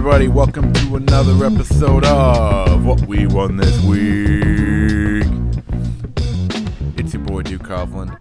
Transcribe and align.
everybody? 0.00 0.28
Welcome 0.28 0.72
to 0.72 0.96
another 0.96 1.44
episode 1.44 2.06
of 2.06 2.86
What 2.86 3.02
We 3.02 3.26
Won 3.26 3.58
This 3.58 3.84
Week. 3.84 5.26
It's 6.96 7.12
your 7.12 7.22
boy 7.22 7.42
Duke 7.42 7.64
Coughlin, 7.64 8.16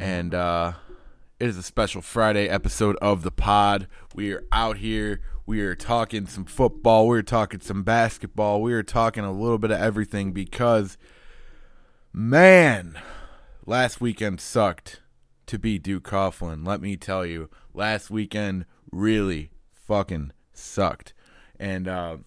and 0.00 0.32
uh, 0.32 0.74
it 1.40 1.48
is 1.48 1.56
a 1.56 1.64
special 1.64 2.00
Friday 2.00 2.48
episode 2.48 2.94
of 3.02 3.24
the 3.24 3.32
pod. 3.32 3.88
We 4.14 4.32
are 4.32 4.44
out 4.52 4.76
here. 4.76 5.20
We 5.46 5.62
are 5.62 5.74
talking 5.74 6.26
some 6.26 6.44
football. 6.44 7.08
We 7.08 7.18
are 7.18 7.22
talking 7.22 7.58
some 7.58 7.82
basketball. 7.82 8.62
We 8.62 8.72
are 8.72 8.84
talking 8.84 9.24
a 9.24 9.32
little 9.32 9.58
bit 9.58 9.72
of 9.72 9.80
everything 9.80 10.30
because, 10.30 10.96
man, 12.12 12.96
last 13.66 14.00
weekend 14.00 14.40
sucked 14.40 15.00
to 15.46 15.58
be 15.58 15.76
Duke 15.76 16.04
Coughlin. 16.04 16.64
Let 16.64 16.80
me 16.80 16.96
tell 16.96 17.26
you, 17.26 17.50
last 17.74 18.10
weekend 18.10 18.64
really 18.92 19.50
fucking 19.72 20.30
sucked. 20.60 21.14
And 21.58 21.88
uh, 21.88 22.18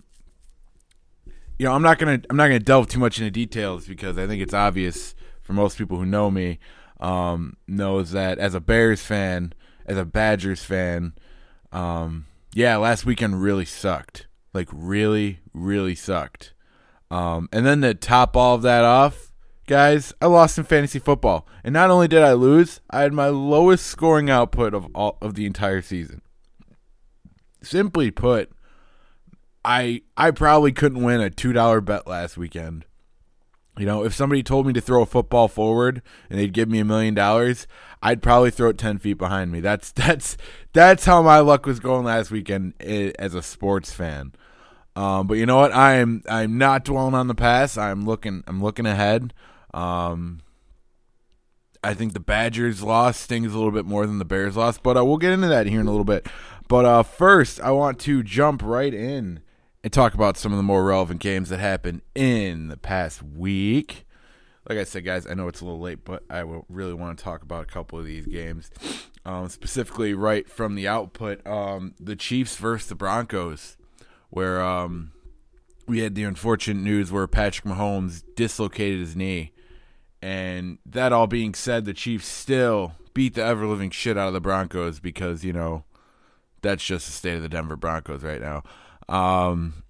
you 1.57 1.65
know, 1.65 1.73
I'm 1.73 1.81
not 1.81 1.97
gonna 1.99 2.21
I'm 2.29 2.37
not 2.37 2.47
gonna 2.47 2.59
delve 2.59 2.87
too 2.87 2.99
much 2.99 3.19
into 3.19 3.31
details 3.31 3.87
because 3.87 4.17
I 4.17 4.27
think 4.27 4.41
it's 4.41 4.53
obvious 4.53 5.15
for 5.41 5.53
most 5.53 5.77
people 5.77 5.97
who 5.97 6.05
know 6.05 6.31
me 6.31 6.59
um, 6.99 7.57
knows 7.67 8.11
that 8.11 8.39
as 8.39 8.55
a 8.55 8.59
Bears 8.59 9.01
fan, 9.01 9.53
as 9.85 9.97
a 9.97 10.05
Badgers 10.05 10.63
fan, 10.63 11.13
um, 11.71 12.25
yeah, 12.53 12.77
last 12.77 13.05
weekend 13.05 13.41
really 13.41 13.65
sucked. 13.65 14.27
Like 14.53 14.69
really, 14.71 15.39
really 15.53 15.95
sucked. 15.95 16.53
Um, 17.09 17.49
and 17.51 17.65
then 17.65 17.81
to 17.81 17.93
top 17.93 18.37
all 18.37 18.55
of 18.55 18.61
that 18.63 18.83
off, 18.83 19.31
guys, 19.67 20.13
I 20.21 20.27
lost 20.27 20.57
in 20.57 20.63
fantasy 20.63 20.99
football. 20.99 21.47
And 21.63 21.73
not 21.73 21.89
only 21.89 22.07
did 22.07 22.23
I 22.23 22.33
lose, 22.33 22.81
I 22.89 23.01
had 23.01 23.13
my 23.13 23.27
lowest 23.27 23.85
scoring 23.87 24.29
output 24.29 24.73
of 24.73 24.87
all 24.95 25.17
of 25.21 25.35
the 25.35 25.45
entire 25.45 25.81
season. 25.81 26.21
Simply 27.63 28.11
put, 28.11 28.51
I 29.63 30.01
I 30.17 30.31
probably 30.31 30.71
couldn't 30.71 31.03
win 31.03 31.21
a 31.21 31.29
two 31.29 31.53
dollar 31.53 31.81
bet 31.81 32.07
last 32.07 32.37
weekend. 32.37 32.85
You 33.77 33.87
know, 33.87 34.03
if 34.03 34.13
somebody 34.13 34.43
told 34.43 34.67
me 34.67 34.73
to 34.73 34.81
throw 34.81 35.01
a 35.01 35.05
football 35.07 35.47
forward 35.47 36.03
and 36.29 36.37
they'd 36.37 36.53
give 36.53 36.69
me 36.69 36.79
a 36.79 36.85
million 36.85 37.15
dollars, 37.15 37.65
I'd 38.03 38.21
probably 38.21 38.51
throw 38.51 38.69
it 38.69 38.77
ten 38.77 38.97
feet 38.99 39.17
behind 39.17 39.51
me. 39.51 39.61
That's 39.61 39.91
that's 39.93 40.37
that's 40.73 41.05
how 41.05 41.21
my 41.21 41.39
luck 41.39 41.65
was 41.65 41.79
going 41.79 42.05
last 42.05 42.31
weekend 42.31 42.73
as 42.81 43.33
a 43.33 43.41
sports 43.41 43.91
fan. 43.91 44.33
Um, 44.95 45.25
but 45.25 45.35
you 45.35 45.45
know 45.45 45.57
what? 45.57 45.73
I'm 45.73 46.21
I'm 46.29 46.57
not 46.57 46.85
dwelling 46.85 47.15
on 47.15 47.27
the 47.27 47.35
past. 47.35 47.77
I'm 47.77 48.05
looking 48.05 48.43
I'm 48.45 48.61
looking 48.61 48.85
ahead. 48.85 49.33
Um, 49.73 50.41
I 51.83 51.93
think 51.93 52.13
the 52.13 52.19
Badgers 52.19 52.81
loss 52.81 53.17
stings 53.19 53.53
a 53.53 53.57
little 53.57 53.71
bit 53.71 53.85
more 53.85 54.05
than 54.05 54.19
the 54.19 54.25
Bears 54.25 54.55
loss, 54.55 54.77
but 54.77 54.95
uh, 54.95 55.03
we'll 55.03 55.17
get 55.17 55.33
into 55.33 55.47
that 55.47 55.67
here 55.67 55.81
in 55.81 55.87
a 55.87 55.91
little 55.91 56.05
bit. 56.05 56.27
But 56.67 56.85
uh, 56.85 57.03
first, 57.03 57.61
I 57.61 57.71
want 57.71 57.99
to 58.01 58.23
jump 58.23 58.61
right 58.63 58.93
in 58.93 59.41
and 59.83 59.93
talk 59.93 60.13
about 60.13 60.37
some 60.37 60.53
of 60.53 60.57
the 60.57 60.63
more 60.63 60.85
relevant 60.85 61.19
games 61.19 61.49
that 61.49 61.59
happened 61.59 62.01
in 62.15 62.69
the 62.69 62.77
past 62.77 63.21
week. 63.21 64.05
Like 64.67 64.77
I 64.77 64.85
said, 64.85 65.03
guys, 65.03 65.27
I 65.27 65.33
know 65.33 65.49
it's 65.49 65.59
a 65.59 65.65
little 65.65 65.81
late, 65.81 66.05
but 66.05 66.23
I 66.29 66.43
really 66.69 66.93
want 66.93 67.17
to 67.17 67.23
talk 67.23 67.41
about 67.41 67.63
a 67.63 67.67
couple 67.67 67.99
of 67.99 68.05
these 68.05 68.25
games. 68.25 68.71
Um, 69.25 69.49
specifically, 69.49 70.13
right 70.13 70.49
from 70.49 70.75
the 70.75 70.87
output, 70.87 71.45
um, 71.45 71.95
the 71.99 72.15
Chiefs 72.15 72.55
versus 72.55 72.87
the 72.87 72.95
Broncos, 72.95 73.75
where 74.29 74.61
um, 74.61 75.11
we 75.85 75.99
had 75.99 76.15
the 76.15 76.23
unfortunate 76.23 76.81
news 76.81 77.11
where 77.11 77.27
Patrick 77.27 77.65
Mahomes 77.65 78.23
dislocated 78.35 78.99
his 78.99 79.15
knee. 79.15 79.51
And 80.21 80.77
that 80.85 81.11
all 81.11 81.27
being 81.27 81.53
said, 81.53 81.83
the 81.83 81.93
Chiefs 81.93 82.27
still 82.27 82.93
beat 83.13 83.35
the 83.35 83.43
ever 83.43 83.67
living 83.67 83.91
shit 83.91 84.17
out 84.17 84.27
of 84.29 84.33
the 84.33 84.39
Broncos 84.39 85.01
because, 85.01 85.43
you 85.43 85.51
know, 85.51 85.83
that's 86.63 86.83
just 86.83 87.05
the 87.05 87.11
state 87.11 87.35
of 87.35 87.43
the 87.43 87.49
Denver 87.49 87.75
Broncos 87.75 88.23
right 88.23 88.41
now. 88.41 88.63
Um, 89.07 89.83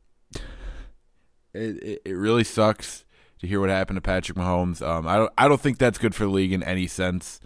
it, 1.53 1.83
it, 1.83 2.01
it 2.03 2.13
really 2.13 2.43
sucks 2.43 3.05
to 3.39 3.47
hear 3.47 3.59
what 3.59 3.69
happened 3.69 3.97
to 3.97 4.01
Patrick 4.01 4.37
Mahomes. 4.37 4.85
Um, 4.85 5.07
I 5.07 5.17
don't 5.17 5.31
I 5.37 5.47
don't 5.47 5.61
think 5.61 5.77
that's 5.77 5.97
good 5.97 6.15
for 6.15 6.25
the 6.25 6.31
league 6.31 6.51
in 6.51 6.63
any 6.63 6.87
sense. 6.87 7.39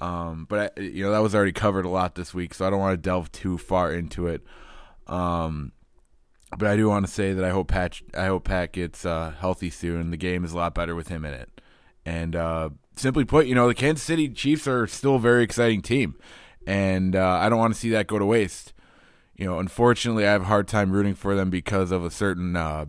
Um, 0.00 0.46
but 0.48 0.74
I, 0.76 0.80
you 0.80 1.04
know 1.04 1.12
that 1.12 1.22
was 1.22 1.34
already 1.34 1.52
covered 1.52 1.84
a 1.84 1.88
lot 1.88 2.14
this 2.14 2.34
week, 2.34 2.54
so 2.54 2.66
I 2.66 2.70
don't 2.70 2.80
want 2.80 2.94
to 2.94 2.96
delve 3.02 3.30
too 3.30 3.58
far 3.58 3.92
into 3.92 4.26
it. 4.26 4.42
Um, 5.06 5.72
but 6.56 6.68
I 6.68 6.76
do 6.76 6.88
want 6.88 7.06
to 7.06 7.12
say 7.12 7.32
that 7.32 7.44
I 7.44 7.50
hope 7.50 7.68
Pat 7.68 8.00
I 8.16 8.26
hope 8.26 8.44
Pat 8.44 8.72
gets 8.72 9.04
uh, 9.04 9.34
healthy 9.38 9.70
soon. 9.70 10.10
The 10.10 10.16
game 10.16 10.44
is 10.44 10.52
a 10.52 10.56
lot 10.56 10.74
better 10.74 10.94
with 10.94 11.08
him 11.08 11.24
in 11.24 11.34
it. 11.34 11.60
And 12.06 12.36
uh, 12.36 12.70
simply 12.96 13.24
put, 13.24 13.46
you 13.46 13.54
know 13.54 13.66
the 13.66 13.74
Kansas 13.74 14.04
City 14.04 14.28
Chiefs 14.28 14.68
are 14.68 14.86
still 14.86 15.16
a 15.16 15.20
very 15.20 15.42
exciting 15.42 15.82
team, 15.82 16.16
and 16.66 17.16
uh, 17.16 17.38
I 17.40 17.48
don't 17.48 17.58
want 17.58 17.74
to 17.74 17.80
see 17.80 17.90
that 17.90 18.06
go 18.06 18.18
to 18.18 18.26
waste 18.26 18.74
you 19.36 19.46
know, 19.46 19.58
unfortunately, 19.58 20.26
I 20.26 20.32
have 20.32 20.42
a 20.42 20.46
hard 20.46 20.68
time 20.68 20.92
rooting 20.92 21.14
for 21.14 21.34
them 21.34 21.50
because 21.50 21.90
of 21.90 22.04
a 22.04 22.10
certain 22.10 22.54
uh, 22.54 22.86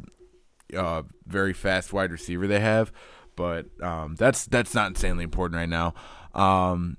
uh, 0.75 1.03
very 1.25 1.53
fast 1.53 1.91
wide 1.91 2.12
receiver 2.12 2.46
they 2.46 2.59
have. 2.59 2.91
But 3.35 3.66
um, 3.81 4.16
that's 4.16 4.46
that's 4.46 4.74
not 4.74 4.90
insanely 4.90 5.24
important 5.24 5.58
right 5.58 5.69
now. 5.69 5.94
Um, 6.34 6.97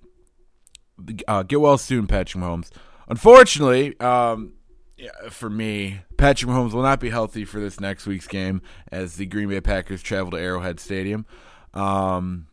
uh, 1.28 1.44
get 1.44 1.60
well 1.60 1.78
soon, 1.78 2.06
Patrick 2.06 2.42
Mahomes. 2.42 2.70
Unfortunately, 3.09 3.98
um, 4.00 4.54
yeah, 4.97 5.10
for 5.31 5.48
me, 5.48 6.00
Patrick 6.16 6.50
Mahomes 6.50 6.72
will 6.72 6.82
not 6.82 7.00
be 7.00 7.10
healthy 7.10 7.44
for 7.44 7.60
this 7.60 7.78
next 7.78 8.06
week's 8.06 8.26
game 8.26 8.60
as 8.91 9.16
the 9.16 9.26
Green 9.26 9.48
Bay 9.48 9.60
Packers 9.60 10.03
travel 10.03 10.32
to 10.32 10.38
Arrowhead 10.38 10.81
Stadium. 10.81 11.25
Um, 11.72 12.48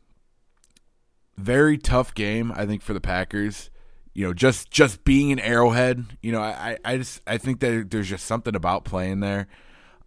very 1.38 1.78
tough 1.78 2.14
game, 2.14 2.54
I 2.56 2.66
think, 2.66 2.84
for 2.84 2.94
the 2.94 3.02
Packers 3.02 3.72
you 4.14 4.26
know, 4.26 4.34
just 4.34 4.70
just 4.70 5.04
being 5.04 5.32
an 5.32 5.40
Arrowhead, 5.40 6.18
you 6.22 6.32
know, 6.32 6.42
I 6.42 6.78
I 6.86 6.98
just 6.98 7.22
I 7.26 7.38
think 7.38 7.60
that 7.62 7.90
there's 7.90 8.10
just 8.10 8.26
something 8.26 8.56
about 8.56 8.86
playing 8.86 9.22
there. 9.22 9.48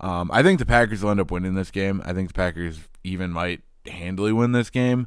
Um, 0.01 0.31
I 0.33 0.43
think 0.43 0.59
the 0.59 0.67
Packers 0.67 1.03
will 1.03 1.11
end 1.11 1.21
up 1.21 1.31
winning 1.31 1.55
this 1.55 1.71
game. 1.71 2.03
I 2.05 2.13
think 2.13 2.29
the 2.29 2.35
Packers 2.35 2.81
even 3.03 3.33
might 3.33 3.63
handily 3.87 4.33
win 4.33 4.53
this 4.53 4.71
game, 4.71 5.07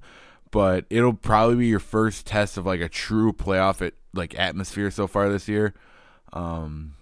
but 0.52 0.86
it'll 0.90 1.14
probably 1.14 1.56
be 1.58 1.68
your 1.68 1.80
first 1.80 2.26
test 2.26 2.58
of 2.58 2.66
like 2.66 2.82
a 2.82 2.90
true 2.90 3.32
playoff 3.32 3.86
at, 3.86 3.94
like 4.14 4.38
atmosphere 4.38 4.92
so 4.92 5.08
far 5.08 5.30
this 5.30 5.48
year. 5.48 5.74
Um, 6.34 6.96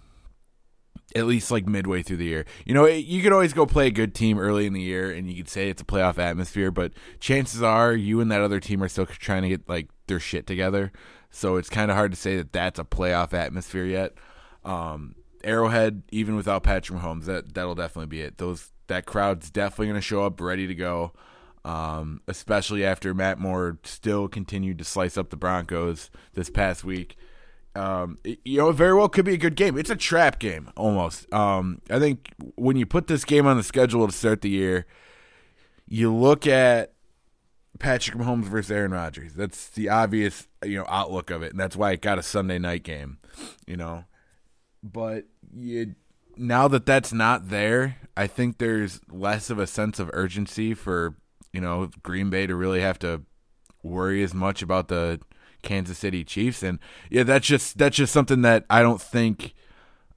at 1.16 1.26
least 1.26 1.50
like 1.50 1.66
midway 1.66 2.02
through 2.02 2.18
the 2.18 2.26
year. 2.26 2.44
You 2.64 2.74
know, 2.74 2.86
you 2.86 3.22
could 3.22 3.32
always 3.32 3.52
go 3.52 3.66
play 3.66 3.86
a 3.86 3.90
good 3.90 4.14
team 4.14 4.38
early 4.38 4.66
in 4.66 4.72
the 4.72 4.82
year 4.82 5.10
and 5.10 5.30
you 5.30 5.36
could 5.36 5.48
say 5.48 5.70
it's 5.70 5.82
a 5.82 5.86
playoff 5.86 6.18
atmosphere, 6.18 6.70
but 6.70 6.92
chances 7.20 7.62
are 7.62 7.94
you 7.94 8.20
and 8.20 8.30
that 8.30 8.40
other 8.40 8.60
team 8.60 8.82
are 8.82 8.88
still 8.88 9.06
trying 9.06 9.42
to 9.42 9.48
get 9.48 9.68
like 9.68 9.88
their 10.06 10.20
shit 10.20 10.46
together. 10.46 10.92
So 11.30 11.56
it's 11.56 11.68
kind 11.68 11.90
of 11.90 11.96
hard 11.96 12.12
to 12.12 12.16
say 12.16 12.36
that 12.36 12.52
that's 12.52 12.78
a 12.78 12.84
playoff 12.84 13.32
atmosphere 13.32 13.84
yet. 13.84 14.14
Um, 14.64 15.14
Arrowhead, 15.44 16.02
even 16.10 16.36
without 16.36 16.62
Patrick 16.62 16.98
Mahomes, 16.98 17.24
that 17.24 17.54
that'll 17.54 17.74
definitely 17.74 18.06
be 18.06 18.22
it. 18.22 18.38
Those 18.38 18.72
that 18.88 19.06
crowd's 19.06 19.50
definitely 19.50 19.86
going 19.86 20.00
to 20.00 20.02
show 20.02 20.24
up 20.24 20.40
ready 20.40 20.66
to 20.66 20.74
go. 20.74 21.12
Um, 21.64 22.22
especially 22.26 22.84
after 22.84 23.12
Matt 23.12 23.38
Moore 23.38 23.78
still 23.84 24.26
continued 24.26 24.78
to 24.78 24.84
slice 24.84 25.18
up 25.18 25.30
the 25.30 25.36
Broncos 25.36 26.10
this 26.34 26.48
past 26.48 26.82
week. 26.82 27.16
Um, 27.78 28.18
you 28.24 28.58
know, 28.58 28.70
it 28.70 28.72
very 28.72 28.92
well 28.92 29.08
could 29.08 29.24
be 29.24 29.34
a 29.34 29.38
good 29.38 29.54
game. 29.54 29.78
It's 29.78 29.90
a 29.90 29.96
trap 29.96 30.40
game 30.40 30.70
almost. 30.76 31.32
Um, 31.32 31.80
I 31.88 32.00
think 32.00 32.34
when 32.56 32.76
you 32.76 32.86
put 32.86 33.06
this 33.06 33.24
game 33.24 33.46
on 33.46 33.56
the 33.56 33.62
schedule 33.62 34.04
to 34.04 34.12
start 34.12 34.40
the 34.40 34.50
year, 34.50 34.84
you 35.86 36.12
look 36.12 36.44
at 36.44 36.94
Patrick 37.78 38.18
Mahomes 38.18 38.46
versus 38.46 38.72
Aaron 38.72 38.90
Rodgers. 38.90 39.34
That's 39.34 39.68
the 39.68 39.88
obvious, 39.88 40.48
you 40.64 40.78
know, 40.78 40.86
outlook 40.88 41.30
of 41.30 41.42
it, 41.42 41.52
and 41.52 41.60
that's 41.60 41.76
why 41.76 41.92
it 41.92 42.02
got 42.02 42.18
a 42.18 42.22
Sunday 42.22 42.58
night 42.58 42.82
game, 42.82 43.18
you 43.64 43.76
know. 43.76 44.04
But 44.82 45.26
you 45.54 45.94
now 46.36 46.66
that 46.66 46.84
that's 46.84 47.12
not 47.12 47.48
there, 47.48 47.98
I 48.16 48.26
think 48.26 48.58
there's 48.58 49.00
less 49.08 49.50
of 49.50 49.60
a 49.60 49.68
sense 49.68 50.00
of 50.00 50.10
urgency 50.12 50.74
for, 50.74 51.14
you 51.52 51.60
know, 51.60 51.90
Green 52.02 52.28
Bay 52.28 52.48
to 52.48 52.56
really 52.56 52.80
have 52.80 52.98
to 53.00 53.22
worry 53.84 54.24
as 54.24 54.34
much 54.34 54.62
about 54.62 54.88
the 54.88 55.20
Kansas 55.62 55.98
City 55.98 56.24
Chiefs 56.24 56.62
and 56.62 56.78
yeah, 57.10 57.22
that's 57.22 57.46
just 57.46 57.78
that's 57.78 57.96
just 57.96 58.12
something 58.12 58.42
that 58.42 58.64
I 58.70 58.82
don't 58.82 59.00
think 59.00 59.54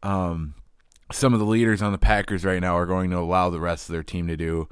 um 0.04 0.56
some 1.12 1.34
of 1.34 1.40
the 1.40 1.46
leaders 1.46 1.82
on 1.82 1.92
the 1.92 1.98
Packers 1.98 2.46
right 2.46 2.62
now 2.62 2.78
are 2.78 2.86
going 2.86 3.10
to 3.12 3.18
allow 3.18 3.50
the 3.50 3.60
rest 3.60 3.90
of 3.90 3.94
their 3.94 4.04
team 4.04 4.28
to 4.28 4.38
do 4.38 4.68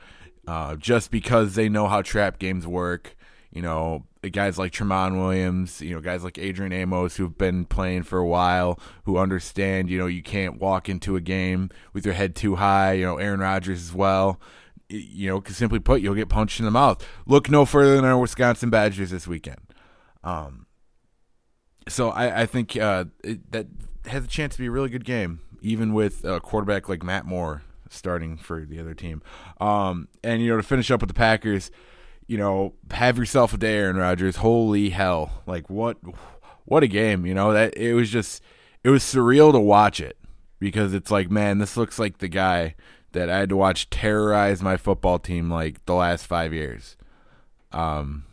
uh, 0.50 0.76
just 0.76 1.12
because 1.12 1.56
they 1.56 1.70
know 1.70 1.88
how 1.88 2.02
trap 2.02 2.40
games 2.40 2.66
work. 2.66 3.16
You 3.52 3.62
know, 3.62 4.06
guys 4.32 4.58
like 4.58 4.72
Tramon 4.72 5.20
Williams, 5.20 5.82
you 5.82 5.94
know, 5.94 6.02
guys 6.02 6.24
like 6.24 6.38
Adrian 6.38 6.72
Amos 6.72 7.18
who've 7.18 7.38
been 7.38 7.66
playing 7.66 8.04
for 8.04 8.20
a 8.20 8.28
while, 8.28 8.80
who 9.04 9.18
understand, 9.18 9.90
you 9.90 9.98
know, 9.98 10.08
you 10.08 10.22
can't 10.22 10.60
walk 10.60 10.90
into 10.90 11.16
a 11.16 11.22
game 11.22 11.70
with 11.94 12.06
your 12.06 12.14
head 12.14 12.36
too 12.36 12.56
high. 12.56 12.94
You 12.94 13.06
know, 13.06 13.18
Aaron 13.18 13.40
Rodgers 13.40 13.82
as 13.82 13.94
well. 13.94 14.40
You 14.88 15.30
know, 15.30 15.44
simply 15.48 15.80
put, 15.80 16.02
you'll 16.02 16.16
get 16.16 16.30
punched 16.30 16.60
in 16.60 16.66
the 16.66 16.72
mouth. 16.72 17.08
Look 17.28 17.50
no 17.50 17.66
further 17.66 17.96
than 17.96 18.06
our 18.06 18.18
Wisconsin 18.18 18.72
Badgers 18.72 19.12
this 19.12 19.28
weekend. 19.28 19.60
Um, 20.24 20.66
so 21.88 22.10
I, 22.10 22.42
I 22.42 22.46
think 22.46 22.78
uh, 22.78 23.06
it, 23.24 23.52
that 23.52 23.68
has 24.06 24.24
a 24.24 24.28
chance 24.28 24.56
to 24.56 24.62
be 24.62 24.68
a 24.68 24.72
really 24.72 24.90
good 24.90 25.06
game, 25.06 25.40
even 25.62 25.94
with 25.94 26.24
a 26.24 26.40
quarterback 26.40 26.90
like 26.90 27.04
Matt 27.04 27.26
Moore 27.26 27.64
starting 27.90 28.38
for 28.38 28.66
the 28.66 28.80
other 28.80 28.94
team. 28.94 29.22
Um, 29.60 30.08
and 30.24 30.42
you 30.42 30.50
know, 30.50 30.58
to 30.58 30.64
finish 30.64 30.92
up 30.92 31.02
with 31.02 31.08
the 31.10 31.14
Packers, 31.14 31.72
you 32.28 32.38
know, 32.38 32.74
have 32.92 33.18
yourself 33.18 33.54
a 33.54 33.58
day, 33.58 33.76
Aaron 33.78 33.98
Rodgers. 33.98 34.38
Holy 34.38 34.90
hell! 34.90 35.44
Like 35.48 35.70
what? 35.70 35.98
What 36.66 36.84
a 36.84 36.88
game! 36.88 37.26
You 37.26 37.34
know 37.34 37.54
that 37.54 37.76
it 37.76 37.94
was 37.96 38.12
just 38.12 38.44
it 38.84 38.90
was 38.90 39.04
surreal 39.04 39.52
to 39.52 39.60
watch 39.60 40.00
it. 40.00 40.18
because 40.60 40.94
it's 40.94 41.10
like, 41.10 41.32
man, 41.32 41.58
this 41.58 41.78
looks 41.78 41.98
like 41.98 42.20
the 42.20 42.28
guy 42.28 42.76
that 43.14 43.30
I 43.30 43.40
had 43.40 43.50
to 43.50 43.58
watch 43.58 43.90
terrorize 43.90 44.62
my 44.62 44.78
football 44.78 45.18
team 45.18 45.50
like 45.50 45.84
the 45.86 45.96
last 45.96 46.28
five 46.28 46.54
years. 46.54 46.96
Um. 47.72 48.26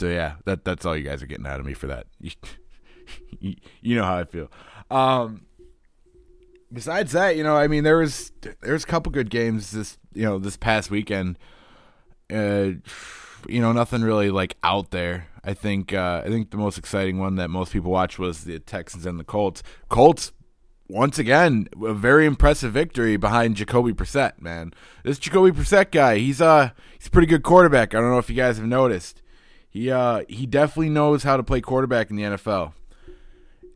So 0.00 0.08
yeah, 0.08 0.36
that 0.46 0.64
that's 0.64 0.86
all 0.86 0.96
you 0.96 1.04
guys 1.04 1.22
are 1.22 1.26
getting 1.26 1.46
out 1.46 1.60
of 1.60 1.66
me 1.66 1.74
for 1.74 1.86
that. 1.88 2.06
You, 3.40 3.56
you 3.80 3.96
know 3.96 4.04
how 4.04 4.18
I 4.18 4.24
feel. 4.24 4.52
Um. 4.88 5.46
Besides 6.72 7.10
that, 7.10 7.36
you 7.36 7.42
know, 7.42 7.56
I 7.56 7.66
mean, 7.66 7.82
there 7.82 7.96
was 7.98 8.30
there 8.40 8.72
was 8.72 8.84
a 8.84 8.86
couple 8.86 9.10
good 9.10 9.30
games 9.30 9.72
this 9.72 9.98
you 10.12 10.22
know 10.22 10.38
this 10.38 10.56
past 10.56 10.92
weekend. 10.92 11.36
Uh, 12.32 12.74
you 13.48 13.60
know, 13.60 13.72
nothing 13.72 14.02
really 14.02 14.30
like 14.30 14.56
out 14.62 14.92
there. 14.92 15.26
I 15.42 15.54
think 15.54 15.92
uh, 15.92 16.22
I 16.24 16.28
think 16.28 16.52
the 16.52 16.56
most 16.56 16.78
exciting 16.78 17.18
one 17.18 17.34
that 17.36 17.50
most 17.50 17.72
people 17.72 17.90
watched 17.90 18.20
was 18.20 18.44
the 18.44 18.60
Texans 18.60 19.06
and 19.06 19.18
the 19.18 19.24
Colts. 19.24 19.64
Colts 19.88 20.30
once 20.88 21.18
again 21.18 21.68
a 21.82 21.94
very 21.94 22.26
impressive 22.26 22.72
victory 22.72 23.16
behind 23.16 23.56
Jacoby 23.56 23.92
Brissett. 23.92 24.40
Man, 24.40 24.72
this 25.02 25.18
Jacoby 25.18 25.50
Brissett 25.50 25.90
guy, 25.90 26.18
he's 26.18 26.40
uh 26.40 26.70
he's 26.96 27.08
a 27.08 27.10
pretty 27.10 27.26
good 27.26 27.42
quarterback. 27.42 27.92
I 27.92 28.00
don't 28.00 28.10
know 28.10 28.18
if 28.18 28.30
you 28.30 28.36
guys 28.36 28.56
have 28.58 28.66
noticed. 28.66 29.19
He 29.70 29.90
uh 29.90 30.24
he 30.28 30.46
definitely 30.46 30.90
knows 30.90 31.22
how 31.22 31.36
to 31.36 31.42
play 31.42 31.60
quarterback 31.60 32.10
in 32.10 32.16
the 32.16 32.24
NFL, 32.24 32.72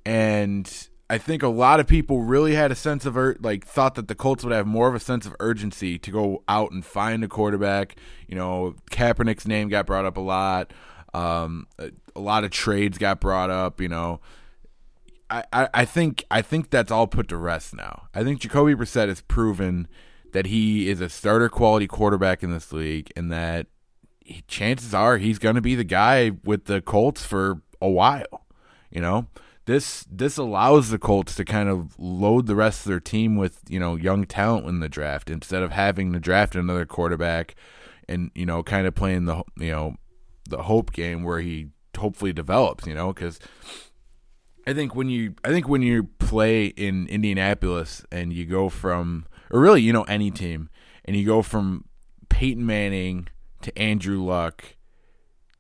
and 0.05 0.89
I 1.09 1.19
think 1.19 1.43
a 1.43 1.49
lot 1.49 1.81
of 1.81 1.87
people 1.87 2.23
really 2.23 2.55
had 2.55 2.73
a 2.73 2.75
sense 2.75 3.07
of 3.07 3.17
ur- 3.17 3.37
like 3.41 3.65
thought 3.65 3.95
that 3.95 4.09
the 4.09 4.15
Colts 4.15 4.43
would 4.43 4.53
have 4.53 4.67
more 4.67 4.89
of 4.89 4.95
a 4.95 5.01
sense 5.01 5.27
of 5.27 5.37
urgency 5.39 5.99
to 5.99 6.11
go 6.11 6.43
out 6.49 6.73
and 6.73 6.85
find 6.85 7.23
a 7.23 7.29
quarterback. 7.29 7.97
You 8.27 8.37
know, 8.37 8.75
Kaepernick's 8.91 9.47
name 9.47 9.69
got 9.69 9.87
brought 9.87 10.05
up 10.05 10.17
a 10.17 10.21
lot. 10.21 10.73
Um, 11.13 11.69
a, 11.79 11.91
a 12.17 12.21
lot 12.21 12.43
of 12.43 12.51
trades 12.51 12.99
got 12.99 13.21
brought 13.21 13.51
up. 13.51 13.81
You 13.81 13.89
know, 13.89 14.21
I, 15.31 15.45
I, 15.53 15.69
I 15.75 15.85
think 15.85 16.25
I 16.31 16.43
think 16.43 16.71
that's 16.71 16.91
all 16.91 17.07
put 17.07 17.29
to 17.29 17.37
rest 17.37 17.77
now. 17.77 18.09
I 18.15 18.25
think 18.25 18.41
Jacoby 18.41 18.75
Brissett 18.75 19.09
has 19.09 19.21
proven 19.21 19.87
that 20.33 20.47
he 20.47 20.89
is 20.89 21.01
a 21.01 21.09
starter 21.09 21.49
quality 21.49 21.87
quarterback 21.87 22.43
in 22.43 22.51
this 22.51 22.73
league, 22.73 23.13
and 23.15 23.31
that 23.31 23.67
chances 24.49 24.95
are 24.95 25.19
he's 25.19 25.39
going 25.39 25.55
to 25.55 25.61
be 25.61 25.75
the 25.75 25.85
guy 25.85 26.33
with 26.45 26.65
the 26.65 26.81
Colts 26.81 27.25
for 27.25 27.61
a 27.81 27.89
while. 27.89 28.47
You 28.91 29.01
know, 29.01 29.27
this 29.67 30.07
this 30.11 30.37
allows 30.37 30.91
the 30.91 30.99
Colts 30.99 31.35
to 31.37 31.45
kind 31.45 31.69
of 31.69 31.99
load 31.99 32.47
the 32.47 32.55
rest 32.55 32.81
of 32.81 32.91
their 32.91 33.01
team 33.01 33.37
with 33.37 33.61
you 33.69 33.79
know 33.79 33.97
young 33.97 34.25
talent 34.25 34.67
in 34.67 34.81
the 34.81 34.89
draft 34.89 35.31
instead 35.31 35.63
of 35.63 35.73
having 35.73 36.13
to 36.13 36.21
draft 36.21 36.55
another 36.55 36.87
quarterback 36.87 37.55
and 38.09 38.31
you 38.35 38.47
know 38.47 38.63
kind 38.63 38.87
of 38.87 38.95
playing 38.95 39.25
the 39.25 39.43
you 39.59 39.71
know 39.71 39.97
the 40.49 40.63
hope 40.65 40.93
game 40.93 41.23
where 41.23 41.41
he 41.41 41.69
hopefully 41.97 42.33
develops. 42.33 42.87
You 42.87 42.95
know 42.95 43.13
because. 43.13 43.39
I 44.67 44.73
think 44.73 44.95
when 44.95 45.11
you 45.11 45.35
I 45.45 45.51
think 45.51 45.69
when 45.69 45.83
you 45.83 46.05
play 46.05 46.69
in 46.69 47.07
Indianapolis 47.09 48.03
and 48.11 48.33
you 48.33 48.47
go 48.47 48.71
from 48.71 49.27
or 49.51 49.61
really 49.61 49.83
you 49.83 49.93
know 49.93 50.05
any 50.05 50.31
team 50.31 50.71
and 51.05 51.15
you 51.15 51.27
go 51.27 51.43
from 51.43 51.85
Peyton 52.31 52.65
Manning 52.65 53.29
to 53.65 53.79
Andrew 53.79 54.23
Luck 54.23 54.77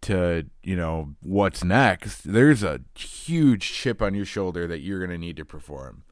to 0.03 0.47
you 0.62 0.77
know 0.77 1.15
what's 1.23 1.65
next 1.65 2.31
there's 2.31 2.62
a 2.62 2.81
huge 2.95 3.73
chip 3.73 4.03
on 4.03 4.15
your 4.15 4.27
shoulder 4.27 4.67
that 4.67 4.81
you're 4.81 4.99
going 4.99 5.11
to 5.11 5.17
need 5.17 5.37
to 5.37 5.47
perform 5.47 6.03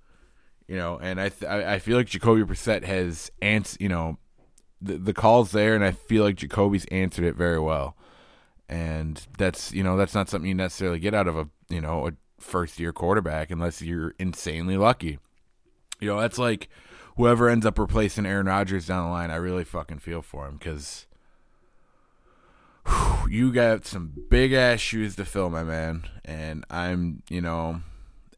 you 0.67 0.77
know 0.77 0.99
and 1.03 1.21
I 1.21 1.29
th- 1.29 1.51
I 1.51 1.79
feel 1.79 1.99
like 1.99 2.07
Jacoby 2.07 2.43
Brissett 2.43 2.85
has 2.85 3.31
ans 3.43 3.77
you 3.79 3.91
know 3.91 4.17
the 4.81 4.97
the 4.97 5.13
calls 5.13 5.53
there 5.53 5.75
and 5.75 5.85
I 5.85 5.91
feel 5.91 6.25
like 6.25 6.37
Jacoby's 6.37 6.87
answered 6.87 7.27
it 7.27 7.37
very 7.37 7.61
well 7.61 7.95
and 8.67 9.27
that's 9.37 9.75
you 9.75 9.83
know 9.83 9.99
that's 9.99 10.15
not 10.15 10.31
something 10.31 10.49
you 10.49 10.55
necessarily 10.55 10.99
get 10.99 11.13
out 11.13 11.29
of 11.29 11.37
a 11.37 11.49
you 11.69 11.83
know 11.83 12.09
a 12.09 12.13
first 12.43 12.79
year 12.79 12.93
quarterback 12.93 13.51
unless 13.51 13.81
you're 13.81 14.15
insanely 14.19 14.77
lucky. 14.77 15.19
You 16.01 16.09
know, 16.09 16.21
that's 16.21 16.39
like 16.39 16.69
whoever 17.17 17.49
ends 17.49 17.65
up 17.65 17.79
replacing 17.79 18.27
Aaron 18.27 18.47
Rodgers 18.47 18.87
down 18.87 19.05
the 19.05 19.11
line. 19.11 19.31
I 19.31 19.37
really 19.37 19.65
fucking 19.65 20.01
feel 20.01 20.23
for 20.23 20.47
him 20.47 20.57
because 20.57 21.07
you 23.29 23.53
got 23.53 23.85
some 23.87 24.13
big 24.31 24.53
ass 24.53 24.81
shoes 24.81 25.17
to 25.17 25.25
fill, 25.25 25.51
my 25.51 25.65
man. 25.65 26.05
And 26.25 26.65
I'm, 26.71 27.23
you 27.29 27.41
know, 27.41 27.81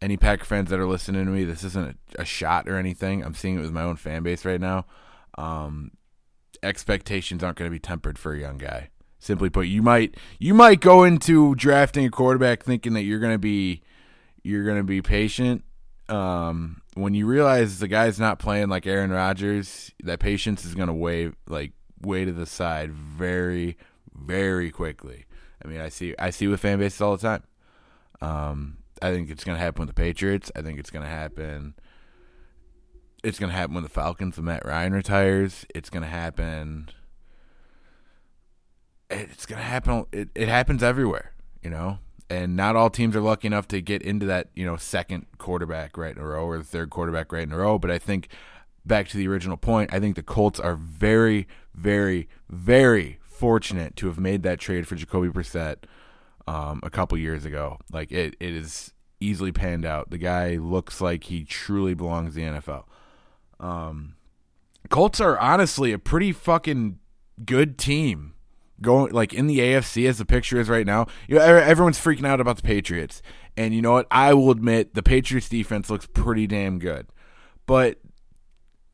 any 0.01 0.17
Packer 0.17 0.45
fans 0.45 0.71
that 0.71 0.79
are 0.79 0.87
listening 0.87 1.25
to 1.27 1.31
me, 1.31 1.45
this 1.45 1.65
isn't 1.65 1.97
a, 2.17 2.23
a 2.23 2.25
shot 2.25 2.69
or 2.69 2.77
anything. 2.77 3.25
I'm 3.25 3.35
seeing 3.35 3.59
it 3.59 3.63
with 3.63 3.73
my 3.73 3.83
own 3.83 3.97
fan 3.97 4.23
base 4.23 4.45
right 4.45 4.61
now. 4.61 4.87
Um, 5.37 5.93
expectations 6.63 7.43
aren't 7.43 7.59
going 7.59 7.71
to 7.71 7.75
be 7.75 7.79
tempered 7.81 8.19
for 8.19 8.33
a 8.33 8.39
young 8.39 8.59
guy. 8.59 8.91
Simply 9.19 9.49
put, 9.49 9.67
you 9.67 9.83
might 9.83 10.17
you 10.39 10.53
might 10.53 10.81
go 10.81 11.03
into 11.03 11.55
drafting 11.55 12.05
a 12.05 12.11
quarterback 12.11 12.63
thinking 12.63 12.93
that 12.93 13.05
you're 13.05 13.21
going 13.21 13.33
to 13.33 13.39
be 13.39 13.83
you're 14.43 14.65
going 14.65 14.77
to 14.77 14.85
be 14.85 15.01
patient. 15.01 15.65
Um, 16.11 16.83
when 16.93 17.15
you 17.15 17.27
realize 17.27 17.79
the 17.79 17.89
guy's 17.89 18.21
not 18.21 18.39
playing 18.39 18.69
like 18.69 18.87
Aaron 18.87 19.11
Rodgers, 19.11 19.91
that 20.03 20.21
patience 20.21 20.67
is 20.67 20.75
going 20.75 20.89
to 20.89 20.95
weigh 20.95 21.33
like 21.49 21.73
way 22.03 22.27
to 22.27 22.33
the 22.33 22.45
side 22.45 22.93
very, 22.93 23.79
very 24.15 24.71
quickly. 24.71 25.27
I 25.65 25.69
mean, 25.69 25.81
I 25.81 25.89
see 25.89 26.15
I 26.19 26.31
see 26.31 26.47
with 26.47 26.61
fan 26.61 26.79
bases 26.79 27.01
all 27.01 27.17
the 27.17 27.23
time. 27.23 27.43
Um, 28.21 28.79
I 29.03 29.13
think 29.13 29.31
it's 29.31 29.45
going 29.45 29.57
to 29.57 29.63
happen 29.63 29.81
with 29.81 29.89
the 29.89 30.01
Patriots. 30.01 30.51
I 30.55 30.63
think 30.63 30.79
it's 30.79 30.91
going 30.91 31.05
to 31.05 31.11
happen. 31.11 31.75
It's 33.23 33.39
going 33.39 33.51
to 33.51 33.57
happen 33.57 33.75
when 33.75 33.83
the 33.83 33.91
Falcons 33.91 34.37
when 34.37 34.47
Matt 34.47 34.65
Ryan 34.65 34.93
retires. 34.93 35.65
It's 35.75 35.91
going 35.91 36.03
to 36.03 36.09
happen. 36.09 36.91
It's 39.11 39.47
going 39.47 39.59
to 39.59 39.65
happen. 39.65 40.07
It, 40.13 40.29
it 40.35 40.49
happens 40.49 40.83
everywhere, 40.83 41.33
you 41.63 41.71
know 41.71 41.99
and 42.31 42.57
not 42.57 42.75
all 42.75 42.91
teams 42.91 43.15
are 43.15 43.21
lucky 43.21 43.47
enough 43.47 43.69
to 43.69 43.81
get 43.81 44.03
into 44.03 44.27
that 44.27 44.49
you 44.55 44.65
know 44.65 44.77
second 44.77 45.27
quarterback 45.39 45.97
right 45.97 46.17
in 46.17 46.23
a 46.23 46.27
row 46.27 46.47
or 46.47 46.59
the 46.59 46.65
third 46.65 46.91
quarterback 46.91 47.33
right 47.33 47.43
in 47.43 47.53
a 47.53 47.57
row. 47.59 47.79
But 47.79 47.91
I 47.91 47.99
think 47.99 48.29
back 48.85 49.09
to 49.09 49.17
the 49.17 49.29
original 49.29 49.57
point, 49.57 49.93
I 49.93 50.01
think 50.01 50.17
the 50.17 50.23
Colts 50.23 50.61
are 50.61 50.77
very, 50.77 51.47
very, 51.75 52.29
very 52.49 53.19
fortunate 53.35 53.97
to 53.97 54.07
have 54.07 54.19
made 54.19 54.43
that 54.45 54.59
trade 54.59 54.87
for 54.87 54.95
Jacoby 54.95 55.29
Brissett 55.29 55.85
um, 56.47 56.81
a 56.83 56.91
couple 56.91 57.19
years 57.19 57.45
ago. 57.45 57.79
Like 57.93 58.13
it, 58.13 58.37
it 58.41 58.53
is 58.55 58.93
easily 59.21 59.53
panned 59.53 59.85
out. 59.85 60.11
The 60.11 60.19
guy 60.19 60.57
looks 60.57 61.01
like 61.01 61.25
he 61.25 61.45
truly 61.45 61.95
belongs 61.95 62.37
in 62.37 62.55
the 62.55 62.61
NFL. 62.61 62.85
Um, 63.61 64.15
Colts 64.91 65.21
are 65.21 65.39
honestly 65.39 65.93
a 65.93 65.99
pretty 65.99 66.33
fucking 66.33 66.99
good 67.45 67.79
team 67.79 68.35
going 68.81 69.13
like 69.13 69.33
in 69.33 69.47
the 69.47 69.59
AFC 69.59 70.09
as 70.09 70.19
the 70.19 70.25
picture 70.25 70.61
is 70.61 70.69
right 70.69 70.87
now, 70.87 71.07
you 71.29 71.37
know, 71.37 71.43
everyone's 71.43 71.99
freaking 71.99 72.27
out 72.27 72.41
about 72.41 72.57
the 72.57 72.63
Patriots. 72.63 73.23
And 73.57 73.75
you 73.75 73.81
know 73.81 73.93
what? 73.93 74.07
I 74.11 74.35
will 74.35 74.51
admit 74.51 74.95
the 74.95 75.03
Patriots 75.03 75.49
defense 75.49 75.89
looks 75.89 76.07
pretty 76.07 76.47
damn 76.47 76.79
good. 76.79 77.07
But 77.67 77.99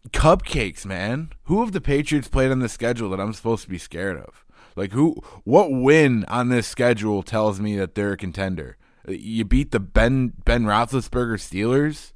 cupcakes, 0.09 0.85
man. 0.87 1.31
Who 1.45 1.63
of 1.63 1.73
the 1.73 1.81
Patriots 1.81 2.29
played 2.29 2.51
on 2.51 2.61
the 2.61 2.69
schedule 2.69 3.11
that 3.11 3.21
I'm 3.21 3.33
supposed 3.33 3.65
to 3.65 3.69
be 3.69 3.79
scared 3.79 4.17
of? 4.17 4.45
Like 4.77 4.93
who 4.93 5.17
what 5.45 5.71
win 5.71 6.25
on 6.27 6.49
this 6.49 6.67
schedule 6.67 7.23
tells 7.23 7.61
me 7.61 7.77
that 7.77 7.95
they're 7.95 8.13
a 8.13 8.17
contender? 8.17 8.77
You 9.09 9.45
beat 9.45 9.73
the 9.73 9.81
Ben 9.81 10.33
Ben 10.45 10.65
Roethlisberger 10.65 11.37
Steelers. 11.37 12.13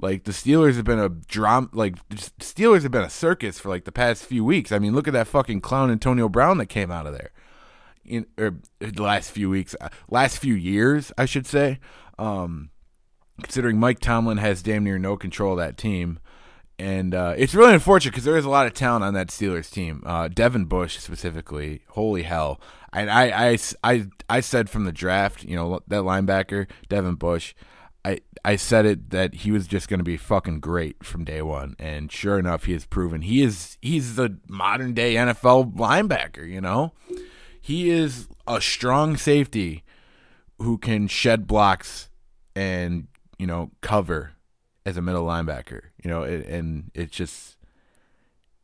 Like 0.00 0.24
the 0.24 0.32
Steelers 0.32 0.76
have 0.76 0.84
been 0.84 1.00
a 1.00 1.08
drum, 1.08 1.70
like 1.72 1.96
Steelers 2.08 2.82
have 2.82 2.92
been 2.92 3.02
a 3.02 3.10
circus 3.10 3.58
for 3.58 3.68
like 3.68 3.84
the 3.84 3.92
past 3.92 4.24
few 4.24 4.44
weeks. 4.44 4.70
I 4.70 4.78
mean, 4.78 4.94
look 4.94 5.08
at 5.08 5.12
that 5.14 5.26
fucking 5.26 5.60
clown 5.60 5.90
Antonio 5.90 6.28
Brown 6.28 6.58
that 6.58 6.66
came 6.66 6.90
out 6.90 7.06
of 7.06 7.12
there. 7.12 7.32
In 8.04 8.26
or 8.38 8.56
the 8.78 9.02
last 9.02 9.30
few 9.32 9.50
weeks, 9.50 9.74
uh, 9.80 9.88
last 10.08 10.38
few 10.38 10.54
years, 10.54 11.12
I 11.18 11.24
should 11.24 11.46
say. 11.46 11.80
Um, 12.18 12.70
considering 13.42 13.78
Mike 13.78 14.00
Tomlin 14.00 14.38
has 14.38 14.62
damn 14.62 14.84
near 14.84 14.98
no 14.98 15.16
control 15.16 15.52
of 15.52 15.58
that 15.58 15.76
team, 15.76 16.20
and 16.78 17.14
uh, 17.14 17.34
it's 17.36 17.54
really 17.54 17.74
unfortunate 17.74 18.12
because 18.12 18.24
there 18.24 18.36
is 18.36 18.44
a 18.44 18.50
lot 18.50 18.66
of 18.66 18.74
talent 18.74 19.04
on 19.04 19.14
that 19.14 19.28
Steelers 19.28 19.70
team. 19.70 20.02
Uh, 20.06 20.28
Devin 20.28 20.66
Bush 20.66 20.98
specifically, 20.98 21.82
holy 21.88 22.22
hell! 22.22 22.60
I, 22.92 23.08
I, 23.08 23.48
I, 23.50 23.58
I, 23.82 24.06
I 24.30 24.40
said 24.40 24.70
from 24.70 24.84
the 24.84 24.92
draft, 24.92 25.44
you 25.44 25.56
know, 25.56 25.80
that 25.88 26.02
linebacker 26.02 26.68
Devin 26.88 27.16
Bush. 27.16 27.54
I 28.04 28.20
I 28.44 28.54
said 28.54 28.86
it 28.86 29.10
that 29.10 29.34
he 29.34 29.50
was 29.50 29.66
just 29.66 29.88
going 29.88 29.98
to 29.98 30.04
be 30.04 30.16
fucking 30.16 30.60
great 30.60 31.04
from 31.04 31.24
day 31.24 31.42
one, 31.42 31.74
and 31.80 32.12
sure 32.12 32.38
enough, 32.38 32.64
he 32.64 32.72
has 32.72 32.86
proven 32.86 33.22
he 33.22 33.42
is 33.42 33.76
he's 33.82 34.14
the 34.14 34.38
modern 34.48 34.94
day 34.94 35.16
NFL 35.16 35.74
linebacker. 35.74 36.48
You 36.48 36.60
know, 36.60 36.92
he 37.60 37.90
is 37.90 38.28
a 38.46 38.60
strong 38.60 39.16
safety 39.16 39.82
who 40.58 40.78
can 40.78 41.08
shed 41.08 41.46
blocks 41.46 42.08
and 42.54 43.08
you 43.36 43.46
know 43.46 43.72
cover 43.80 44.32
as 44.86 44.96
a 44.96 45.02
middle 45.02 45.26
linebacker. 45.26 45.87
You 46.02 46.10
know, 46.10 46.22
it, 46.22 46.46
and 46.46 46.90
it 46.94 47.10
just 47.10 47.56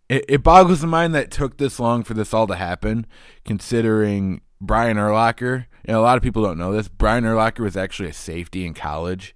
it, 0.09 0.25
it 0.29 0.43
boggles 0.43 0.81
the 0.81 0.87
mind 0.87 1.15
that 1.15 1.25
it 1.25 1.31
took 1.31 1.57
this 1.57 1.81
long 1.81 2.03
for 2.03 2.15
this 2.15 2.35
all 2.35 2.47
to 2.47 2.55
happen, 2.55 3.07
considering 3.45 4.43
Brian 4.61 4.97
Urlacher. 4.97 5.67
You 5.87 5.95
know, 5.95 6.01
a 6.01 6.03
lot 6.03 6.17
of 6.17 6.23
people 6.23 6.43
don't 6.43 6.59
know 6.59 6.73
this. 6.73 6.89
Brian 6.89 7.25
Urlacher 7.25 7.61
was 7.61 7.77
actually 7.77 8.11
a 8.11 8.15
safety 8.15 8.65
in 8.67 8.75
college. 8.75 9.35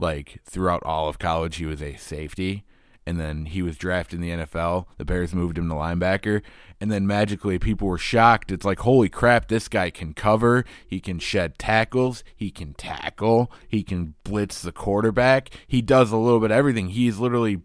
Like 0.00 0.40
throughout 0.44 0.82
all 0.84 1.08
of 1.08 1.18
college, 1.18 1.56
he 1.56 1.66
was 1.66 1.82
a 1.82 1.96
safety, 1.96 2.64
and 3.08 3.18
then 3.18 3.46
he 3.46 3.62
was 3.62 3.78
drafted 3.78 4.16
in 4.16 4.20
the 4.20 4.44
NFL. 4.44 4.84
The 4.98 5.04
Bears 5.06 5.34
moved 5.34 5.56
him 5.56 5.70
to 5.70 5.74
linebacker, 5.74 6.42
and 6.78 6.92
then 6.92 7.06
magically 7.06 7.58
people 7.58 7.88
were 7.88 7.96
shocked. 7.96 8.52
It's 8.52 8.66
like, 8.66 8.80
holy 8.80 9.08
crap, 9.08 9.48
this 9.48 9.66
guy 9.66 9.88
can 9.88 10.12
cover, 10.12 10.66
he 10.86 11.00
can 11.00 11.18
shed 11.18 11.58
tackles, 11.58 12.22
he 12.36 12.50
can 12.50 12.74
tackle, 12.74 13.50
he 13.66 13.82
can 13.82 14.14
blitz 14.24 14.60
the 14.60 14.72
quarterback. 14.72 15.48
He 15.66 15.80
does 15.80 16.12
a 16.12 16.18
little 16.18 16.38
bit 16.38 16.50
of 16.50 16.58
everything. 16.58 16.90
He's 16.90 17.18
literally 17.18 17.62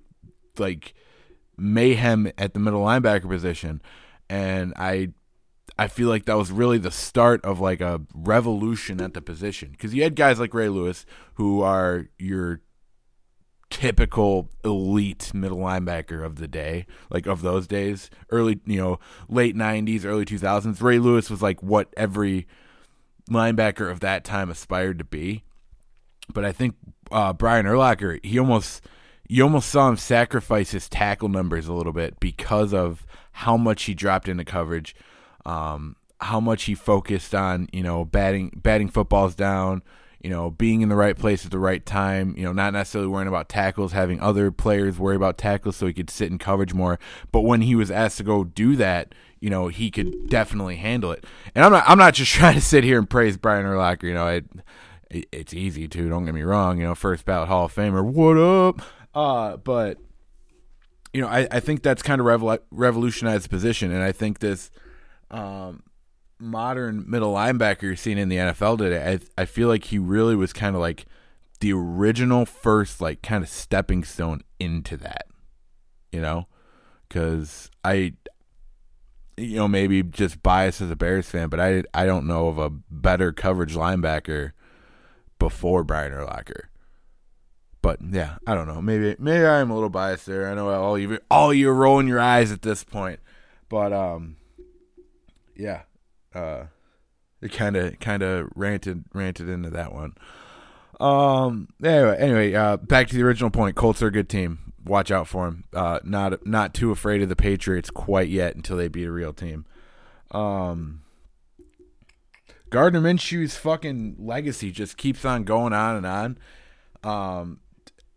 like 0.57 0.93
mayhem 1.57 2.31
at 2.37 2.53
the 2.53 2.61
middle 2.61 2.85
linebacker 2.85 3.27
position, 3.27 3.81
and 4.29 4.73
I 4.77 5.09
I 5.77 5.89
feel 5.89 6.07
like 6.07 6.23
that 6.25 6.37
was 6.37 6.53
really 6.53 6.77
the 6.77 6.89
start 6.89 7.43
of 7.43 7.59
like 7.59 7.81
a 7.81 7.99
revolution 8.13 9.01
at 9.01 9.13
the 9.13 9.21
position 9.21 9.71
because 9.71 9.93
you 9.93 10.03
had 10.03 10.15
guys 10.15 10.39
like 10.39 10.53
Ray 10.53 10.69
Lewis 10.69 11.05
who 11.33 11.61
are 11.61 12.07
your 12.17 12.61
typical 13.73 14.49
elite 14.63 15.33
middle 15.33 15.57
linebacker 15.57 16.23
of 16.23 16.35
the 16.35 16.47
day, 16.47 16.85
like 17.09 17.25
of 17.25 17.41
those 17.41 17.65
days, 17.65 18.11
early, 18.29 18.59
you 18.67 18.77
know, 18.77 18.99
late 19.27 19.55
90s, 19.55 20.05
early 20.05 20.25
2000s. 20.25 20.79
Ray 20.79 20.99
Lewis 20.99 21.27
was 21.27 21.41
like 21.41 21.61
what 21.63 21.91
every 21.97 22.45
linebacker 23.31 23.89
of 23.89 23.99
that 24.01 24.23
time 24.23 24.51
aspired 24.51 24.99
to 24.99 25.03
be. 25.03 25.43
But 26.31 26.45
I 26.45 26.51
think 26.51 26.75
uh, 27.11 27.33
Brian 27.33 27.65
Urlacher, 27.65 28.23
he 28.23 28.37
almost 28.37 28.85
you 29.27 29.41
almost 29.41 29.69
saw 29.69 29.89
him 29.89 29.97
sacrifice 29.97 30.69
his 30.69 30.87
tackle 30.87 31.29
numbers 31.29 31.67
a 31.67 31.73
little 31.73 31.93
bit 31.93 32.19
because 32.19 32.75
of 32.75 33.07
how 33.31 33.57
much 33.57 33.83
he 33.83 33.95
dropped 33.95 34.29
into 34.29 34.45
coverage, 34.45 34.95
um, 35.47 35.95
how 36.21 36.39
much 36.39 36.65
he 36.65 36.75
focused 36.75 37.33
on, 37.33 37.67
you 37.73 37.81
know, 37.81 38.05
batting 38.05 38.51
batting 38.55 38.89
footballs 38.89 39.33
down, 39.33 39.81
you 40.23 40.29
know, 40.29 40.49
being 40.49 40.81
in 40.81 40.87
the 40.87 40.95
right 40.95 41.17
place 41.17 41.43
at 41.43 41.51
the 41.51 41.59
right 41.59 41.85
time, 41.85 42.33
you 42.37 42.43
know, 42.43 42.53
not 42.53 42.71
necessarily 42.71 43.09
worrying 43.09 43.27
about 43.27 43.49
tackles, 43.49 43.91
having 43.91 44.21
other 44.21 44.51
players 44.51 44.97
worry 44.97 45.17
about 45.17 45.37
tackles 45.37 45.75
so 45.75 45.85
he 45.85 45.93
could 45.93 46.09
sit 46.09 46.31
in 46.31 46.37
coverage 46.37 46.73
more. 46.73 46.97
But 47.33 47.41
when 47.41 47.61
he 47.61 47.75
was 47.75 47.91
asked 47.91 48.17
to 48.17 48.23
go 48.23 48.45
do 48.45 48.77
that, 48.77 49.13
you 49.41 49.49
know, 49.49 49.67
he 49.67 49.91
could 49.91 50.29
definitely 50.29 50.77
handle 50.77 51.11
it. 51.11 51.25
And 51.53 51.65
I'm 51.65 51.73
not 51.73 51.83
I'm 51.85 51.97
not 51.97 52.13
just 52.13 52.31
trying 52.33 52.55
to 52.55 52.61
sit 52.61 52.85
here 52.85 52.97
and 52.97 53.09
praise 53.09 53.35
Brian 53.35 53.65
Urlacher, 53.65 54.03
you 54.03 54.13
know, 54.13 54.27
it, 54.27 54.45
it 55.09 55.25
it's 55.33 55.53
easy 55.53 55.89
to, 55.89 56.09
don't 56.09 56.23
get 56.23 56.33
me 56.33 56.43
wrong, 56.43 56.79
you 56.79 56.85
know, 56.85 56.95
first 56.95 57.25
ballot 57.25 57.49
Hall 57.49 57.65
of 57.65 57.75
Famer, 57.75 58.03
what 58.03 58.37
up? 58.37 58.81
Uh, 59.13 59.57
but 59.57 59.97
you 61.11 61.21
know, 61.21 61.27
I, 61.27 61.47
I 61.51 61.59
think 61.59 61.83
that's 61.83 62.01
kind 62.01 62.21
of 62.21 62.25
revol- 62.25 62.59
revolutionized 62.71 63.45
the 63.45 63.49
position, 63.49 63.91
and 63.91 64.01
I 64.01 64.13
think 64.13 64.39
this 64.39 64.71
um, 65.29 65.83
modern 66.39 67.05
middle 67.09 67.33
linebacker 67.33 67.83
you're 67.83 67.95
seeing 67.95 68.17
in 68.17 68.29
the 68.29 68.37
NFL 68.37 68.77
today, 68.77 69.19
I 69.37 69.41
I 69.41 69.45
feel 69.45 69.67
like 69.67 69.85
he 69.85 69.99
really 69.99 70.35
was 70.35 70.53
kind 70.53 70.75
of 70.75 70.81
like 70.81 71.05
the 71.59 71.73
original 71.73 72.45
first 72.45 72.99
like 72.99 73.21
kind 73.21 73.43
of 73.43 73.49
stepping 73.49 74.03
stone 74.03 74.41
into 74.59 74.97
that, 74.97 75.27
you 76.11 76.21
know, 76.21 76.47
because 77.07 77.71
I, 77.85 78.13
you 79.37 79.55
know, 79.55 79.67
maybe 79.67 80.03
just 80.03 80.43
biased 80.43 80.81
as 80.81 80.91
a 80.91 80.95
Bears 80.95 81.29
fan, 81.29 81.49
but 81.49 81.59
I 81.59 81.83
I 81.93 82.05
don't 82.05 82.27
know 82.27 82.47
of 82.47 82.57
a 82.57 82.69
better 82.69 83.31
coverage 83.31 83.75
linebacker 83.75 84.51
before 85.39 85.83
Brian 85.83 86.11
Urlacher. 86.11 86.63
But 87.81 87.99
yeah, 88.01 88.37
I 88.47 88.55
don't 88.55 88.67
know. 88.67 88.81
Maybe 88.81 89.15
maybe 89.19 89.45
I'm 89.45 89.69
a 89.69 89.73
little 89.73 89.89
biased 89.89 90.25
there. 90.25 90.49
I 90.49 90.53
know 90.53 90.69
all 90.69 90.97
you 90.97 91.19
all 91.29 91.53
you're 91.53 91.73
rolling 91.73 92.07
your 92.07 92.19
eyes 92.19 92.51
at 92.51 92.61
this 92.61 92.83
point, 92.83 93.19
but 93.69 93.91
um, 93.91 94.37
yeah, 95.55 95.81
uh, 96.33 96.65
it 97.41 97.51
kind 97.51 97.75
of 97.75 97.99
kind 97.99 98.23
of 98.23 98.49
ranted 98.55 99.05
ranted 99.13 99.49
into 99.49 99.69
that 99.71 99.93
one. 99.93 100.13
Um. 100.99 101.69
Anyway, 101.83 102.17
anyway, 102.17 102.53
uh, 102.53 102.77
back 102.77 103.07
to 103.07 103.15
the 103.15 103.23
original 103.23 103.49
point. 103.49 103.75
Colts 103.75 104.01
are 104.01 104.07
a 104.07 104.11
good 104.11 104.29
team. 104.29 104.73
Watch 104.85 105.11
out 105.11 105.27
for 105.27 105.45
them. 105.45 105.63
Uh, 105.73 105.99
not 106.03 106.45
not 106.45 106.73
too 106.73 106.91
afraid 106.91 107.21
of 107.21 107.29
the 107.29 107.35
Patriots 107.35 107.89
quite 107.89 108.29
yet 108.29 108.55
until 108.55 108.77
they 108.77 108.87
beat 108.87 109.07
a 109.07 109.11
real 109.11 109.33
team. 109.33 109.65
Um. 110.31 111.01
Gardner 112.69 113.01
Minshew's 113.01 113.55
fucking 113.55 114.15
legacy 114.17 114.71
just 114.71 114.97
keeps 114.97 115.25
on 115.25 115.43
going 115.43 115.73
on 115.73 115.95
and 115.95 116.05
on. 116.07 116.37
Um, 117.03 117.59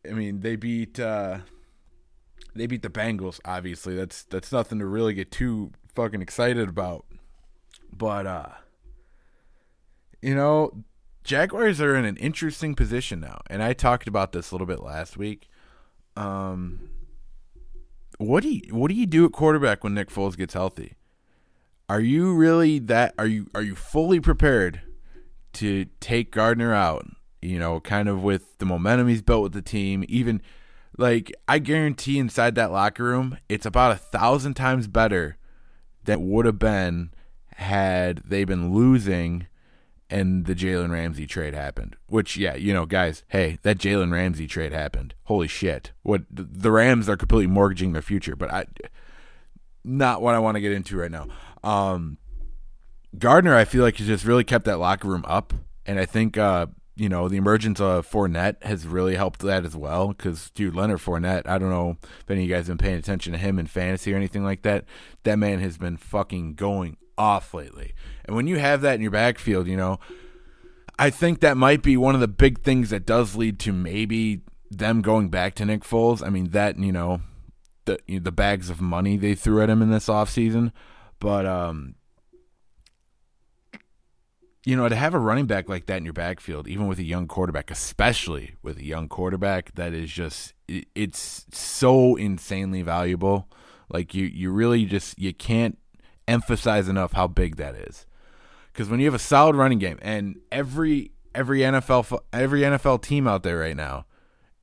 I 0.08 0.14
mean, 0.14 0.40
they 0.40 0.56
beat 0.56 0.98
uh, 0.98 1.40
they 2.54 2.66
beat 2.66 2.80
the 2.80 2.88
Bengals. 2.88 3.38
Obviously, 3.44 3.94
that's 3.94 4.22
that's 4.24 4.52
nothing 4.52 4.78
to 4.78 4.86
really 4.86 5.12
get 5.12 5.30
too 5.30 5.72
fucking 5.94 6.22
excited 6.22 6.70
about. 6.70 7.04
But 7.96 8.26
uh, 8.26 8.48
you 10.20 10.34
know, 10.34 10.84
Jaguars 11.24 11.80
are 11.80 11.96
in 11.96 12.04
an 12.04 12.16
interesting 12.16 12.74
position 12.74 13.20
now, 13.20 13.40
and 13.48 13.62
I 13.62 13.72
talked 13.72 14.08
about 14.08 14.32
this 14.32 14.50
a 14.50 14.54
little 14.54 14.66
bit 14.66 14.80
last 14.80 15.16
week. 15.16 15.48
Um, 16.16 16.90
what 18.18 18.42
do 18.42 18.48
you 18.48 18.74
what 18.74 18.88
do 18.88 18.94
you 18.94 19.06
do 19.06 19.24
at 19.26 19.32
quarterback 19.32 19.84
when 19.84 19.94
Nick 19.94 20.10
Foles 20.10 20.36
gets 20.36 20.54
healthy? 20.54 20.94
Are 21.88 22.00
you 22.00 22.34
really 22.34 22.78
that? 22.80 23.14
Are 23.18 23.26
you 23.26 23.48
are 23.54 23.62
you 23.62 23.74
fully 23.74 24.20
prepared 24.20 24.82
to 25.54 25.86
take 26.00 26.32
Gardner 26.32 26.74
out 26.74 27.06
you 27.46 27.58
know, 27.58 27.80
kind 27.80 28.08
of 28.08 28.22
with 28.22 28.58
the 28.58 28.66
momentum 28.66 29.08
he's 29.08 29.22
built 29.22 29.42
with 29.42 29.52
the 29.52 29.62
team. 29.62 30.04
Even 30.08 30.42
like 30.98 31.32
I 31.46 31.58
guarantee 31.58 32.18
inside 32.18 32.54
that 32.56 32.72
locker 32.72 33.04
room, 33.04 33.38
it's 33.48 33.66
about 33.66 33.92
a 33.92 33.96
thousand 33.96 34.54
times 34.54 34.88
better 34.88 35.36
than 36.04 36.20
it 36.20 36.24
would 36.24 36.46
have 36.46 36.58
been 36.58 37.12
had 37.56 38.22
they 38.24 38.44
been 38.44 38.72
losing 38.72 39.46
and 40.08 40.46
the 40.46 40.54
Jalen 40.54 40.90
Ramsey 40.90 41.26
trade 41.26 41.54
happened. 41.54 41.96
Which, 42.06 42.36
yeah, 42.36 42.54
you 42.54 42.72
know, 42.72 42.86
guys, 42.86 43.24
hey, 43.28 43.58
that 43.62 43.78
Jalen 43.78 44.12
Ramsey 44.12 44.46
trade 44.46 44.72
happened. 44.72 45.14
Holy 45.24 45.48
shit! 45.48 45.92
What 46.02 46.22
the 46.30 46.70
Rams 46.70 47.08
are 47.08 47.16
completely 47.16 47.48
mortgaging 47.48 47.92
their 47.92 48.02
future, 48.02 48.36
but 48.36 48.52
I, 48.52 48.66
not 49.84 50.22
what 50.22 50.34
I 50.34 50.38
want 50.38 50.56
to 50.56 50.60
get 50.60 50.72
into 50.72 50.96
right 50.96 51.10
now. 51.10 51.26
Um, 51.64 52.18
Gardner, 53.18 53.56
I 53.56 53.64
feel 53.64 53.82
like 53.82 53.96
has 53.96 54.06
just 54.06 54.24
really 54.24 54.44
kept 54.44 54.64
that 54.66 54.78
locker 54.78 55.08
room 55.08 55.24
up, 55.26 55.52
and 55.84 55.98
I 55.98 56.04
think 56.04 56.38
uh, 56.38 56.66
you 56.96 57.08
know, 57.08 57.28
the 57.28 57.36
emergence 57.36 57.80
of 57.80 58.08
Fournette 58.08 58.62
has 58.62 58.86
really 58.86 59.16
helped 59.16 59.40
that 59.40 59.64
as 59.64 59.76
well. 59.76 60.08
Because, 60.08 60.50
dude, 60.50 60.74
Leonard 60.74 61.00
Fournette, 61.00 61.46
I 61.46 61.58
don't 61.58 61.70
know 61.70 61.98
if 62.00 62.30
any 62.30 62.42
of 62.42 62.48
you 62.48 62.54
guys 62.54 62.68
have 62.68 62.78
been 62.78 62.86
paying 62.86 62.98
attention 62.98 63.32
to 63.32 63.38
him 63.38 63.58
in 63.58 63.66
fantasy 63.66 64.12
or 64.12 64.16
anything 64.16 64.44
like 64.44 64.62
that. 64.62 64.84
That 65.24 65.38
man 65.38 65.60
has 65.60 65.76
been 65.76 65.96
fucking 65.96 66.54
going 66.54 66.96
off 67.18 67.54
lately. 67.54 67.94
And 68.24 68.36
when 68.36 68.46
you 68.46 68.58
have 68.58 68.82
that 68.82 68.94
in 68.94 69.00
your 69.00 69.10
backfield, 69.10 69.66
you 69.66 69.76
know, 69.76 69.98
I 70.98 71.10
think 71.10 71.40
that 71.40 71.56
might 71.56 71.82
be 71.82 71.96
one 71.96 72.14
of 72.14 72.20
the 72.20 72.28
big 72.28 72.62
things 72.62 72.90
that 72.90 73.06
does 73.06 73.36
lead 73.36 73.58
to 73.60 73.72
maybe 73.72 74.42
them 74.70 75.02
going 75.02 75.28
back 75.28 75.54
to 75.56 75.64
Nick 75.64 75.82
Foles. 75.82 76.24
I 76.24 76.30
mean, 76.30 76.50
that, 76.50 76.78
you 76.78 76.92
know, 76.92 77.20
the, 77.84 77.98
the 78.06 78.32
bags 78.32 78.70
of 78.70 78.80
money 78.80 79.16
they 79.16 79.34
threw 79.34 79.62
at 79.62 79.70
him 79.70 79.82
in 79.82 79.90
this 79.90 80.06
offseason. 80.06 80.72
But, 81.18 81.46
um, 81.46 81.94
you 84.66 84.74
know, 84.74 84.88
to 84.88 84.96
have 84.96 85.14
a 85.14 85.18
running 85.18 85.46
back 85.46 85.68
like 85.68 85.86
that 85.86 85.98
in 85.98 86.04
your 86.04 86.12
backfield, 86.12 86.66
even 86.66 86.88
with 86.88 86.98
a 86.98 87.04
young 87.04 87.28
quarterback, 87.28 87.70
especially 87.70 88.56
with 88.62 88.78
a 88.78 88.84
young 88.84 89.08
quarterback, 89.08 89.72
that 89.76 89.92
is 89.92 90.10
just 90.10 90.54
it's 90.66 91.46
so 91.52 92.16
insanely 92.16 92.82
valuable. 92.82 93.48
Like 93.88 94.12
you, 94.12 94.26
you 94.26 94.50
really 94.50 94.84
just 94.84 95.18
you 95.20 95.32
can't 95.32 95.78
emphasize 96.28 96.88
enough 96.88 97.12
how 97.12 97.26
big 97.26 97.56
that 97.56 97.74
is. 97.74 98.06
Because 98.72 98.88
when 98.88 99.00
you 99.00 99.06
have 99.06 99.14
a 99.14 99.18
solid 99.18 99.56
running 99.56 99.78
game, 99.78 99.98
and 100.02 100.36
every 100.52 101.12
every 101.34 101.60
NFL 101.60 102.18
every 102.32 102.60
NFL 102.60 103.02
team 103.02 103.26
out 103.26 103.42
there 103.42 103.58
right 103.58 103.76
now, 103.76 104.06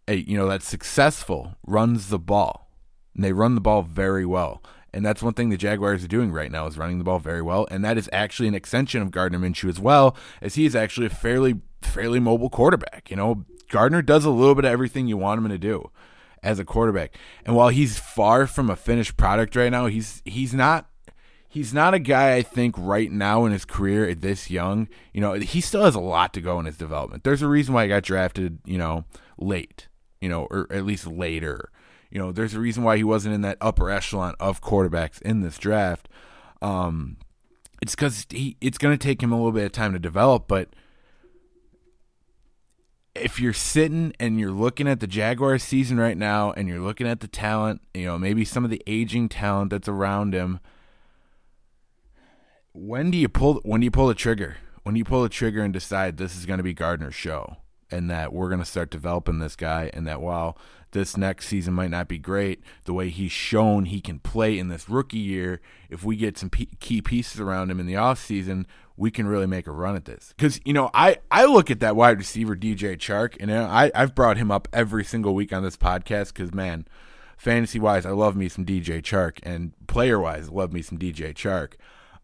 eh, 0.08 0.24
you 0.28 0.38
know 0.38 0.48
that's 0.48 0.68
successful 0.68 1.56
runs 1.66 2.10
the 2.10 2.20
ball, 2.20 2.70
and 3.16 3.24
they 3.24 3.34
run 3.34 3.56
the 3.56 3.62
ball 3.62 3.82
very 3.82 4.26
well. 4.26 4.62
And 4.96 5.04
that's 5.04 5.24
one 5.24 5.34
thing 5.34 5.50
the 5.50 5.58
Jaguars 5.58 6.04
are 6.04 6.08
doing 6.08 6.32
right 6.32 6.52
now 6.52 6.68
is 6.68 6.78
running 6.78 7.00
the 7.00 7.04
ball 7.04 7.18
very 7.18 7.42
well, 7.42 7.68
and 7.72 7.84
that 7.84 7.98
is 7.98 8.08
actually 8.14 8.48
an 8.48 8.54
extension 8.54 9.02
of 9.02 9.10
Gardner 9.10 9.40
Minshew 9.40 9.68
as 9.68 9.80
well, 9.80 10.16
as 10.40 10.54
he 10.54 10.68
is 10.68 10.76
actually 10.76 11.08
a 11.08 11.10
fairly 11.10 11.62
fairly 11.82 12.20
mobile 12.20 12.52
quarterback. 12.52 13.10
You 13.10 13.16
know, 13.16 13.46
Gardner 13.70 14.04
does 14.04 14.26
a 14.26 14.30
little 14.30 14.54
bit 14.54 14.66
of 14.66 14.72
everything 14.72 15.08
you 15.08 15.18
want 15.18 15.44
him 15.44 15.50
to 15.50 15.58
do 15.58 15.90
as 16.44 16.60
a 16.60 16.66
quarterback. 16.66 17.18
And 17.46 17.56
while 17.56 17.70
he's 17.70 17.98
far 17.98 18.46
from 18.46 18.70
a 18.70 18.76
finished 18.76 19.18
product 19.18 19.56
right 19.56 19.72
now, 19.72 19.88
he's 19.88 20.22
he's 20.26 20.54
not 20.54 20.88
he's 21.54 21.74
not 21.74 21.94
a 21.94 22.00
guy 22.00 22.36
I 22.36 22.42
think 22.42 22.76
right 22.78 23.12
now 23.12 23.46
in 23.46 23.52
his 23.52 23.66
career 23.66 24.10
at 24.10 24.22
this 24.22 24.50
young. 24.50 24.88
You 25.14 25.22
know, 25.22 25.34
he 25.34 25.62
still 25.62 25.86
has 25.86 25.96
a 25.96 26.00
lot 26.00 26.34
to 26.34 26.42
go 26.42 26.60
in 26.60 26.66
his 26.66 26.78
development. 26.78 27.24
There's 27.24 27.42
a 27.42 27.48
reason 27.48 27.74
why 27.74 27.84
he 27.84 27.90
got 27.90 28.04
drafted, 28.04 28.60
you 28.66 28.78
know, 28.78 29.06
late, 29.38 29.88
you 30.20 30.30
know, 30.30 30.46
or 30.50 30.68
at 30.72 30.86
least 30.86 31.08
later 31.08 31.70
you 32.14 32.20
know, 32.20 32.32
there's 32.32 32.54
a 32.54 32.60
reason 32.60 32.84
why 32.84 32.96
he 32.96 33.04
wasn't 33.04 33.34
in 33.34 33.42
that 33.42 33.58
upper 33.60 33.90
echelon 33.90 34.36
of 34.40 34.62
quarterbacks 34.62 35.20
in 35.24 35.42
this 35.42 35.58
draft. 35.58 36.08
Um, 36.62 37.18
it's 37.82 37.96
because 37.96 38.28
he 38.30 38.56
it's 38.62 38.78
going 38.78 38.96
to 38.96 39.04
take 39.04 39.22
him 39.24 39.32
a 39.32 39.36
little 39.36 39.52
bit 39.52 39.66
of 39.66 39.72
time 39.72 39.94
to 39.94 40.00
develop, 40.00 40.48
but 40.48 40.70
if 43.16 43.40
you're 43.40 43.52
sitting 43.52 44.14
and 44.20 44.40
you're 44.40 44.52
looking 44.52 44.88
at 44.88 45.00
the 45.00 45.08
Jaguars 45.08 45.64
season 45.64 46.00
right 46.00 46.18
now 46.18 46.52
and 46.52 46.68
you're 46.68 46.80
looking 46.80 47.08
at 47.08 47.20
the 47.20 47.28
talent, 47.28 47.82
you 47.96 48.06
know, 48.06 48.20
maybe 48.20 48.46
some 48.46 48.64
of 48.64 48.70
the 48.70 48.84
aging 48.86 49.28
talent 49.28 49.72
that's 49.72 49.88
around 49.88 50.36
him, 50.36 50.60
when 52.74 53.12
do 53.12 53.18
you 53.18 53.30
pull 53.30 53.62
when 53.64 53.82
do 53.82 53.86
you 53.86 53.92
pull 53.92 54.08
the 54.08 54.16
trigger? 54.16 54.58
When 54.84 54.96
do 54.96 55.00
you 55.00 55.06
pull 55.06 55.24
the 55.24 55.30
trigger 55.30 55.64
and 55.64 55.72
decide 55.72 56.18
this 56.18 56.36
is 56.36 56.46
going 56.46 56.58
to 56.58 56.64
be 56.64 56.74
Gardner's 56.74 57.16
show 57.16 57.58
and 57.90 58.10
that 58.10 58.34
we're 58.34 58.50
going 58.50 58.60
to 58.60 58.66
start 58.66 58.90
developing 58.90 59.40
this 59.40 59.56
guy 59.56 59.90
and 59.94 60.06
that 60.08 60.20
while 60.20 60.58
this 60.92 61.18
next 61.18 61.48
season 61.48 61.74
might 61.74 61.90
not 61.90 62.08
be 62.08 62.18
great. 62.18 62.62
The 62.86 62.94
way 62.94 63.10
he's 63.10 63.32
shown 63.32 63.86
he 63.86 64.00
can 64.00 64.20
play 64.20 64.58
in 64.58 64.70
this 64.70 64.88
rookie 64.88 65.18
year, 65.18 65.62
if 65.90 66.04
we 66.04 66.16
get 66.16 66.38
some 66.38 66.50
p- 66.50 66.70
key 66.80 67.02
pieces 67.02 67.40
around 67.40 67.70
him 67.70 67.80
in 67.80 67.86
the 67.86 67.94
offseason, 67.94 68.66
we 68.96 69.12
can 69.12 69.28
really 69.28 69.48
make 69.48 69.68
a 69.68 69.72
run 69.72 69.96
at 69.96 70.06
this. 70.06 70.34
Because, 70.38 70.60
you 70.64 70.74
know, 70.74 70.90
I, 70.94 71.18
I 71.32 71.46
look 71.46 71.70
at 71.72 71.80
that 71.82 71.96
wide 71.96 72.18
receiver, 72.20 72.56
DJ 72.56 72.96
Chark, 72.98 73.36
and 73.40 73.52
I, 73.52 73.92
I've 73.94 74.16
brought 74.16 74.38
him 74.38 74.52
up 74.52 74.68
every 74.72 75.04
single 75.04 75.34
week 75.36 75.52
on 75.52 75.64
this 75.64 75.78
podcast 75.78 76.28
because, 76.28 76.54
man, 76.54 76.88
fantasy 77.38 77.80
wise, 77.80 78.06
I 78.06 78.12
love 78.12 78.36
me 78.36 78.48
some 78.48 78.66
DJ 78.66 79.02
Chark, 79.02 79.40
and 79.44 79.74
player 79.88 80.20
wise, 80.20 80.48
I 80.48 80.52
love 80.52 80.72
me 80.72 80.82
some 80.82 80.98
DJ 81.00 81.34
Chark. 81.34 81.74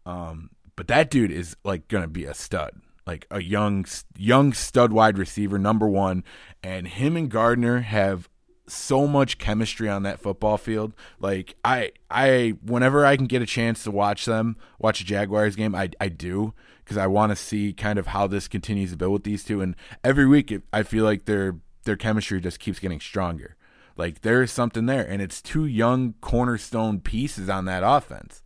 Um, 0.06 0.50
but 0.76 0.88
that 0.88 1.10
dude 1.10 1.30
is 1.30 1.56
like 1.64 1.88
going 1.88 2.02
to 2.02 2.08
be 2.08 2.24
a 2.24 2.34
stud 2.34 2.80
like 3.06 3.26
a 3.30 3.42
young 3.42 3.84
young 4.16 4.52
stud 4.52 4.92
wide 4.92 5.18
receiver 5.18 5.58
number 5.58 5.88
1 5.88 6.22
and 6.62 6.86
him 6.86 7.16
and 7.16 7.28
Gardner 7.28 7.80
have 7.80 8.28
so 8.68 9.06
much 9.06 9.38
chemistry 9.38 9.88
on 9.88 10.04
that 10.04 10.20
football 10.20 10.56
field. 10.56 10.94
Like 11.18 11.56
I 11.64 11.92
I 12.10 12.54
whenever 12.64 13.04
I 13.04 13.16
can 13.16 13.26
get 13.26 13.42
a 13.42 13.46
chance 13.46 13.82
to 13.84 13.90
watch 13.90 14.24
them, 14.24 14.56
watch 14.78 15.00
a 15.00 15.04
Jaguars 15.04 15.56
game, 15.56 15.74
I 15.74 15.90
I 16.00 16.08
do 16.08 16.54
because 16.84 16.96
I 16.96 17.06
want 17.06 17.30
to 17.30 17.36
see 17.36 17.72
kind 17.72 17.98
of 17.98 18.08
how 18.08 18.26
this 18.26 18.48
continues 18.48 18.92
to 18.92 18.96
build 18.96 19.12
with 19.12 19.24
these 19.24 19.44
two 19.44 19.60
and 19.60 19.76
every 20.04 20.26
week 20.26 20.50
it, 20.52 20.62
I 20.72 20.82
feel 20.82 21.04
like 21.04 21.24
their 21.24 21.56
their 21.84 21.96
chemistry 21.96 22.40
just 22.40 22.60
keeps 22.60 22.78
getting 22.78 23.00
stronger. 23.00 23.56
Like 23.96 24.20
there's 24.20 24.52
something 24.52 24.86
there 24.86 25.06
and 25.06 25.20
it's 25.20 25.42
two 25.42 25.66
young 25.66 26.14
cornerstone 26.20 27.00
pieces 27.00 27.48
on 27.48 27.64
that 27.64 27.82
offense. 27.84 28.42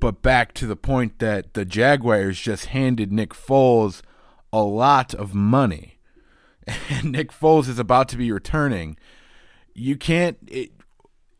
But 0.00 0.22
back 0.22 0.54
to 0.54 0.66
the 0.66 0.76
point 0.76 1.18
that 1.18 1.54
the 1.54 1.64
Jaguars 1.64 2.40
just 2.40 2.66
handed 2.66 3.12
Nick 3.12 3.30
Foles 3.30 4.02
a 4.52 4.62
lot 4.62 5.14
of 5.14 5.34
money 5.34 6.00
and 6.88 7.12
Nick 7.12 7.32
Foles 7.32 7.68
is 7.68 7.78
about 7.78 8.08
to 8.10 8.16
be 8.16 8.32
returning, 8.32 8.96
you 9.74 9.96
can't. 9.96 10.38
It, 10.46 10.72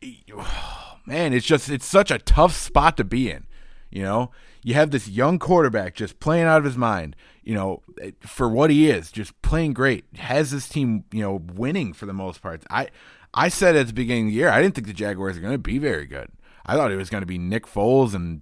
it, 0.01 0.17
oh, 0.35 0.97
man, 1.05 1.33
it's 1.33 1.45
just 1.45 1.69
it's 1.69 1.85
such 1.85 2.11
a 2.11 2.19
tough 2.19 2.53
spot 2.53 2.97
to 2.97 3.03
be 3.03 3.29
in. 3.29 3.45
You 3.89 4.03
know, 4.03 4.31
you 4.63 4.73
have 4.75 4.91
this 4.91 5.09
young 5.09 5.37
quarterback 5.37 5.95
just 5.95 6.19
playing 6.19 6.45
out 6.45 6.59
of 6.59 6.63
his 6.63 6.77
mind. 6.77 7.15
You 7.43 7.55
know, 7.55 7.81
for 8.21 8.47
what 8.47 8.69
he 8.69 8.89
is, 8.89 9.11
just 9.11 9.39
playing 9.41 9.73
great. 9.73 10.05
Has 10.17 10.51
this 10.51 10.69
team, 10.69 11.05
you 11.11 11.21
know, 11.21 11.41
winning 11.53 11.93
for 11.93 12.05
the 12.05 12.13
most 12.13 12.41
part. 12.41 12.63
I 12.69 12.89
I 13.33 13.49
said 13.49 13.75
at 13.75 13.87
the 13.87 13.93
beginning 13.93 14.27
of 14.27 14.31
the 14.31 14.37
year, 14.37 14.49
I 14.49 14.61
didn't 14.61 14.75
think 14.75 14.87
the 14.87 14.93
Jaguars 14.93 15.37
are 15.37 15.41
going 15.41 15.53
to 15.53 15.57
be 15.57 15.77
very 15.77 16.05
good. 16.05 16.29
I 16.65 16.75
thought 16.75 16.91
it 16.91 16.97
was 16.97 17.09
going 17.09 17.21
to 17.23 17.27
be 17.27 17.39
Nick 17.39 17.65
Foles 17.65 18.13
and 18.13 18.41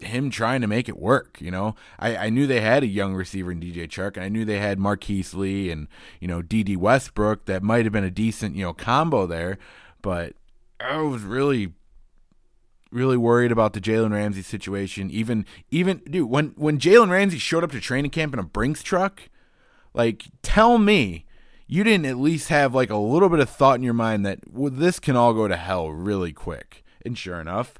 him 0.00 0.30
trying 0.30 0.60
to 0.60 0.66
make 0.66 0.88
it 0.88 0.98
work. 0.98 1.38
You 1.40 1.50
know, 1.50 1.74
I, 1.98 2.16
I 2.16 2.30
knew 2.30 2.46
they 2.46 2.60
had 2.60 2.82
a 2.82 2.86
young 2.86 3.14
receiver 3.14 3.50
in 3.50 3.60
DJ 3.60 3.88
Chark, 3.88 4.16
and 4.16 4.24
I 4.24 4.28
knew 4.28 4.44
they 4.44 4.58
had 4.58 4.78
Marquise 4.78 5.34
Lee 5.34 5.70
and 5.70 5.88
you 6.20 6.28
know 6.28 6.42
Dede 6.42 6.76
Westbrook. 6.76 7.46
That 7.46 7.62
might 7.62 7.84
have 7.84 7.92
been 7.92 8.04
a 8.04 8.10
decent 8.10 8.56
you 8.56 8.62
know 8.62 8.72
combo 8.72 9.26
there, 9.26 9.58
but 10.02 10.34
I 10.80 10.98
was 10.98 11.22
really 11.22 11.72
really 12.90 13.16
worried 13.16 13.52
about 13.52 13.72
the 13.74 13.80
Jalen 13.80 14.12
Ramsey 14.12 14.42
situation. 14.42 15.10
Even 15.10 15.44
even 15.70 15.98
dude, 16.10 16.28
when 16.28 16.54
when 16.56 16.78
Jalen 16.78 17.10
Ramsey 17.10 17.38
showed 17.38 17.64
up 17.64 17.72
to 17.72 17.80
training 17.80 18.10
camp 18.10 18.32
in 18.32 18.40
a 18.40 18.44
Brinks 18.44 18.82
truck, 18.82 19.28
like 19.94 20.24
tell 20.42 20.78
me 20.78 21.26
you 21.66 21.84
didn't 21.84 22.06
at 22.06 22.16
least 22.16 22.48
have 22.48 22.74
like 22.74 22.90
a 22.90 22.96
little 22.96 23.28
bit 23.28 23.40
of 23.40 23.50
thought 23.50 23.76
in 23.76 23.82
your 23.82 23.94
mind 23.94 24.24
that 24.24 24.40
well, 24.50 24.72
this 24.72 24.98
can 24.98 25.16
all 25.16 25.34
go 25.34 25.48
to 25.48 25.56
hell 25.56 25.90
really 25.90 26.32
quick. 26.32 26.82
And 27.04 27.16
sure 27.16 27.40
enough, 27.40 27.74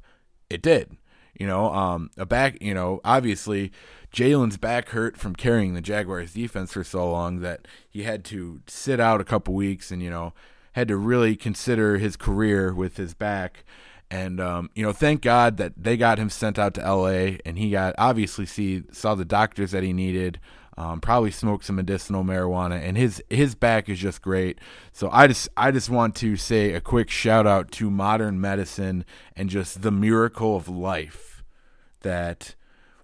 it 0.50 0.62
did. 0.62 0.97
You 1.38 1.46
know, 1.46 1.72
um, 1.72 2.10
a 2.16 2.26
back. 2.26 2.60
You 2.60 2.74
know, 2.74 3.00
obviously, 3.04 3.72
Jalen's 4.12 4.56
back 4.56 4.90
hurt 4.90 5.16
from 5.16 5.34
carrying 5.34 5.74
the 5.74 5.80
Jaguars 5.80 6.34
defense 6.34 6.72
for 6.72 6.84
so 6.84 7.10
long 7.10 7.40
that 7.40 7.66
he 7.88 8.02
had 8.02 8.24
to 8.26 8.60
sit 8.66 9.00
out 9.00 9.20
a 9.20 9.24
couple 9.24 9.54
weeks, 9.54 9.90
and 9.90 10.02
you 10.02 10.10
know, 10.10 10.32
had 10.72 10.88
to 10.88 10.96
really 10.96 11.36
consider 11.36 11.98
his 11.98 12.16
career 12.16 12.74
with 12.74 12.96
his 12.96 13.14
back. 13.14 13.64
And 14.10 14.40
um, 14.40 14.70
you 14.74 14.82
know, 14.82 14.92
thank 14.92 15.20
God 15.20 15.58
that 15.58 15.72
they 15.76 15.96
got 15.96 16.18
him 16.18 16.30
sent 16.30 16.58
out 16.58 16.74
to 16.74 16.84
L.A. 16.84 17.38
and 17.44 17.58
he 17.58 17.70
got 17.70 17.94
obviously 17.98 18.46
see 18.46 18.84
saw 18.90 19.14
the 19.14 19.24
doctors 19.24 19.72
that 19.72 19.82
he 19.82 19.92
needed. 19.92 20.40
Um, 20.78 21.00
probably 21.00 21.32
smoked 21.32 21.64
some 21.64 21.74
medicinal 21.74 22.22
marijuana, 22.22 22.80
and 22.80 22.96
his 22.96 23.20
his 23.28 23.56
back 23.56 23.88
is 23.88 23.98
just 23.98 24.22
great. 24.22 24.60
So 24.92 25.10
I 25.10 25.26
just 25.26 25.48
I 25.56 25.72
just 25.72 25.90
want 25.90 26.14
to 26.16 26.36
say 26.36 26.72
a 26.72 26.80
quick 26.80 27.10
shout 27.10 27.48
out 27.48 27.72
to 27.72 27.90
modern 27.90 28.40
medicine 28.40 29.04
and 29.34 29.50
just 29.50 29.82
the 29.82 29.90
miracle 29.90 30.56
of 30.56 30.68
life 30.68 31.27
that 32.00 32.54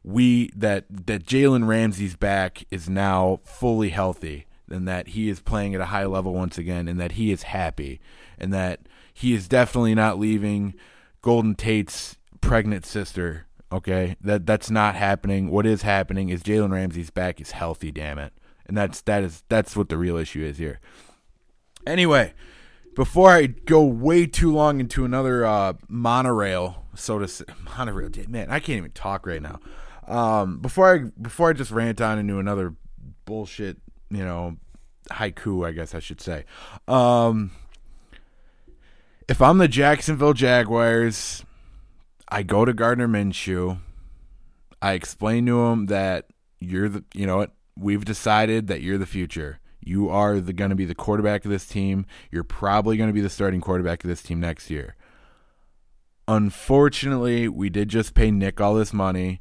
we 0.03 0.51
that 0.55 0.85
that 0.89 1.25
Jalen 1.25 1.67
Ramsey's 1.67 2.17
back 2.17 2.65
is 2.71 2.89
now 2.89 3.41
fully 3.45 3.89
healthy 3.89 4.47
and 4.71 4.87
that 4.89 5.09
he 5.09 5.29
is 5.29 5.41
playing 5.41 5.75
at 5.75 5.81
a 5.81 5.87
high 5.87 6.07
level 6.07 6.35
once 6.35 6.59
again 6.59 6.89
and 6.89 6.99
that 7.01 7.13
he 7.13 7.31
is 7.31 7.45
happy 7.45 8.01
and 8.39 8.53
that 8.53 8.81
he 9.13 9.35
is 9.35 9.49
definitely 9.49 9.95
not 9.95 10.19
leaving 10.19 10.75
Golden 11.23 11.55
Tate's 11.55 12.17
pregnant 12.41 12.85
sister. 12.85 13.47
Okay, 13.73 14.17
that 14.21 14.47
that's 14.47 14.71
not 14.71 14.95
happening. 14.95 15.51
What 15.51 15.67
is 15.67 15.83
happening 15.83 16.29
is 16.29 16.43
Jalen 16.43 16.73
Ramsey's 16.73 17.11
back 17.11 17.41
is 17.41 17.53
healthy. 17.53 17.91
Damn 17.91 18.19
it, 18.19 18.33
and 18.67 18.77
that's 18.77 19.01
that 19.03 19.25
is 19.25 19.43
that's 19.49 19.77
what 19.77 19.89
the 19.89 19.97
real 19.97 20.17
issue 20.17 20.45
is 20.45 20.59
here. 20.59 20.81
Anyway, 21.87 22.35
before 22.95 23.31
I 23.31 23.47
go 23.47 23.83
way 23.83 24.27
too 24.27 24.53
long 24.53 24.81
into 24.81 25.05
another 25.05 25.45
uh, 25.45 25.75
monorail, 25.89 26.85
so 26.95 27.19
to 27.19 27.29
say, 27.29 27.45
monorail, 27.77 28.11
man, 28.29 28.51
I 28.51 28.61
can't 28.61 28.79
even 28.79 28.93
talk 28.93 29.27
right 29.27 29.43
now. 29.43 29.61
Um, 30.07 30.59
before 30.59 30.95
I 30.95 30.99
before 31.21 31.51
I 31.51 31.53
just 31.55 31.71
rant 31.71 32.01
on 32.01 32.19
into 32.19 32.39
another 32.39 32.75
bullshit, 33.25 33.79
you 34.11 34.25
know, 34.25 34.57
haiku, 35.11 35.67
I 35.67 35.73
guess 35.73 35.95
I 35.95 36.01
should 36.01 36.21
say. 36.21 36.45
Um, 36.87 37.53
if 39.29 39.41
I'm 39.41 39.59
the 39.59 39.69
Jacksonville 39.69 40.35
Jaguars, 40.35 41.45
I 42.29 42.43
go 42.43 42.65
to 42.65 42.73
Gardner 42.73 43.09
Minshew. 43.09 43.79
I 44.83 44.93
explain 44.93 45.47
to 45.47 45.65
him 45.67 45.87
that 45.87 46.27
you're 46.61 46.91
the, 46.91 47.05
you 47.15 47.27
know 47.27 47.39
what, 47.39 47.53
we've 47.77 48.05
decided 48.05 48.67
that 48.67 48.83
you're 48.83 48.99
the 48.99 49.07
future. 49.07 49.61
You 49.85 50.09
are 50.09 50.41
the 50.41 50.53
going 50.53 50.71
to 50.71 50.77
be 50.77 50.85
the 50.85 50.95
quarterback 50.95 51.45
of 51.45 51.51
this 51.51 51.67
team. 51.67 52.07
You're 52.31 52.45
probably 52.45 52.97
going 52.97 53.09
to 53.09 53.15
be 53.15 53.21
the 53.21 53.31
starting 53.31 53.61
quarterback 53.61 54.03
of 54.03 54.09
this 54.09 54.23
team 54.23 54.41
next 54.41 54.71
year. 54.71 54.97
Unfortunately, 56.27 57.49
we 57.49 57.69
did 57.69 57.89
just 57.89 58.15
pay 58.15 58.31
Nick 58.31 58.61
all 58.61 58.75
this 58.75 58.93
money. 58.93 59.41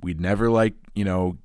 We'd 0.00 0.20
never 0.20 0.48
like, 0.50 0.74
you 0.94 1.04
know, 1.04 1.38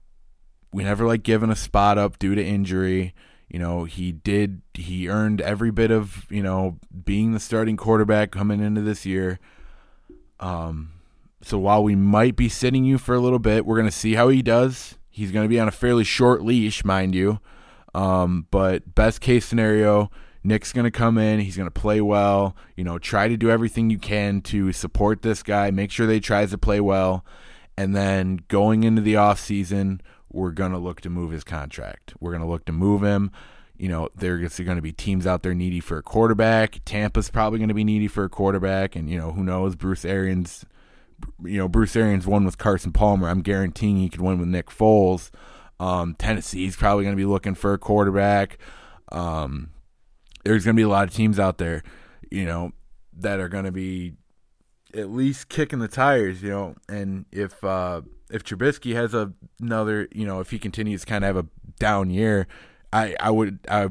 we 0.72 0.84
never 0.84 1.08
like 1.08 1.24
giving 1.24 1.50
a 1.50 1.56
spot 1.56 1.98
up 1.98 2.20
due 2.20 2.36
to 2.36 2.46
injury. 2.46 3.16
You 3.48 3.58
know, 3.58 3.86
he 3.86 4.12
did 4.12 4.62
he 4.76 5.10
earned 5.10 5.42
every 5.42 5.72
bit 5.72 5.90
of, 5.90 6.28
you 6.30 6.44
know, 6.44 6.78
being 7.04 7.34
the 7.34 7.40
starting 7.40 7.78
quarterback 7.78 8.32
coming 8.32 8.60
into 8.60 8.82
this 8.82 9.06
year. 9.06 9.40
Um 10.40 10.92
so 11.42 11.58
while 11.58 11.84
we 11.84 11.96
might 11.96 12.36
be 12.36 12.50
sitting 12.50 12.84
you 12.84 12.98
for 12.98 13.16
a 13.16 13.20
little 13.20 13.40
bit, 13.40 13.66
we're 13.66 13.78
going 13.78 13.88
to 13.88 13.92
see 13.92 14.14
how 14.14 14.28
he 14.28 14.42
does. 14.42 14.98
He's 15.10 15.32
going 15.32 15.46
to 15.46 15.50
be 15.50 15.60
on 15.60 15.68
a 15.68 15.72
fairly 15.72 16.04
short 16.04 16.44
leash, 16.44 16.84
mind 16.84 17.16
you. 17.16 17.40
Um, 17.94 18.48
but 18.52 18.96
best 18.96 19.22
case 19.22 19.46
scenario, 19.46 20.12
Nick's 20.44 20.72
going 20.74 20.86
to 20.86 20.92
come 20.92 21.18
in. 21.18 21.40
He's 21.40 21.58
going 21.58 21.68
to 21.68 21.72
play 21.80 22.02
well. 22.02 22.56
You 22.76 22.84
know, 22.84 22.98
try 23.00 23.28
to 23.28 23.38
do 23.38 23.50
everything 23.50 23.90
you 23.90 24.00
can 24.00 24.42
to 24.42 24.72
support 24.72 25.22
this 25.22 25.44
guy. 25.44 25.72
Make 25.72 25.92
sure 25.92 26.08
they 26.08 26.16
he 26.16 26.20
tries 26.20 26.52
to 26.52 26.58
play 26.58 26.80
well. 26.80 27.26
And 27.78 27.96
then 27.96 28.42
going 28.48 28.84
into 28.84 29.02
the 29.02 29.16
off 29.16 29.40
season, 29.40 30.02
we're 30.32 30.52
going 30.52 30.72
to 30.72 30.78
look 30.78 31.02
to 31.02 31.10
move 31.10 31.32
his 31.32 31.44
contract. 31.44 32.14
We're 32.20 32.32
going 32.32 32.44
to 32.44 32.48
look 32.48 32.66
to 32.66 32.72
move 32.72 33.04
him. 33.04 33.32
You 33.78 33.88
know, 33.88 34.10
there's 34.14 34.60
going 34.60 34.76
to 34.76 34.82
be 34.82 34.92
teams 34.92 35.26
out 35.26 35.42
there 35.42 35.54
needy 35.54 35.80
for 35.80 35.98
a 35.98 36.04
quarterback. 36.04 36.82
Tampa's 36.84 37.30
probably 37.30 37.60
going 37.60 37.70
to 37.70 37.74
be 37.74 37.86
needy 37.86 38.10
for 38.10 38.26
a 38.26 38.30
quarterback. 38.30 38.96
And, 38.96 39.10
you 39.10 39.18
know, 39.18 39.32
who 39.32 39.44
knows? 39.44 39.76
Bruce 39.76 40.04
Arians, 40.04 40.66
you 41.44 41.58
know, 41.58 41.70
Bruce 41.70 41.96
Arians 41.96 42.28
won 42.28 42.44
with 42.44 42.58
Carson 42.58 42.92
Palmer. 42.92 43.30
I'm 43.30 43.42
guaranteeing 43.42 43.98
he 43.98 44.10
could 44.10 44.22
win 44.22 44.38
with 44.40 44.50
Nick 44.50 44.68
Foles. 44.68 45.32
Um, 45.80 46.16
Tennessee's 46.18 46.76
probably 46.76 47.04
going 47.04 47.16
to 47.16 47.22
be 47.22 47.26
looking 47.26 47.56
for 47.56 47.74
a 47.74 47.78
quarterback. 47.78 48.58
Um, 49.12 49.72
there's 50.44 50.66
going 50.66 50.76
to 50.76 50.80
be 50.80 50.84
a 50.84 50.90
lot 50.90 51.08
of 51.08 51.14
teams 51.14 51.40
out 51.40 51.58
there, 51.58 51.84
you 52.30 52.46
know, 52.46 52.72
that 53.18 53.40
are 53.40 53.50
going 53.50 53.66
to 53.66 53.72
be 53.72 54.14
at 54.94 55.10
least 55.10 55.50
kicking 55.50 55.80
the 55.80 55.88
tires, 55.88 56.42
you 56.42 56.50
know. 56.50 56.76
And 56.88 57.26
if 57.32 57.64
uh, 57.64 58.02
if 58.30 58.44
Trubisky 58.44 58.94
has 58.96 59.14
a, 59.14 59.34
another, 59.62 60.08
you 60.12 60.26
know, 60.26 60.40
if 60.40 60.52
he 60.52 60.60
continues 60.60 61.02
to 61.02 61.08
kind 61.08 61.24
of 61.24 61.36
have 61.36 61.46
a 61.46 61.48
down 61.80 62.10
year, 62.10 62.48
I 62.92 63.16
I 63.20 63.32
would 63.32 63.60
I 63.70 63.90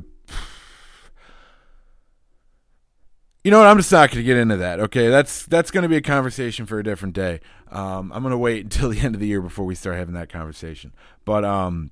You 3.45 3.51
know 3.53 3.59
what? 3.59 3.69
I'm 3.69 3.77
just 3.79 3.93
not 3.93 4.11
going 4.11 4.19
to 4.19 4.25
get 4.25 4.37
into 4.37 4.57
that. 4.57 4.81
Okay, 4.81 5.09
that's 5.09 5.47
that's 5.47 5.71
going 5.71 5.83
to 5.83 5.89
be 5.89 5.97
a 5.97 6.01
conversation 6.03 6.67
for 6.67 6.79
a 6.79 6.85
different 6.85 7.15
day. 7.15 7.41
Um, 7.71 8.13
I'm 8.13 8.23
going 8.23 8.33
to 8.33 8.39
wait 8.39 8.65
until 8.65 8.91
the 8.91 9.01
end 9.01 9.15
of 9.15 9.21
the 9.21 9.27
year 9.27 9.41
before 9.41 9.65
we 9.65 9.75
start 9.75 9.97
having 9.97 10.15
that 10.15 10.29
conversation. 10.29 10.93
But 11.25 11.45
um, 11.45 11.91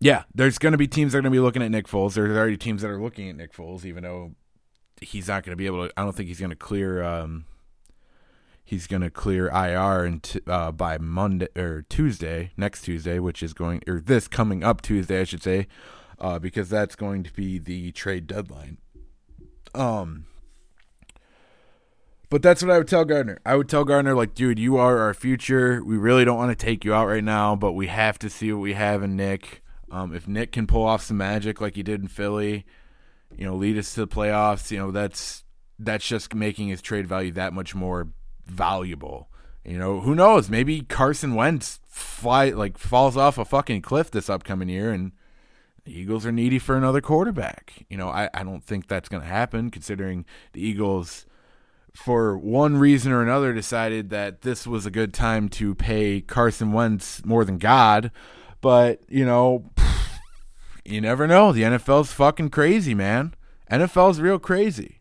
yeah, 0.00 0.24
there's 0.34 0.58
going 0.58 0.72
to 0.72 0.78
be 0.78 0.86
teams 0.86 1.12
that 1.12 1.18
are 1.18 1.22
going 1.22 1.32
to 1.32 1.36
be 1.36 1.40
looking 1.40 1.62
at 1.62 1.70
Nick 1.70 1.86
Foles. 1.88 2.14
There's 2.14 2.36
already 2.36 2.56
teams 2.56 2.82
that 2.82 2.90
are 2.90 3.00
looking 3.00 3.28
at 3.28 3.36
Nick 3.36 3.52
Foles, 3.52 3.84
even 3.84 4.02
though 4.04 4.32
he's 5.00 5.28
not 5.28 5.42
going 5.44 5.52
to 5.52 5.56
be 5.56 5.66
able 5.66 5.88
to. 5.88 5.92
I 5.96 6.02
don't 6.02 6.14
think 6.14 6.28
he's 6.28 6.40
going 6.40 6.50
to 6.50 6.56
clear. 6.56 7.02
Um, 7.02 7.46
he's 8.64 8.86
going 8.86 9.02
to 9.02 9.10
clear 9.10 9.48
IR 9.48 10.04
and 10.04 10.40
uh, 10.46 10.70
by 10.72 10.98
Monday 10.98 11.48
or 11.56 11.84
Tuesday, 11.88 12.52
next 12.56 12.82
Tuesday, 12.82 13.18
which 13.18 13.42
is 13.42 13.52
going 13.54 13.82
or 13.88 13.98
this 14.00 14.28
coming 14.28 14.62
up 14.62 14.82
Tuesday, 14.82 15.20
I 15.20 15.24
should 15.24 15.42
say. 15.42 15.66
uh, 16.20 16.38
because 16.38 16.68
that's 16.68 16.94
going 16.96 17.22
to 17.24 17.32
be 17.32 17.58
the 17.58 17.92
trade 17.92 18.26
deadline. 18.26 18.76
Um, 19.74 20.26
but 22.30 22.42
that's 22.42 22.62
what 22.62 22.70
I 22.70 22.78
would 22.78 22.88
tell 22.88 23.04
Gardner. 23.04 23.40
I 23.44 23.56
would 23.56 23.68
tell 23.68 23.84
Gardner, 23.84 24.14
like, 24.14 24.34
dude, 24.34 24.58
you 24.58 24.76
are 24.76 24.98
our 24.98 25.12
future. 25.12 25.82
We 25.84 25.96
really 25.96 26.24
don't 26.24 26.38
want 26.38 26.56
to 26.56 26.64
take 26.64 26.84
you 26.84 26.94
out 26.94 27.08
right 27.08 27.24
now, 27.24 27.56
but 27.56 27.72
we 27.72 27.88
have 27.88 28.18
to 28.20 28.30
see 28.30 28.52
what 28.52 28.60
we 28.60 28.74
have 28.74 29.02
in 29.02 29.16
Nick. 29.16 29.62
Um, 29.90 30.14
if 30.14 30.28
Nick 30.28 30.52
can 30.52 30.68
pull 30.68 30.84
off 30.84 31.02
some 31.02 31.16
magic 31.16 31.60
like 31.60 31.74
he 31.74 31.82
did 31.82 32.00
in 32.00 32.06
Philly, 32.06 32.64
you 33.36 33.44
know, 33.44 33.56
lead 33.56 33.76
us 33.76 33.92
to 33.94 34.00
the 34.00 34.08
playoffs, 34.08 34.70
you 34.70 34.78
know, 34.78 34.92
that's 34.92 35.42
that's 35.80 36.06
just 36.06 36.34
making 36.34 36.68
his 36.68 36.80
trade 36.80 37.06
value 37.06 37.32
that 37.32 37.52
much 37.52 37.74
more 37.74 38.08
valuable. 38.46 39.28
You 39.64 39.78
know, 39.78 40.00
who 40.00 40.14
knows? 40.14 40.48
Maybe 40.48 40.82
Carson 40.82 41.34
Wentz 41.34 41.80
fly 41.88 42.50
like 42.50 42.78
falls 42.78 43.16
off 43.16 43.38
a 43.38 43.44
fucking 43.44 43.82
cliff 43.82 44.10
this 44.10 44.30
upcoming 44.30 44.68
year 44.68 44.92
and 44.92 45.12
the 45.84 45.98
Eagles 45.98 46.24
are 46.24 46.32
needy 46.32 46.58
for 46.58 46.76
another 46.76 47.00
quarterback. 47.00 47.86
You 47.88 47.96
know, 47.96 48.08
I, 48.08 48.28
I 48.32 48.44
don't 48.44 48.62
think 48.62 48.86
that's 48.86 49.08
gonna 49.08 49.24
happen 49.24 49.70
considering 49.70 50.24
the 50.52 50.62
Eagles 50.62 51.26
for 51.94 52.38
one 52.38 52.76
reason 52.76 53.12
or 53.12 53.22
another 53.22 53.52
decided 53.52 54.10
that 54.10 54.42
this 54.42 54.66
was 54.66 54.86
a 54.86 54.90
good 54.90 55.12
time 55.12 55.48
to 55.48 55.74
pay 55.74 56.20
Carson 56.20 56.72
Wentz 56.72 57.24
more 57.24 57.44
than 57.44 57.58
God. 57.58 58.10
But, 58.60 59.00
you 59.08 59.24
know, 59.24 59.70
you 60.84 61.00
never 61.00 61.26
know. 61.26 61.52
The 61.52 61.62
NFL's 61.62 62.12
fucking 62.12 62.50
crazy, 62.50 62.94
man. 62.94 63.34
NFL's 63.70 64.20
real 64.20 64.38
crazy. 64.38 65.00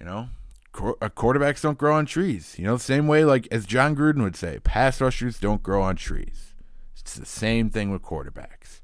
You 0.00 0.06
know, 0.06 0.28
uh, 0.74 1.08
quarterbacks 1.10 1.62
don't 1.62 1.78
grow 1.78 1.94
on 1.94 2.06
trees. 2.06 2.56
You 2.58 2.64
know, 2.64 2.76
the 2.76 2.82
same 2.82 3.06
way, 3.06 3.24
like 3.24 3.46
as 3.50 3.66
Jon 3.66 3.94
Gruden 3.94 4.22
would 4.22 4.36
say, 4.36 4.58
pass 4.64 5.00
rushers 5.00 5.38
don't 5.38 5.62
grow 5.62 5.82
on 5.82 5.96
trees. 5.96 6.54
It's 6.98 7.14
the 7.14 7.26
same 7.26 7.70
thing 7.70 7.90
with 7.90 8.02
quarterbacks. 8.02 8.80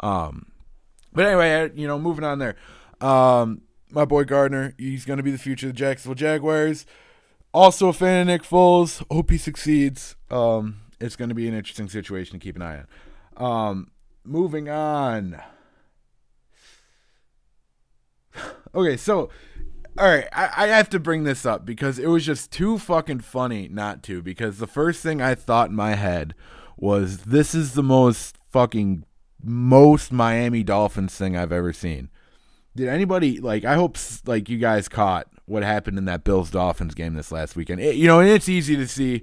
Um, 0.00 0.52
but 1.12 1.26
anyway, 1.26 1.70
you 1.74 1.86
know, 1.86 1.98
moving 1.98 2.24
on 2.24 2.38
there. 2.38 2.56
Um, 3.00 3.62
my 3.90 4.04
boy 4.04 4.24
Gardner, 4.24 4.74
he's 4.78 5.04
going 5.04 5.16
to 5.18 5.22
be 5.22 5.30
the 5.30 5.38
future 5.38 5.66
of 5.66 5.72
the 5.72 5.78
Jacksonville 5.78 6.14
Jaguars. 6.14 6.86
Also 7.52 7.88
a 7.88 7.92
fan 7.92 8.22
of 8.22 8.26
Nick 8.26 8.42
Foles. 8.42 9.02
Hope 9.10 9.30
he 9.30 9.38
succeeds. 9.38 10.16
Um, 10.30 10.80
it's 11.00 11.16
going 11.16 11.28
to 11.28 11.34
be 11.34 11.48
an 11.48 11.54
interesting 11.54 11.88
situation 11.88 12.38
to 12.38 12.44
keep 12.44 12.56
an 12.56 12.62
eye 12.62 12.84
on. 13.36 13.70
Um, 13.70 13.90
moving 14.24 14.68
on. 14.68 15.40
Okay, 18.74 18.98
so 18.98 19.30
all 19.98 20.06
right, 20.06 20.28
I, 20.32 20.50
I, 20.54 20.66
have 20.66 20.90
to 20.90 21.00
bring 21.00 21.24
this 21.24 21.46
up 21.46 21.64
because 21.64 21.98
it 21.98 22.08
was 22.08 22.26
just 22.26 22.50
too 22.52 22.78
fucking 22.78 23.20
funny 23.20 23.68
not 23.68 24.02
to. 24.02 24.20
Because 24.20 24.58
the 24.58 24.66
first 24.66 25.02
thing 25.02 25.22
I 25.22 25.34
thought 25.34 25.70
in 25.70 25.76
my 25.76 25.94
head 25.94 26.34
was 26.76 27.20
this 27.20 27.54
is 27.54 27.72
the 27.72 27.82
most 27.82 28.36
fucking 28.50 29.06
most 29.42 30.12
Miami 30.12 30.62
Dolphins 30.62 31.14
thing 31.14 31.34
I've 31.34 31.52
ever 31.52 31.72
seen. 31.72 32.10
Did 32.76 32.88
anybody 32.88 33.40
like? 33.40 33.64
I 33.64 33.74
hope 33.74 33.96
like 34.26 34.48
you 34.50 34.58
guys 34.58 34.86
caught 34.88 35.28
what 35.46 35.62
happened 35.62 35.96
in 35.96 36.04
that 36.04 36.24
Bills 36.24 36.50
Dolphins 36.50 36.94
game 36.94 37.14
this 37.14 37.32
last 37.32 37.56
weekend. 37.56 37.80
It, 37.80 37.96
you 37.96 38.06
know, 38.06 38.20
and 38.20 38.28
it's 38.28 38.50
easy 38.50 38.76
to 38.76 38.86
see 38.86 39.22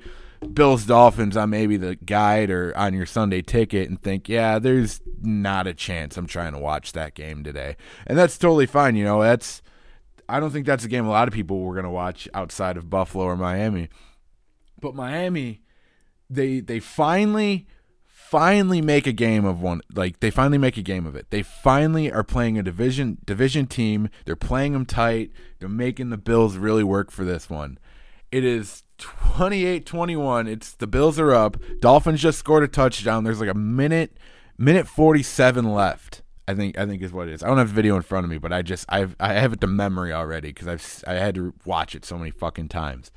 Bills 0.54 0.86
Dolphins 0.86 1.38
on 1.38 1.52
maybe 1.52 1.78
the 1.78 1.96
guide 1.96 2.50
or 2.50 2.76
on 2.76 2.96
your 2.96 3.06
Sunday 3.06 3.44
ticket 3.44 3.90
and 3.90 4.02
think, 4.02 4.28
yeah, 4.28 4.58
there's 4.58 5.02
not 5.22 5.68
a 5.68 5.74
chance 5.74 6.18
I'm 6.18 6.26
trying 6.26 6.54
to 6.54 6.60
watch 6.60 6.94
that 6.94 7.14
game 7.14 7.44
today, 7.44 7.78
and 8.08 8.18
that's 8.18 8.40
totally 8.40 8.66
fine. 8.66 8.96
You 8.96 9.04
know, 9.04 9.22
that's 9.22 9.62
I 10.28 10.40
don't 10.40 10.50
think 10.50 10.66
that's 10.66 10.84
a 10.84 10.90
game 10.90 11.06
a 11.06 11.12
lot 11.12 11.28
of 11.28 11.34
people 11.34 11.60
were 11.60 11.74
going 11.76 11.84
to 11.84 11.92
watch 11.92 12.28
outside 12.34 12.76
of 12.76 12.90
Buffalo 12.90 13.26
or 13.26 13.38
Miami. 13.38 13.90
But 14.82 14.96
Miami, 14.96 15.62
they 16.28 16.60
they 16.60 16.80
finally 16.80 17.68
finally 18.34 18.82
make 18.82 19.06
a 19.06 19.12
game 19.12 19.46
of 19.46 19.62
one 19.62 19.80
like 19.94 20.20
they 20.20 20.32
finally 20.32 20.58
make 20.58 20.76
a 20.76 20.82
game 20.82 21.06
of 21.06 21.16
it. 21.16 21.30
They 21.30 21.44
finally 21.44 22.12
are 22.12 22.24
playing 22.24 22.58
a 22.58 22.64
division 22.64 23.20
division 23.24 23.68
team. 23.68 24.10
They're 24.26 24.36
playing 24.36 24.74
them 24.74 24.88
tight. 24.88 25.32
They're 25.60 25.70
making 25.70 26.10
the 26.10 26.18
Bills 26.18 26.58
really 26.58 26.84
work 26.84 27.12
for 27.12 27.24
this 27.24 27.48
one. 27.48 27.78
It 28.32 28.44
is 28.44 28.82
28-21. 28.98 30.48
It's 30.48 30.74
the 30.74 30.88
Bills 30.88 31.20
are 31.20 31.32
up. 31.32 31.58
Dolphins 31.80 32.22
just 32.24 32.40
scored 32.40 32.64
a 32.64 32.68
touchdown. 32.68 33.24
There's 33.24 33.40
like 33.40 33.52
a 33.52 33.54
minute 33.54 34.18
minute 34.58 34.88
47 34.88 35.72
left 35.72 36.24
I 36.48 36.56
think 36.56 36.76
I 36.76 36.88
think 36.88 37.04
is 37.04 37.14
what 37.14 37.28
it 37.28 37.36
is. 37.36 37.44
I 37.44 37.48
don't 37.48 37.60
have 37.60 37.70
the 37.70 37.76
video 37.76 37.96
in 37.96 38.02
front 38.02 38.24
of 38.24 38.32
me, 38.32 38.40
but 38.40 38.52
I 38.52 38.64
just 38.64 38.88
I've 38.90 39.16
I 39.20 39.34
have 39.34 39.54
it 39.54 39.62
to 39.62 39.68
memory 39.68 40.12
already 40.12 40.50
because 40.50 40.68
I've 40.68 41.04
I 41.08 41.20
had 41.20 41.36
to 41.36 41.54
watch 41.66 41.94
it 41.94 42.04
so 42.04 42.18
many 42.18 42.32
fucking 42.32 42.70
times. 42.70 43.12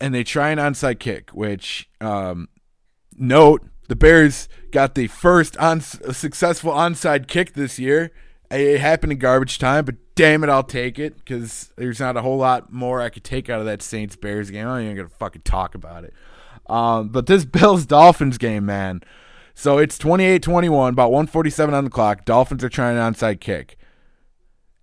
And 0.00 0.14
they 0.14 0.24
try 0.24 0.48
an 0.48 0.58
onside 0.58 0.98
kick, 0.98 1.30
which 1.30 1.90
um, 2.00 2.48
note 3.14 3.68
the 3.88 3.96
Bears 3.96 4.48
got 4.70 4.94
the 4.94 5.06
first 5.06 5.56
on 5.56 5.80
successful 5.80 6.72
onside 6.72 7.26
kick 7.26 7.54
this 7.54 7.78
year. 7.78 8.10
It 8.50 8.80
happened 8.80 9.12
in 9.12 9.18
garbage 9.18 9.58
time, 9.58 9.84
but 9.84 9.96
damn 10.14 10.42
it, 10.42 10.48
I'll 10.48 10.62
take 10.62 10.98
it 10.98 11.18
because 11.18 11.72
there's 11.76 12.00
not 12.00 12.16
a 12.16 12.22
whole 12.22 12.38
lot 12.38 12.72
more 12.72 13.00
I 13.00 13.10
could 13.10 13.24
take 13.24 13.50
out 13.50 13.60
of 13.60 13.66
that 13.66 13.82
Saints 13.82 14.16
Bears 14.16 14.50
game. 14.50 14.66
I'm 14.66 14.74
not 14.74 14.82
even 14.82 14.96
gonna 14.96 15.08
fucking 15.08 15.42
talk 15.42 15.74
about 15.74 16.04
it. 16.04 16.14
Um, 16.66 17.08
but 17.08 17.26
this 17.26 17.44
Bills 17.46 17.84
Dolphins 17.84 18.38
game, 18.38 18.64
man 18.64 19.02
so 19.58 19.78
it's 19.78 19.98
28 19.98 20.40
21, 20.40 20.92
about 20.92 21.10
147 21.10 21.74
on 21.74 21.82
the 21.82 21.90
clock. 21.90 22.24
Dolphins 22.24 22.62
are 22.62 22.68
trying 22.68 22.96
an 22.96 23.12
onside 23.12 23.40
kick. 23.40 23.76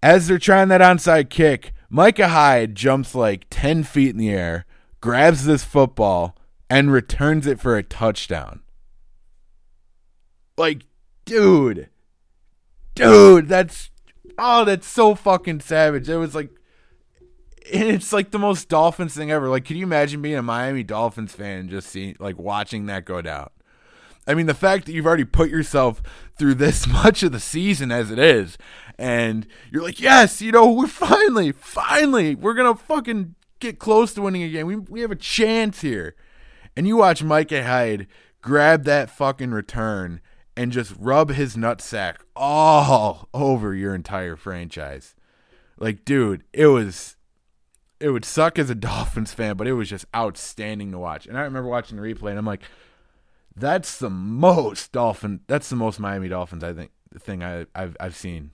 As 0.03 0.27
they're 0.27 0.37
trying 0.37 0.67
that 0.67 0.81
onside 0.81 1.29
kick, 1.29 1.71
Micah 1.89 2.27
Hyde 2.27 2.75
jumps 2.75 3.15
like 3.15 3.47
10 3.49 3.83
feet 3.83 4.09
in 4.09 4.17
the 4.17 4.31
air, 4.31 4.65
grabs 4.99 5.45
this 5.45 5.63
football, 5.63 6.35
and 6.69 6.91
returns 6.91 7.47
it 7.47 7.61
for 7.61 7.77
a 7.77 7.83
touchdown. 7.83 8.63
Like, 10.57 10.83
dude. 11.25 11.89
Dude, 12.95 13.47
that's. 13.47 13.91
Oh, 14.37 14.65
that's 14.65 14.87
so 14.87 15.15
fucking 15.15 15.61
savage. 15.61 16.09
It 16.09 16.17
was 16.17 16.35
like. 16.35 16.49
And 17.73 17.89
it's 17.89 18.13
like 18.13 18.31
the 18.31 18.39
most 18.39 18.69
Dolphins 18.69 19.15
thing 19.15 19.31
ever. 19.31 19.49
Like, 19.49 19.65
can 19.65 19.77
you 19.77 19.83
imagine 19.83 20.21
being 20.21 20.35
a 20.35 20.43
Miami 20.43 20.83
Dolphins 20.83 21.33
fan 21.33 21.67
just 21.67 21.89
seeing, 21.89 22.15
like, 22.19 22.37
watching 22.37 22.85
that 22.85 23.05
go 23.05 23.23
down? 23.23 23.49
I 24.27 24.33
mean, 24.33 24.45
the 24.45 24.53
fact 24.53 24.85
that 24.85 24.93
you've 24.93 25.05
already 25.05 25.25
put 25.25 25.49
yourself 25.49 26.01
through 26.37 26.55
this 26.55 26.87
much 26.87 27.23
of 27.23 27.31
the 27.31 27.39
season 27.39 27.91
as 27.91 28.11
it 28.11 28.19
is, 28.19 28.57
and 28.97 29.47
you're 29.71 29.83
like, 29.83 29.99
yes, 29.99 30.41
you 30.41 30.51
know, 30.51 30.71
we're 30.71 30.87
finally, 30.87 31.51
finally, 31.51 32.35
we're 32.35 32.53
gonna 32.53 32.75
fucking 32.75 33.35
get 33.59 33.79
close 33.79 34.13
to 34.13 34.21
winning 34.21 34.43
a 34.43 34.49
game. 34.49 34.67
We 34.67 34.75
we 34.75 35.01
have 35.01 35.11
a 35.11 35.15
chance 35.15 35.81
here. 35.81 36.15
And 36.77 36.87
you 36.87 36.97
watch 36.97 37.23
Micah 37.23 37.63
Hyde 37.63 38.07
grab 38.41 38.83
that 38.83 39.09
fucking 39.09 39.51
return 39.51 40.19
and 40.57 40.71
just 40.71 40.93
rub 40.97 41.31
his 41.31 41.55
nutsack 41.55 42.17
all 42.35 43.29
over 43.33 43.73
your 43.73 43.93
entire 43.93 44.35
franchise. 44.35 45.15
Like, 45.77 46.05
dude, 46.05 46.43
it 46.53 46.67
was 46.67 47.17
it 47.99 48.09
would 48.09 48.25
suck 48.25 48.59
as 48.59 48.69
a 48.69 48.75
Dolphins 48.75 49.33
fan, 49.33 49.57
but 49.57 49.67
it 49.67 49.73
was 49.73 49.89
just 49.89 50.05
outstanding 50.15 50.91
to 50.91 50.99
watch. 50.99 51.25
And 51.25 51.37
I 51.37 51.41
remember 51.41 51.69
watching 51.69 51.97
the 51.97 52.03
replay 52.03 52.29
and 52.29 52.39
I'm 52.39 52.45
like, 52.45 52.63
that's 53.55 53.99
the 53.99 54.09
most 54.09 54.91
Dolphin. 54.91 55.41
That's 55.47 55.69
the 55.69 55.75
most 55.75 55.99
Miami 55.99 56.27
Dolphins. 56.27 56.63
I 56.63 56.73
think 56.73 56.91
thing 57.19 57.43
I, 57.43 57.65
have 57.75 57.95
I've 57.99 58.15
seen 58.15 58.51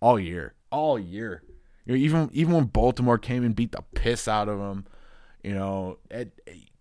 all 0.00 0.18
year, 0.18 0.54
all 0.70 0.98
year. 0.98 1.42
You 1.84 1.94
know, 1.94 1.98
even 1.98 2.30
even 2.32 2.54
when 2.54 2.64
Baltimore 2.64 3.18
came 3.18 3.44
and 3.44 3.54
beat 3.54 3.72
the 3.72 3.82
piss 3.94 4.28
out 4.28 4.48
of 4.48 4.58
them, 4.58 4.86
you 5.42 5.54
know, 5.54 5.98
at, 6.10 6.28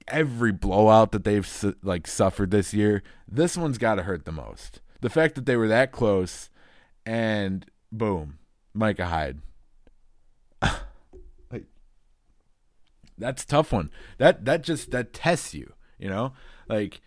every 0.08 0.52
blowout 0.52 1.12
that 1.12 1.24
they've 1.24 1.76
like 1.82 2.08
suffered 2.08 2.52
this 2.52 2.74
year, 2.74 3.04
this 3.28 3.58
one's 3.58 3.78
got 3.78 3.96
to 3.96 4.04
hurt 4.04 4.26
the 4.26 4.32
most. 4.32 4.82
The 5.02 5.10
fact 5.10 5.36
that 5.36 5.46
they 5.46 5.56
were 5.56 5.68
that 5.68 5.92
close, 5.92 6.50
and 7.06 7.66
boom, 7.92 8.40
Micah 8.74 9.08
Hyde. 9.08 9.40
like, 11.52 11.66
that's 13.18 13.46
tough 13.46 13.72
one. 13.72 13.92
That 14.18 14.46
that 14.46 14.64
just 14.64 14.92
that 14.92 15.14
tests 15.14 15.54
you. 15.54 15.74
You 16.00 16.10
know, 16.10 16.34
like 16.68 17.02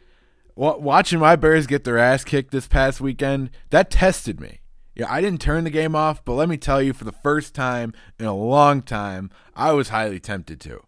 watching 0.56 1.18
my 1.18 1.36
Bears 1.36 1.66
get 1.66 1.84
their 1.84 1.98
ass 1.98 2.24
kicked 2.24 2.50
this 2.50 2.66
past 2.66 3.00
weekend, 3.00 3.50
that 3.70 3.90
tested 3.90 4.40
me. 4.40 4.60
Yeah, 4.94 5.06
I 5.08 5.20
didn't 5.20 5.40
turn 5.40 5.64
the 5.64 5.70
game 5.70 5.94
off, 5.94 6.24
but 6.24 6.34
let 6.34 6.48
me 6.48 6.56
tell 6.56 6.82
you, 6.82 6.92
for 6.92 7.04
the 7.04 7.12
first 7.12 7.54
time 7.54 7.94
in 8.18 8.26
a 8.26 8.34
long 8.34 8.82
time, 8.82 9.30
I 9.54 9.72
was 9.72 9.88
highly 9.88 10.20
tempted 10.20 10.60
to. 10.62 10.82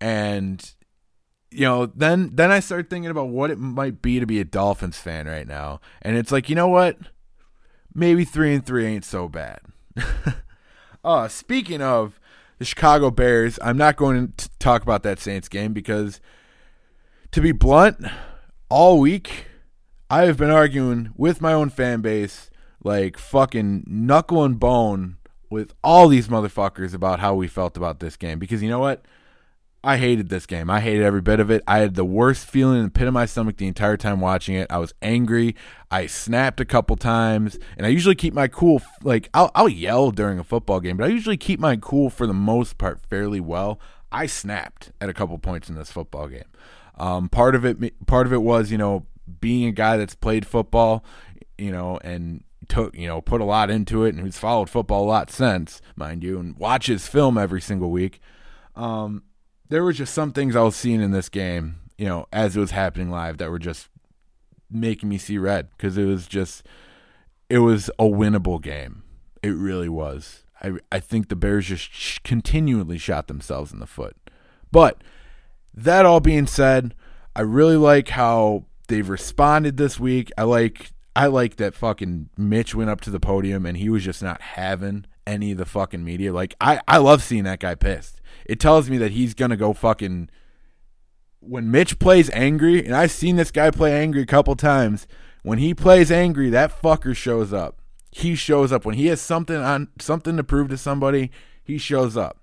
And 0.00 0.73
you 1.54 1.66
know, 1.66 1.86
then 1.86 2.30
then 2.34 2.50
I 2.50 2.60
started 2.60 2.90
thinking 2.90 3.10
about 3.10 3.28
what 3.28 3.50
it 3.50 3.58
might 3.58 4.02
be 4.02 4.18
to 4.18 4.26
be 4.26 4.40
a 4.40 4.44
Dolphins 4.44 4.98
fan 4.98 5.26
right 5.26 5.46
now, 5.46 5.80
and 6.02 6.16
it's 6.16 6.32
like, 6.32 6.48
you 6.48 6.56
know 6.56 6.68
what? 6.68 6.98
Maybe 7.94 8.24
three 8.24 8.54
and 8.54 8.66
three 8.66 8.86
ain't 8.86 9.04
so 9.04 9.28
bad. 9.28 9.60
uh, 11.04 11.28
speaking 11.28 11.80
of 11.80 12.18
the 12.58 12.64
Chicago 12.64 13.10
Bears, 13.10 13.58
I'm 13.62 13.76
not 13.76 13.94
going 13.96 14.32
to 14.36 14.50
talk 14.58 14.82
about 14.82 15.04
that 15.04 15.20
Saints 15.20 15.48
game 15.48 15.72
because, 15.72 16.20
to 17.30 17.40
be 17.40 17.52
blunt, 17.52 18.04
all 18.68 18.98
week, 18.98 19.46
I 20.10 20.22
have 20.24 20.36
been 20.36 20.50
arguing 20.50 21.12
with 21.16 21.40
my 21.40 21.52
own 21.52 21.70
fan 21.70 22.00
base, 22.00 22.50
like 22.82 23.16
fucking 23.16 23.84
knuckle 23.86 24.42
and 24.42 24.58
bone 24.58 25.18
with 25.50 25.72
all 25.84 26.08
these 26.08 26.26
motherfuckers 26.26 26.94
about 26.94 27.20
how 27.20 27.34
we 27.34 27.46
felt 27.46 27.76
about 27.76 28.00
this 28.00 28.16
game. 28.16 28.40
Because 28.40 28.60
you 28.60 28.68
know 28.68 28.80
what? 28.80 29.04
I 29.84 29.98
hated 29.98 30.30
this 30.30 30.46
game. 30.46 30.70
I 30.70 30.80
hated 30.80 31.02
every 31.02 31.20
bit 31.20 31.40
of 31.40 31.50
it. 31.50 31.62
I 31.68 31.78
had 31.78 31.94
the 31.94 32.06
worst 32.06 32.46
feeling 32.46 32.78
in 32.78 32.84
the 32.84 32.90
pit 32.90 33.06
of 33.06 33.12
my 33.12 33.26
stomach 33.26 33.58
the 33.58 33.66
entire 33.66 33.98
time 33.98 34.18
watching 34.18 34.54
it. 34.54 34.66
I 34.70 34.78
was 34.78 34.94
angry. 35.02 35.54
I 35.90 36.06
snapped 36.06 36.58
a 36.58 36.64
couple 36.64 36.96
times, 36.96 37.58
and 37.76 37.86
I 37.86 37.90
usually 37.90 38.14
keep 38.14 38.32
my 38.32 38.48
cool. 38.48 38.80
Like 39.02 39.28
I'll, 39.34 39.50
I'll 39.54 39.68
yell 39.68 40.10
during 40.10 40.38
a 40.38 40.44
football 40.44 40.80
game, 40.80 40.96
but 40.96 41.04
I 41.04 41.08
usually 41.08 41.36
keep 41.36 41.60
my 41.60 41.76
cool 41.76 42.08
for 42.08 42.26
the 42.26 42.32
most 42.32 42.78
part 42.78 43.00
fairly 43.00 43.40
well. 43.40 43.78
I 44.10 44.24
snapped 44.26 44.92
at 45.02 45.10
a 45.10 45.14
couple 45.14 45.36
points 45.38 45.68
in 45.68 45.74
this 45.74 45.92
football 45.92 46.28
game. 46.28 46.48
Um, 46.96 47.28
part 47.28 47.54
of 47.54 47.66
it, 47.66 48.06
part 48.06 48.26
of 48.26 48.32
it 48.32 48.42
was 48.42 48.70
you 48.70 48.78
know 48.78 49.04
being 49.40 49.68
a 49.68 49.72
guy 49.72 49.98
that's 49.98 50.14
played 50.14 50.46
football, 50.46 51.04
you 51.58 51.70
know, 51.70 51.98
and 52.02 52.42
took 52.68 52.96
you 52.96 53.06
know 53.06 53.20
put 53.20 53.42
a 53.42 53.44
lot 53.44 53.70
into 53.70 54.04
it, 54.04 54.14
and 54.14 54.20
who's 54.20 54.38
followed 54.38 54.70
football 54.70 55.04
a 55.04 55.10
lot 55.10 55.30
since, 55.30 55.82
mind 55.94 56.22
you, 56.22 56.38
and 56.38 56.56
watches 56.56 57.06
film 57.06 57.36
every 57.36 57.60
single 57.60 57.90
week. 57.90 58.20
Um, 58.76 59.22
there 59.68 59.84
was 59.84 59.96
just 59.96 60.14
some 60.14 60.32
things 60.32 60.56
I 60.56 60.62
was 60.62 60.76
seeing 60.76 61.00
in 61.00 61.10
this 61.10 61.28
game, 61.28 61.76
you 61.96 62.06
know, 62.06 62.26
as 62.32 62.56
it 62.56 62.60
was 62.60 62.72
happening 62.72 63.10
live 63.10 63.38
that 63.38 63.50
were 63.50 63.58
just 63.58 63.88
making 64.70 65.08
me 65.08 65.18
see 65.18 65.38
red 65.38 65.68
because 65.76 65.96
it 65.96 66.04
was 66.04 66.26
just 66.26 66.66
it 67.48 67.58
was 67.58 67.88
a 67.98 68.04
winnable 68.04 68.60
game. 68.60 69.02
It 69.42 69.50
really 69.50 69.88
was. 69.88 70.44
I 70.62 70.72
I 70.90 71.00
think 71.00 71.28
the 71.28 71.36
Bears 71.36 71.66
just 71.66 71.92
sh- 71.92 72.18
continually 72.24 72.98
shot 72.98 73.28
themselves 73.28 73.72
in 73.72 73.80
the 73.80 73.86
foot. 73.86 74.16
But 74.70 75.02
that 75.72 76.06
all 76.06 76.20
being 76.20 76.46
said, 76.46 76.94
I 77.36 77.42
really 77.42 77.76
like 77.76 78.08
how 78.08 78.64
they've 78.88 79.08
responded 79.08 79.76
this 79.76 79.98
week. 79.98 80.30
I 80.36 80.42
like 80.42 80.92
I 81.16 81.26
like 81.26 81.56
that 81.56 81.74
fucking 81.74 82.28
Mitch 82.36 82.74
went 82.74 82.90
up 82.90 83.00
to 83.02 83.10
the 83.10 83.20
podium 83.20 83.66
and 83.66 83.76
he 83.76 83.88
was 83.88 84.04
just 84.04 84.22
not 84.22 84.40
having 84.40 85.06
any 85.26 85.52
of 85.52 85.58
the 85.58 85.64
fucking 85.64 86.04
media. 86.04 86.32
Like 86.32 86.54
I 86.60 86.80
I 86.88 86.98
love 86.98 87.22
seeing 87.22 87.44
that 87.44 87.60
guy 87.60 87.74
pissed 87.74 88.13
it 88.44 88.60
tells 88.60 88.90
me 88.90 88.98
that 88.98 89.12
he's 89.12 89.34
gonna 89.34 89.56
go 89.56 89.72
fucking. 89.72 90.28
When 91.40 91.70
Mitch 91.70 91.98
plays 91.98 92.30
angry, 92.30 92.84
and 92.84 92.94
I've 92.94 93.10
seen 93.10 93.36
this 93.36 93.50
guy 93.50 93.70
play 93.70 93.92
angry 93.92 94.22
a 94.22 94.26
couple 94.26 94.56
times. 94.56 95.06
When 95.42 95.58
he 95.58 95.74
plays 95.74 96.10
angry, 96.10 96.48
that 96.50 96.80
fucker 96.80 97.14
shows 97.14 97.52
up. 97.52 97.80
He 98.10 98.34
shows 98.34 98.72
up 98.72 98.86
when 98.86 98.94
he 98.94 99.06
has 99.08 99.20
something 99.20 99.56
on 99.56 99.88
something 99.98 100.36
to 100.36 100.44
prove 100.44 100.68
to 100.68 100.78
somebody. 100.78 101.30
He 101.62 101.76
shows 101.78 102.16
up. 102.16 102.38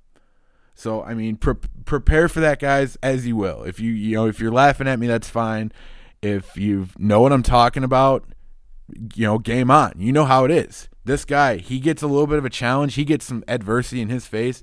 So 0.75 1.03
I 1.03 1.13
mean, 1.13 1.37
pre- 1.37 1.55
prepare 1.85 2.29
for 2.29 2.39
that, 2.41 2.59
guys, 2.59 2.97
as 3.01 3.25
you 3.25 3.35
will. 3.35 3.63
If 3.63 3.79
you 3.79 3.91
you 3.91 4.15
know 4.15 4.27
if 4.27 4.39
you're 4.39 4.51
laughing 4.51 4.87
at 4.87 4.99
me, 4.99 5.07
that's 5.07 5.29
fine. 5.29 5.71
If 6.21 6.55
you 6.55 6.89
know 6.97 7.21
what 7.21 7.33
I'm 7.33 7.43
talking 7.43 7.83
about, 7.83 8.25
you 9.15 9.25
know, 9.25 9.39
game 9.39 9.71
on. 9.71 9.93
You 9.97 10.11
know 10.11 10.25
how 10.25 10.45
it 10.45 10.51
is. 10.51 10.89
This 11.03 11.25
guy, 11.25 11.57
he 11.57 11.79
gets 11.79 12.03
a 12.03 12.07
little 12.07 12.27
bit 12.27 12.37
of 12.37 12.45
a 12.45 12.49
challenge. 12.49 12.93
He 12.93 13.05
gets 13.05 13.25
some 13.25 13.43
adversity 13.47 14.01
in 14.01 14.09
his 14.09 14.27
face 14.27 14.61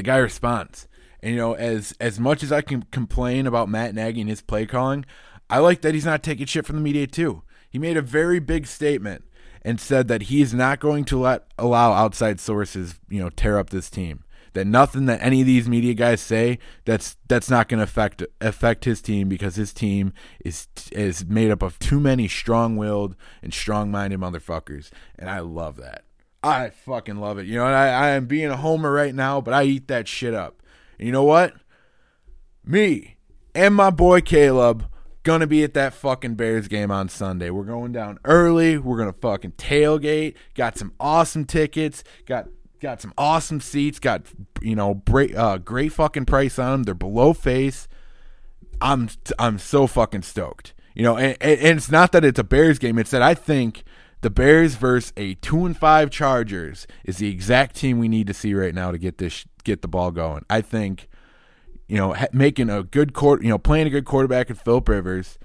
the 0.00 0.04
guy 0.04 0.16
responds. 0.16 0.88
And 1.22 1.32
you 1.32 1.36
know, 1.36 1.52
as 1.52 1.94
as 2.00 2.18
much 2.18 2.42
as 2.42 2.50
I 2.50 2.62
can 2.62 2.84
complain 2.90 3.46
about 3.46 3.68
Matt 3.68 3.94
Nagy 3.94 4.22
and 4.22 4.30
his 4.30 4.40
play 4.40 4.64
calling, 4.64 5.04
I 5.50 5.58
like 5.58 5.82
that 5.82 5.92
he's 5.92 6.06
not 6.06 6.22
taking 6.22 6.46
shit 6.46 6.64
from 6.64 6.76
the 6.76 6.82
media 6.82 7.06
too. 7.06 7.42
He 7.68 7.78
made 7.78 7.98
a 7.98 8.02
very 8.02 8.38
big 8.40 8.66
statement 8.66 9.24
and 9.60 9.78
said 9.78 10.08
that 10.08 10.22
he 10.22 10.40
is 10.40 10.54
not 10.54 10.80
going 10.80 11.04
to 11.04 11.20
let 11.20 11.44
allow 11.58 11.92
outside 11.92 12.40
sources, 12.40 12.98
you 13.10 13.20
know, 13.20 13.28
tear 13.28 13.58
up 13.58 13.68
this 13.68 13.90
team. 13.90 14.24
That 14.54 14.66
nothing 14.66 15.04
that 15.04 15.22
any 15.22 15.42
of 15.42 15.46
these 15.46 15.68
media 15.68 15.92
guys 15.92 16.22
say 16.22 16.58
that's 16.86 17.18
that's 17.28 17.50
not 17.50 17.68
going 17.68 17.78
to 17.78 17.84
affect 17.84 18.22
affect 18.40 18.86
his 18.86 19.02
team 19.02 19.28
because 19.28 19.56
his 19.56 19.74
team 19.74 20.14
is 20.42 20.66
is 20.92 21.26
made 21.26 21.50
up 21.50 21.60
of 21.60 21.78
too 21.78 22.00
many 22.00 22.26
strong-willed 22.26 23.16
and 23.42 23.52
strong-minded 23.52 24.18
motherfuckers, 24.18 24.90
and 25.18 25.28
I 25.28 25.40
love 25.40 25.76
that. 25.76 26.04
I 26.42 26.70
fucking 26.70 27.16
love 27.16 27.38
it. 27.38 27.46
You 27.46 27.56
know, 27.56 27.64
I, 27.64 27.88
I 27.88 28.08
am 28.10 28.26
being 28.26 28.48
a 28.50 28.56
homer 28.56 28.90
right 28.90 29.14
now, 29.14 29.40
but 29.40 29.52
I 29.52 29.64
eat 29.64 29.88
that 29.88 30.08
shit 30.08 30.34
up. 30.34 30.62
And 30.98 31.06
you 31.06 31.12
know 31.12 31.24
what? 31.24 31.54
Me 32.64 33.16
and 33.54 33.74
my 33.74 33.90
boy 33.90 34.20
Caleb 34.20 34.86
gonna 35.22 35.46
be 35.46 35.62
at 35.62 35.74
that 35.74 35.92
fucking 35.92 36.34
Bears 36.34 36.68
game 36.68 36.90
on 36.90 37.08
Sunday. 37.08 37.50
We're 37.50 37.64
going 37.64 37.92
down 37.92 38.18
early. 38.24 38.78
We're 38.78 38.98
gonna 38.98 39.12
fucking 39.12 39.52
tailgate. 39.52 40.34
Got 40.54 40.78
some 40.78 40.92
awesome 40.98 41.44
tickets. 41.44 42.04
Got 42.26 42.48
got 42.80 43.00
some 43.00 43.12
awesome 43.18 43.60
seats. 43.60 43.98
Got 43.98 44.22
you 44.60 44.74
know 44.74 45.02
great 45.06 45.34
uh, 45.34 45.58
great 45.58 45.92
fucking 45.92 46.26
price 46.26 46.58
on 46.58 46.72
them. 46.72 46.82
They're 46.84 46.94
below 46.94 47.32
face. 47.32 47.88
I'm 48.80 49.08
I'm 49.38 49.58
so 49.58 49.86
fucking 49.86 50.22
stoked. 50.22 50.74
You 50.94 51.04
know, 51.04 51.16
and, 51.16 51.36
and 51.40 51.78
it's 51.78 51.90
not 51.90 52.12
that 52.12 52.24
it's 52.24 52.38
a 52.38 52.44
Bears 52.44 52.78
game. 52.78 52.98
It's 52.98 53.10
that 53.10 53.22
I 53.22 53.34
think 53.34 53.84
the 54.22 54.30
Bears 54.30 54.74
versus 54.74 55.12
a 55.16 55.34
two 55.34 55.64
and 55.64 55.76
five 55.76 56.10
Chargers 56.10 56.86
is 57.04 57.18
the 57.18 57.30
exact 57.30 57.76
team 57.76 57.98
we 57.98 58.08
need 58.08 58.26
to 58.26 58.34
see 58.34 58.54
right 58.54 58.74
now 58.74 58.90
to 58.90 58.98
get 58.98 59.18
this 59.18 59.46
get 59.64 59.82
the 59.82 59.88
ball 59.88 60.10
going. 60.10 60.44
I 60.50 60.60
think, 60.60 61.08
you 61.88 61.96
know, 61.96 62.14
making 62.32 62.70
a 62.70 62.82
good 62.82 63.12
court, 63.14 63.42
you 63.42 63.48
know, 63.48 63.58
playing 63.58 63.86
a 63.86 63.90
good 63.90 64.04
quarterback 64.04 64.50
at 64.50 64.58
Philip 64.58 64.88
Rivers, 64.88 65.38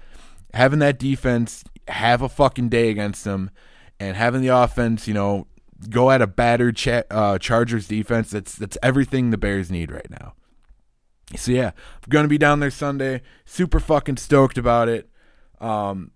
having 0.52 0.78
that 0.80 0.98
defense 0.98 1.64
have 1.88 2.20
a 2.22 2.28
fucking 2.28 2.68
day 2.68 2.90
against 2.90 3.24
them, 3.24 3.50
and 3.98 4.16
having 4.16 4.42
the 4.42 4.48
offense, 4.48 5.06
you 5.08 5.14
know, 5.14 5.46
go 5.88 6.10
at 6.10 6.20
a 6.22 6.26
battered 6.26 6.76
cha- 6.76 7.04
uh, 7.10 7.38
Chargers 7.38 7.88
defense. 7.88 8.30
That's 8.30 8.54
that's 8.54 8.76
everything 8.82 9.30
the 9.30 9.38
Bears 9.38 9.70
need 9.70 9.90
right 9.90 10.10
now. 10.10 10.34
So 11.34 11.50
yeah, 11.50 11.68
I'm 11.68 12.10
gonna 12.10 12.28
be 12.28 12.38
down 12.38 12.60
there 12.60 12.70
Sunday. 12.70 13.22
Super 13.44 13.80
fucking 13.80 14.18
stoked 14.18 14.58
about 14.58 14.88
it. 14.88 15.08
Um, 15.60 16.10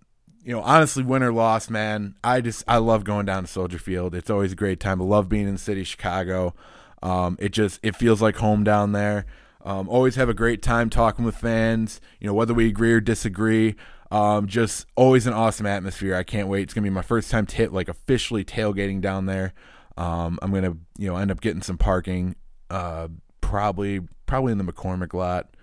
you 0.45 0.53
know, 0.53 0.63
honestly, 0.63 1.03
win 1.03 1.23
or 1.23 1.33
loss, 1.33 1.69
man, 1.69 2.15
I 2.25 2.41
just 2.41 2.65
I 2.67 2.79
love 2.79 3.05
going 3.05 3.27
down 3.27 3.45
to 3.45 3.49
Soldier 3.51 3.79
Field. 3.79 4.15
It's 4.15 4.31
always 4.31 4.53
a 4.53 4.57
great 4.57 4.81
time. 4.81 5.01
I 5.01 5.05
love 5.05 5.29
being 5.29 5.47
in 5.47 5.55
the 5.55 5.59
city 5.59 5.83
of 5.83 5.87
Chicago. 5.87 6.55
Um, 7.03 7.37
it 7.41 7.51
just 7.51 7.81
it 7.83 7.97
feels 7.97 8.23
like 8.23 8.37
home 8.37 8.65
down 8.65 8.93
there. 8.93 9.27
Um, 9.63 9.89
always 9.89 10.17
have 10.17 10.29
a 10.29 10.35
great 10.35 10.63
time 10.63 10.89
talking 10.89 11.25
with 11.25 11.37
fans. 11.37 12.01
You 12.19 12.27
know, 12.27 12.35
whether 12.35 12.55
we 12.55 12.67
agree 12.67 12.93
or 12.93 13.01
disagree. 13.01 13.77
Um, 14.11 14.49
just 14.49 14.87
always 14.97 15.27
an 15.27 15.35
awesome 15.35 15.67
atmosphere. 15.67 16.17
I 16.17 16.25
can't 16.25 16.49
wait. 16.49 16.63
It's 16.63 16.75
gonna 16.75 16.85
be 16.85 16.91
my 16.91 17.03
first 17.03 17.31
time 17.31 17.47
to 17.47 17.71
like 17.71 17.89
officially 17.89 18.45
tailgating 18.45 19.01
down 19.01 19.27
there. 19.27 19.53
Um, 19.97 20.39
I'm 20.43 20.53
gonna 20.53 20.77
you 20.99 21.09
know 21.09 21.17
end 21.17 21.31
up 21.31 21.41
getting 21.41 21.63
some 21.63 21.79
parking. 21.79 22.37
Uh, 22.71 23.09
probably 23.41 24.01
probably 24.27 24.53
in 24.53 24.59
the 24.59 24.65
McCormick 24.65 25.13
lot. 25.13 25.55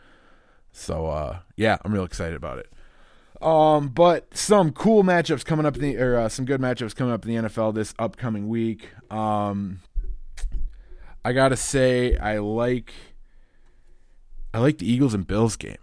So 0.72 1.08
uh, 1.08 1.40
yeah, 1.56 1.78
I'm 1.84 1.94
real 1.94 2.04
excited 2.04 2.36
about 2.36 2.60
it. 2.60 2.72
Um, 3.41 3.89
but 3.89 4.36
some 4.36 4.71
cool 4.71 5.04
matchups 5.04 5.45
coming 5.45 5.65
up 5.65 5.76
in 5.76 5.82
the 5.82 5.97
or 5.97 6.17
uh, 6.17 6.30
some 6.30 6.45
good 6.45 6.60
matchups 6.60 6.95
coming 6.95 7.13
up 7.13 7.23
in 7.26 7.36
the 7.36 7.50
NFL 7.50 7.76
this 7.76 7.93
upcoming 8.00 8.47
week. 8.47 8.89
Um, 9.12 9.82
I 11.23 11.34
gotta 11.34 11.58
say 11.58 12.17
I 12.17 12.39
like 12.39 12.93
I 14.54 14.60
like 14.60 14.80
the 14.80 14.91
Eagles 14.91 15.13
and 15.13 15.28
Bills 15.28 15.56
game. 15.56 15.78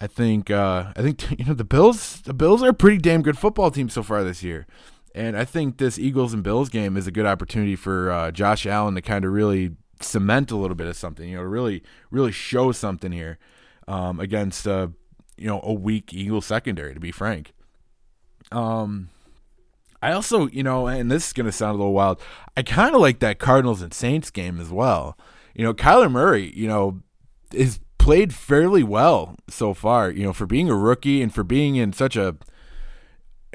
I 0.00 0.06
think 0.06 0.50
uh, 0.50 0.92
I 0.96 1.02
think 1.02 1.30
you 1.38 1.44
know 1.44 1.54
the 1.54 1.64
Bills 1.64 2.22
the 2.22 2.34
Bills 2.34 2.62
are 2.62 2.70
a 2.70 2.74
pretty 2.74 2.98
damn 2.98 3.22
good 3.22 3.36
football 3.36 3.70
team 3.70 3.88
so 3.88 4.02
far 4.02 4.24
this 4.24 4.42
year. 4.42 4.66
And 5.14 5.36
I 5.36 5.44
think 5.44 5.78
this 5.78 5.98
Eagles 5.98 6.32
and 6.32 6.42
Bills 6.42 6.68
game 6.68 6.96
is 6.96 7.06
a 7.06 7.10
good 7.10 7.26
opportunity 7.26 7.76
for 7.76 8.10
uh, 8.10 8.30
Josh 8.30 8.66
Allen 8.66 8.94
to 8.94 9.02
kind 9.02 9.24
of 9.24 9.32
really 9.32 9.72
cement 10.00 10.50
a 10.52 10.56
little 10.56 10.76
bit 10.76 10.86
of 10.86 10.96
something, 10.96 11.28
you 11.28 11.36
know, 11.36 11.42
really 11.42 11.82
really 12.10 12.32
show 12.32 12.72
something 12.72 13.12
here 13.12 13.38
um, 13.88 14.20
against 14.20 14.66
uh, 14.66 14.88
you 15.38 15.46
know 15.46 15.60
a 15.62 15.72
weak 15.72 16.12
Eagle 16.12 16.40
secondary, 16.40 16.94
to 16.94 17.00
be 17.00 17.12
frank. 17.12 17.52
Um, 18.52 19.10
I 20.00 20.12
also, 20.12 20.48
you 20.48 20.62
know, 20.62 20.86
and 20.86 21.10
this 21.10 21.28
is 21.28 21.32
going 21.32 21.46
to 21.46 21.52
sound 21.52 21.74
a 21.74 21.78
little 21.78 21.92
wild. 21.92 22.20
I 22.56 22.62
kind 22.62 22.94
of 22.94 23.00
like 23.00 23.18
that 23.20 23.38
Cardinals 23.38 23.82
and 23.82 23.92
Saints 23.92 24.30
game 24.30 24.60
as 24.60 24.70
well. 24.70 25.18
You 25.54 25.64
know, 25.64 25.74
Kyler 25.74 26.10
Murray, 26.10 26.52
you 26.56 26.68
know, 26.68 27.00
is 27.52 27.80
played 27.98 28.32
fairly 28.32 28.82
well 28.82 29.36
so 29.48 29.74
far. 29.74 30.10
You 30.10 30.24
know, 30.24 30.32
for 30.32 30.46
being 30.46 30.70
a 30.70 30.76
rookie 30.76 31.20
and 31.20 31.34
for 31.34 31.42
being 31.42 31.76
in 31.76 31.92
such 31.92 32.16
a 32.16 32.36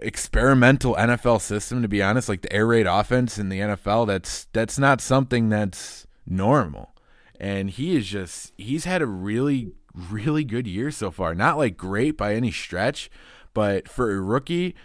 experimental 0.03 0.95
NFL 0.95 1.41
system. 1.41 1.81
To 1.81 1.87
be 1.87 2.03
honest, 2.03 2.29
like 2.29 2.41
the 2.41 2.53
air 2.53 2.67
raid 2.67 2.87
offense 2.87 3.37
in 3.37 3.49
the 3.49 3.59
NFL, 3.59 4.07
that's 4.07 4.45
that's 4.53 4.77
not 4.77 5.01
something 5.01 5.49
that's 5.49 6.05
normal. 6.25 6.92
And 7.43 7.69
he 7.69 7.97
is 7.97 8.07
just 8.07 8.53
he's 8.57 8.85
had 8.85 9.01
a 9.01 9.05
really 9.05 9.73
really 9.93 10.45
good 10.45 10.65
year 10.65 10.91
so 10.91 11.11
far. 11.11 11.35
Not 11.35 11.57
like 11.57 11.75
great 11.75 12.15
by 12.15 12.35
any 12.35 12.51
stretch, 12.51 13.11
but 13.53 13.89
for 13.89 14.15
a 14.15 14.21
rookie, 14.21 14.75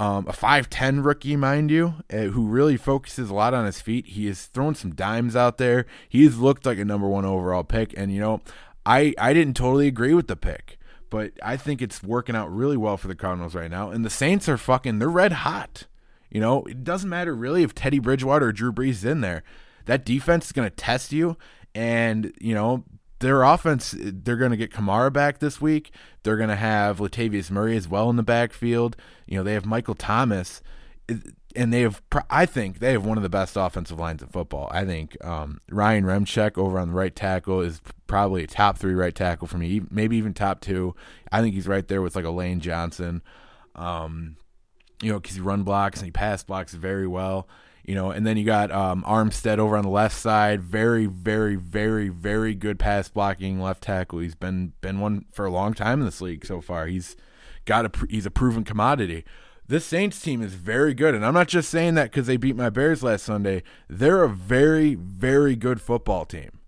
um, 0.00 0.26
a 0.26 0.32
5'10 0.32 1.04
rookie, 1.04 1.36
mind 1.36 1.70
you, 1.70 1.94
uh, 2.12 2.32
who 2.32 2.48
really 2.48 2.76
focuses 2.76 3.30
a 3.30 3.34
lot 3.34 3.54
on 3.54 3.66
his 3.66 3.80
feet, 3.80 4.08
he 4.08 4.26
has 4.26 4.46
thrown 4.46 4.74
some 4.74 4.96
dimes 4.96 5.36
out 5.36 5.58
there. 5.58 5.86
He's 6.08 6.38
looked 6.38 6.66
like 6.66 6.78
a 6.78 6.84
number 6.84 7.06
one 7.06 7.24
overall 7.24 7.62
pick. 7.62 7.94
And, 7.96 8.12
you 8.12 8.20
know, 8.20 8.40
I, 8.84 9.14
I 9.16 9.32
didn't 9.32 9.54
totally 9.54 9.86
agree 9.86 10.12
with 10.12 10.26
the 10.26 10.36
pick, 10.36 10.76
but 11.10 11.32
I 11.40 11.56
think 11.56 11.80
it's 11.80 12.02
working 12.02 12.34
out 12.34 12.52
really 12.52 12.76
well 12.76 12.96
for 12.96 13.06
the 13.06 13.14
Cardinals 13.14 13.54
right 13.54 13.70
now. 13.70 13.90
And 13.90 14.04
the 14.04 14.10
Saints 14.10 14.48
are 14.48 14.58
fucking, 14.58 14.98
they're 14.98 15.08
red 15.08 15.32
hot. 15.32 15.86
You 16.30 16.40
know, 16.40 16.64
it 16.64 16.82
doesn't 16.82 17.08
matter 17.08 17.32
really 17.32 17.62
if 17.62 17.76
Teddy 17.76 18.00
Bridgewater 18.00 18.48
or 18.48 18.52
Drew 18.52 18.72
Brees 18.72 18.90
is 18.90 19.04
in 19.04 19.20
there. 19.20 19.44
That 19.86 20.04
defense 20.04 20.46
is 20.46 20.52
going 20.52 20.68
to 20.68 20.76
test 20.76 21.12
you. 21.12 21.38
And, 21.78 22.32
you 22.40 22.54
know, 22.54 22.82
their 23.20 23.44
offense, 23.44 23.94
they're 23.96 24.34
going 24.34 24.50
to 24.50 24.56
get 24.56 24.72
Kamara 24.72 25.12
back 25.12 25.38
this 25.38 25.60
week. 25.60 25.92
They're 26.24 26.36
going 26.36 26.48
to 26.48 26.56
have 26.56 26.98
Latavius 26.98 27.52
Murray 27.52 27.76
as 27.76 27.86
well 27.86 28.10
in 28.10 28.16
the 28.16 28.24
backfield. 28.24 28.96
You 29.28 29.38
know, 29.38 29.44
they 29.44 29.52
have 29.52 29.64
Michael 29.64 29.94
Thomas. 29.94 30.60
and 31.54 31.72
they 31.72 31.82
have 31.82 32.02
I 32.28 32.46
think 32.46 32.80
they 32.80 32.90
have 32.90 33.06
one 33.06 33.16
of 33.16 33.22
the 33.22 33.28
best 33.28 33.56
offensive 33.56 33.96
lines 33.96 34.22
in 34.22 34.28
football. 34.28 34.68
I 34.72 34.84
think 34.84 35.24
um, 35.24 35.60
Ryan 35.70 36.02
Ramczyk 36.02 36.58
over 36.58 36.80
on 36.80 36.88
the 36.88 36.94
right 36.94 37.14
tackle 37.14 37.60
is 37.60 37.80
probably 38.08 38.42
a 38.42 38.48
top 38.48 38.76
three 38.76 38.94
right 38.94 39.14
tackle 39.14 39.46
for 39.46 39.58
me, 39.58 39.80
maybe 39.88 40.16
even 40.16 40.34
top 40.34 40.60
two. 40.60 40.96
I 41.30 41.42
think 41.42 41.54
he's 41.54 41.68
right 41.68 41.86
there 41.86 42.02
with 42.02 42.16
like 42.16 42.24
a 42.24 42.30
Lane 42.30 42.58
Johnson. 42.58 43.22
Um, 43.76 44.34
you 45.00 45.12
know, 45.12 45.20
because 45.20 45.36
he 45.36 45.42
run 45.42 45.62
blocks 45.62 46.00
and 46.00 46.06
he 46.06 46.10
pass 46.10 46.42
blocks 46.42 46.74
very 46.74 47.06
well. 47.06 47.46
You 47.88 47.94
know, 47.94 48.10
and 48.10 48.26
then 48.26 48.36
you 48.36 48.44
got 48.44 48.70
um, 48.70 49.02
Armstead 49.04 49.58
over 49.58 49.76
on 49.76 49.82
the 49.82 49.90
left 49.90 50.14
side, 50.14 50.60
very, 50.60 51.06
very, 51.06 51.56
very, 51.56 52.10
very 52.10 52.54
good 52.54 52.78
pass 52.78 53.08
blocking 53.08 53.60
left 53.60 53.82
tackle. 53.82 54.18
He's 54.18 54.34
been 54.34 54.74
been 54.82 55.00
one 55.00 55.24
for 55.32 55.46
a 55.46 55.50
long 55.50 55.72
time 55.72 56.00
in 56.00 56.04
this 56.04 56.20
league 56.20 56.44
so 56.44 56.60
far. 56.60 56.86
He's 56.86 57.16
got 57.64 57.86
a 57.86 58.06
he's 58.08 58.26
a 58.26 58.30
proven 58.30 58.62
commodity 58.62 59.24
this 59.68 59.84
Saints 59.84 60.20
team 60.20 60.42
is 60.42 60.54
very 60.54 60.94
good. 60.94 61.14
And 61.14 61.24
I'm 61.24 61.34
not 61.34 61.46
just 61.46 61.68
saying 61.68 61.94
that 61.94 62.04
because 62.04 62.26
they 62.26 62.38
beat 62.38 62.56
my 62.56 62.70
Bears 62.70 63.02
last 63.02 63.24
Sunday. 63.24 63.62
They're 63.88 64.24
a 64.24 64.28
very, 64.28 64.94
very 64.94 65.54
good 65.54 65.80
football 65.80 66.24
team. 66.24 66.60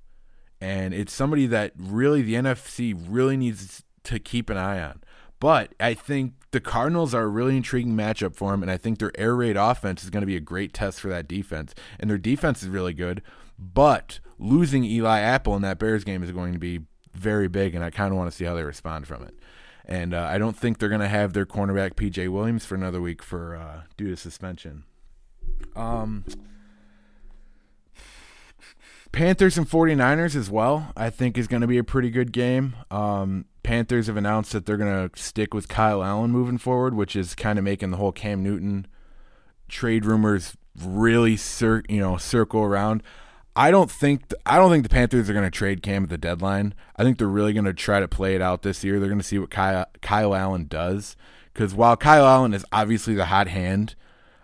And 0.60 0.92
it's 0.92 1.12
somebody 1.12 1.46
that 1.46 1.72
really 1.76 2.20
the 2.20 2.34
NFC 2.34 2.94
really 3.08 3.38
needs 3.38 3.82
to 4.04 4.18
keep 4.18 4.50
an 4.50 4.58
eye 4.58 4.82
on. 4.82 5.00
But 5.40 5.74
I 5.80 5.94
think 5.94 6.34
the 6.52 6.60
Cardinals 6.60 7.14
are 7.14 7.22
a 7.22 7.28
really 7.28 7.56
intriguing 7.56 7.94
matchup 7.94 8.34
for 8.34 8.50
them. 8.50 8.62
And 8.62 8.70
I 8.70 8.76
think 8.76 8.98
their 8.98 9.12
air 9.18 9.34
raid 9.36 9.56
offense 9.56 10.02
is 10.02 10.10
going 10.10 10.22
to 10.22 10.26
be 10.26 10.36
a 10.36 10.40
great 10.40 10.72
test 10.72 11.00
for 11.00 11.08
that 11.08 11.28
defense. 11.28 11.74
And 11.98 12.10
their 12.10 12.18
defense 12.18 12.62
is 12.62 12.68
really 12.68 12.94
good. 12.94 13.22
But 13.58 14.20
losing 14.38 14.84
Eli 14.84 15.20
Apple 15.20 15.54
in 15.56 15.62
that 15.62 15.78
Bears 15.78 16.04
game 16.04 16.22
is 16.22 16.32
going 16.32 16.52
to 16.52 16.58
be 16.58 16.80
very 17.12 17.48
big. 17.48 17.74
And 17.74 17.84
I 17.84 17.90
kind 17.90 18.12
of 18.12 18.18
want 18.18 18.30
to 18.30 18.36
see 18.36 18.44
how 18.44 18.54
they 18.54 18.64
respond 18.64 19.06
from 19.06 19.22
it 19.22 19.34
and 19.90 20.14
uh, 20.14 20.22
I 20.22 20.38
don't 20.38 20.56
think 20.56 20.78
they're 20.78 20.88
going 20.88 21.00
to 21.00 21.08
have 21.08 21.32
their 21.32 21.44
cornerback 21.44 21.94
PJ 21.94 22.28
Williams 22.28 22.64
for 22.64 22.76
another 22.76 23.00
week 23.00 23.22
for 23.22 23.56
uh, 23.56 23.82
due 23.96 24.08
to 24.08 24.16
suspension. 24.16 24.84
Um, 25.74 26.24
Panthers 29.10 29.58
and 29.58 29.68
49ers 29.68 30.36
as 30.36 30.48
well, 30.48 30.92
I 30.96 31.10
think 31.10 31.36
is 31.36 31.48
going 31.48 31.62
to 31.62 31.66
be 31.66 31.78
a 31.78 31.84
pretty 31.84 32.10
good 32.10 32.32
game. 32.32 32.76
Um, 32.90 33.46
Panthers 33.70 34.08
have 34.08 34.16
announced 34.16 34.50
that 34.50 34.66
they're 34.66 34.76
going 34.76 35.08
to 35.08 35.22
stick 35.22 35.54
with 35.54 35.68
Kyle 35.68 36.02
Allen 36.02 36.32
moving 36.32 36.58
forward, 36.58 36.92
which 36.92 37.14
is 37.14 37.36
kind 37.36 37.56
of 37.56 37.64
making 37.64 37.92
the 37.92 37.98
whole 37.98 38.10
Cam 38.10 38.42
Newton 38.42 38.84
trade 39.68 40.04
rumors 40.04 40.56
really 40.76 41.36
cir- 41.36 41.84
you 41.88 42.00
know 42.00 42.16
circle 42.16 42.62
around. 42.62 43.00
I 43.54 43.70
don't 43.70 43.88
think 43.88 44.30
th- 44.30 44.42
I 44.44 44.56
don't 44.56 44.72
think 44.72 44.82
the 44.82 44.88
Panthers 44.88 45.30
are 45.30 45.32
going 45.32 45.44
to 45.44 45.52
trade 45.52 45.84
Cam 45.84 46.02
at 46.02 46.10
the 46.10 46.18
deadline. 46.18 46.74
I 46.96 47.04
think 47.04 47.18
they're 47.18 47.28
really 47.28 47.52
going 47.52 47.64
to 47.64 47.72
try 47.72 48.00
to 48.00 48.08
play 48.08 48.34
it 48.34 48.42
out 48.42 48.62
this 48.62 48.82
year. 48.82 48.98
They're 48.98 49.08
going 49.08 49.20
to 49.20 49.24
see 49.24 49.38
what 49.38 49.50
Kyle, 49.50 49.86
Kyle 50.02 50.34
Allen 50.34 50.66
does 50.66 51.16
because 51.54 51.72
while 51.72 51.96
Kyle 51.96 52.26
Allen 52.26 52.52
is 52.52 52.66
obviously 52.72 53.14
the 53.14 53.26
hot 53.26 53.46
hand, 53.46 53.94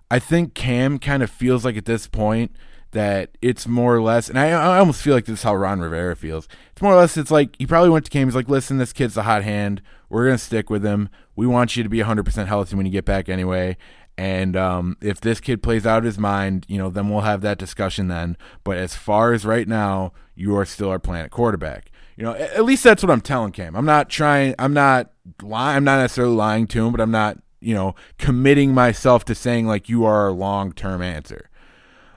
I 0.08 0.20
think 0.20 0.54
Cam 0.54 1.00
kind 1.00 1.24
of 1.24 1.30
feels 1.30 1.64
like 1.64 1.76
at 1.76 1.86
this 1.86 2.06
point 2.06 2.54
that 2.96 3.36
it's 3.42 3.66
more 3.66 3.94
or 3.94 4.02
less, 4.02 4.28
and 4.28 4.38
I, 4.38 4.48
I 4.48 4.78
almost 4.78 5.02
feel 5.02 5.14
like 5.14 5.26
this 5.26 5.40
is 5.40 5.42
how 5.44 5.54
Ron 5.54 5.80
Rivera 5.80 6.16
feels. 6.16 6.48
It's 6.72 6.82
more 6.82 6.92
or 6.92 6.96
less, 6.96 7.16
it's 7.16 7.30
like 7.30 7.54
he 7.58 7.66
probably 7.66 7.90
went 7.90 8.04
to 8.06 8.10
Cam. 8.10 8.26
He's 8.26 8.34
like, 8.34 8.48
"Listen, 8.48 8.78
this 8.78 8.92
kid's 8.92 9.16
a 9.16 9.22
hot 9.22 9.42
hand. 9.42 9.82
We're 10.08 10.26
going 10.26 10.38
to 10.38 10.42
stick 10.42 10.70
with 10.70 10.84
him. 10.84 11.08
We 11.34 11.46
want 11.46 11.76
you 11.76 11.82
to 11.82 11.88
be 11.88 11.98
100% 11.98 12.46
healthy 12.46 12.76
when 12.76 12.86
you 12.86 12.92
get 12.92 13.04
back 13.04 13.28
anyway." 13.28 13.76
And 14.18 14.56
um, 14.56 14.96
if 15.02 15.20
this 15.20 15.40
kid 15.40 15.62
plays 15.62 15.84
out 15.84 16.04
his 16.04 16.18
mind, 16.18 16.64
you 16.68 16.78
know, 16.78 16.88
then 16.88 17.10
we'll 17.10 17.20
have 17.20 17.42
that 17.42 17.58
discussion 17.58 18.08
then. 18.08 18.36
But 18.64 18.78
as 18.78 18.94
far 18.94 19.34
as 19.34 19.44
right 19.44 19.68
now, 19.68 20.12
you 20.34 20.56
are 20.56 20.64
still 20.64 20.88
our 20.88 20.98
planet 20.98 21.30
quarterback. 21.30 21.90
You 22.16 22.24
know, 22.24 22.32
at 22.32 22.64
least 22.64 22.82
that's 22.82 23.02
what 23.02 23.10
I'm 23.10 23.20
telling 23.20 23.52
Cam. 23.52 23.76
I'm 23.76 23.84
not 23.84 24.08
trying. 24.08 24.54
I'm 24.58 24.72
not 24.72 25.10
lying. 25.42 25.76
I'm 25.76 25.84
not 25.84 25.98
necessarily 25.98 26.34
lying 26.34 26.66
to 26.68 26.86
him, 26.86 26.92
but 26.92 27.00
I'm 27.02 27.10
not, 27.10 27.36
you 27.60 27.74
know, 27.74 27.94
committing 28.16 28.72
myself 28.72 29.26
to 29.26 29.34
saying 29.34 29.66
like 29.66 29.90
you 29.90 30.06
are 30.06 30.28
a 30.28 30.32
long 30.32 30.72
term 30.72 31.02
answer. 31.02 31.50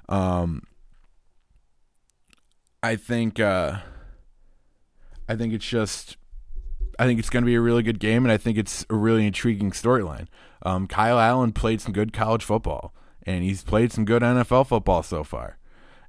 Um, 0.08 0.64
I 2.82 2.96
think. 2.96 3.40
Uh, 3.40 3.78
I 5.28 5.36
think 5.36 5.54
it's 5.54 5.68
just. 5.68 6.18
I 6.98 7.06
think 7.06 7.20
it's 7.20 7.30
going 7.30 7.44
to 7.44 7.48
be 7.48 7.56
a 7.56 7.62
really 7.62 7.84
good 7.84 8.00
game, 8.00 8.26
and 8.26 8.32
I 8.32 8.38
think 8.38 8.58
it's 8.58 8.86
a 8.90 8.96
really 8.96 9.26
intriguing 9.26 9.72
storyline. 9.72 10.28
Um, 10.64 10.86
Kyle 10.86 11.18
Allen 11.18 11.54
played 11.54 11.80
some 11.80 11.94
good 11.94 12.12
college 12.12 12.44
football, 12.44 12.94
and 13.24 13.44
he's 13.44 13.64
played 13.64 13.94
some 13.94 14.04
good 14.04 14.22
NFL 14.22 14.68
football 14.68 15.02
so 15.02 15.24
far, 15.24 15.58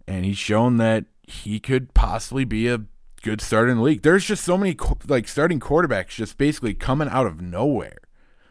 and 0.09 0.25
he's 0.25 0.39
shown 0.39 0.79
that 0.79 1.05
he 1.23 1.61
could 1.61 1.95
possibly 1.95 2.45
be 2.45 2.67
a 2.67 2.81
good 3.23 3.41
starter 3.41 3.71
in 3.71 3.77
the 3.77 3.83
league. 3.83 4.03
There's 4.03 4.25
just 4.25 4.45
so 4.45 4.59
many 4.59 4.77
like 5.07 5.29
starting 5.29 5.61
quarterbacks 5.61 6.11
just 6.11 6.39
basically 6.39 6.75
coming 6.75 7.09
out 7.09 7.27
of 7.27 7.41
nowhere, 7.41 7.99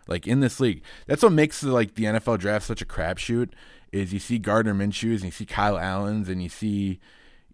like 0.07 0.27
in 0.27 0.39
this 0.39 0.59
league. 0.59 0.81
That's 1.07 1.23
what 1.23 1.33
makes 1.33 1.61
like 1.63 1.95
the 1.95 2.05
NFL 2.05 2.39
draft 2.39 2.65
such 2.65 2.81
a 2.81 2.85
crapshoot. 2.85 3.49
Is 3.91 4.13
you 4.13 4.19
see 4.19 4.37
Gardner 4.37 4.75
Minshew's 4.75 5.21
and 5.21 5.25
you 5.25 5.31
see 5.31 5.45
Kyle 5.45 5.77
Allen's 5.77 6.29
and 6.29 6.43
you 6.43 6.49
see 6.49 6.99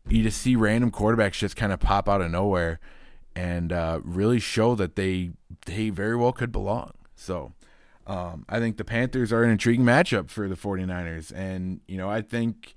you 0.08 0.24
just 0.24 0.42
see 0.42 0.56
random 0.56 0.92
quarterbacks 0.92 1.34
just 1.34 1.56
kind 1.56 1.72
of 1.72 1.80
pop 1.80 2.08
out 2.08 2.22
of 2.22 2.32
nowhere 2.32 2.80
and 3.36 3.74
uh, 3.74 4.00
really 4.04 4.40
show 4.40 4.76
that 4.76 4.96
they 4.96 5.32
they 5.66 5.90
very 5.90 6.16
well 6.16 6.32
could 6.32 6.52
belong. 6.52 6.92
So 7.16 7.54
um, 8.08 8.46
I 8.48 8.60
think 8.60 8.78
the 8.78 8.86
Panthers 8.86 9.34
are 9.34 9.44
an 9.44 9.50
intriguing 9.50 9.86
matchup 9.86 10.30
for 10.30 10.48
the 10.48 10.56
49ers. 10.56 11.32
And, 11.36 11.82
you 11.88 11.98
know, 11.98 12.10
I 12.10 12.22
think. 12.22 12.76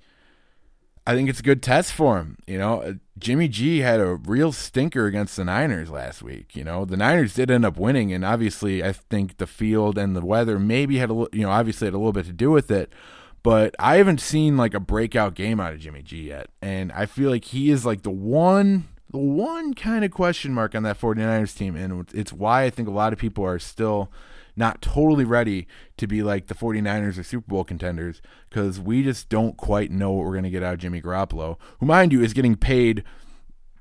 I 1.07 1.15
think 1.15 1.27
it's 1.27 1.39
a 1.39 1.43
good 1.43 1.63
test 1.63 1.91
for 1.91 2.19
him. 2.19 2.37
You 2.45 2.59
know, 2.59 2.83
uh, 2.83 2.93
Jimmy 3.17 3.47
G 3.47 3.79
had 3.79 3.99
a 3.99 4.13
real 4.13 4.51
stinker 4.51 5.07
against 5.07 5.37
the 5.37 5.43
Niners 5.43 5.89
last 5.89 6.21
week. 6.21 6.55
You 6.55 6.63
know, 6.63 6.85
the 6.85 6.97
Niners 6.97 7.33
did 7.33 7.49
end 7.49 7.65
up 7.65 7.79
winning, 7.79 8.13
and 8.13 8.23
obviously, 8.23 8.83
I 8.83 8.91
think 8.91 9.37
the 9.37 9.47
field 9.47 9.97
and 9.97 10.15
the 10.15 10.23
weather 10.23 10.59
maybe 10.59 10.97
had 10.97 11.09
a 11.09 11.25
you 11.33 11.41
know 11.41 11.49
obviously 11.49 11.87
had 11.87 11.95
a 11.95 11.97
little 11.97 12.13
bit 12.13 12.27
to 12.27 12.33
do 12.33 12.51
with 12.51 12.69
it. 12.69 12.93
But 13.41 13.75
I 13.79 13.97
haven't 13.97 14.19
seen 14.19 14.57
like 14.57 14.73
a 14.73 14.79
breakout 14.79 15.33
game 15.33 15.59
out 15.59 15.73
of 15.73 15.79
Jimmy 15.79 16.01
G 16.01 16.27
yet, 16.27 16.47
and 16.61 16.91
I 16.91 17.05
feel 17.05 17.29
like 17.29 17.45
he 17.45 17.69
is 17.69 17.85
like 17.85 18.01
the 18.01 18.09
one 18.09 18.89
the 19.11 19.17
one 19.17 19.73
kind 19.73 20.05
of 20.05 20.11
question 20.11 20.53
mark 20.53 20.75
on 20.75 20.83
that 20.83 20.99
49ers 20.99 21.57
team, 21.57 21.75
and 21.75 22.07
it's 22.13 22.31
why 22.31 22.63
I 22.63 22.69
think 22.69 22.87
a 22.87 22.91
lot 22.91 23.13
of 23.13 23.19
people 23.19 23.43
are 23.43 23.59
still 23.59 24.11
not 24.55 24.81
totally 24.81 25.23
ready 25.23 25.67
to 25.97 26.05
be 26.05 26.21
like 26.21 26.47
the 26.47 26.53
49ers 26.53 27.17
or 27.17 27.23
Super 27.23 27.47
Bowl 27.47 27.63
contenders 27.63 28.21
because 28.49 28.79
we 28.79 29.01
just 29.01 29.29
don't 29.29 29.57
quite 29.57 29.89
know 29.89 30.11
what 30.11 30.25
we're 30.25 30.33
going 30.33 30.43
to 30.43 30.49
get 30.49 30.63
out 30.63 30.73
of 30.73 30.79
Jimmy 30.79 31.01
Garoppolo, 31.01 31.57
who, 31.79 31.85
mind 31.85 32.11
you, 32.11 32.21
is 32.21 32.33
getting 32.33 32.55
paid 32.55 33.03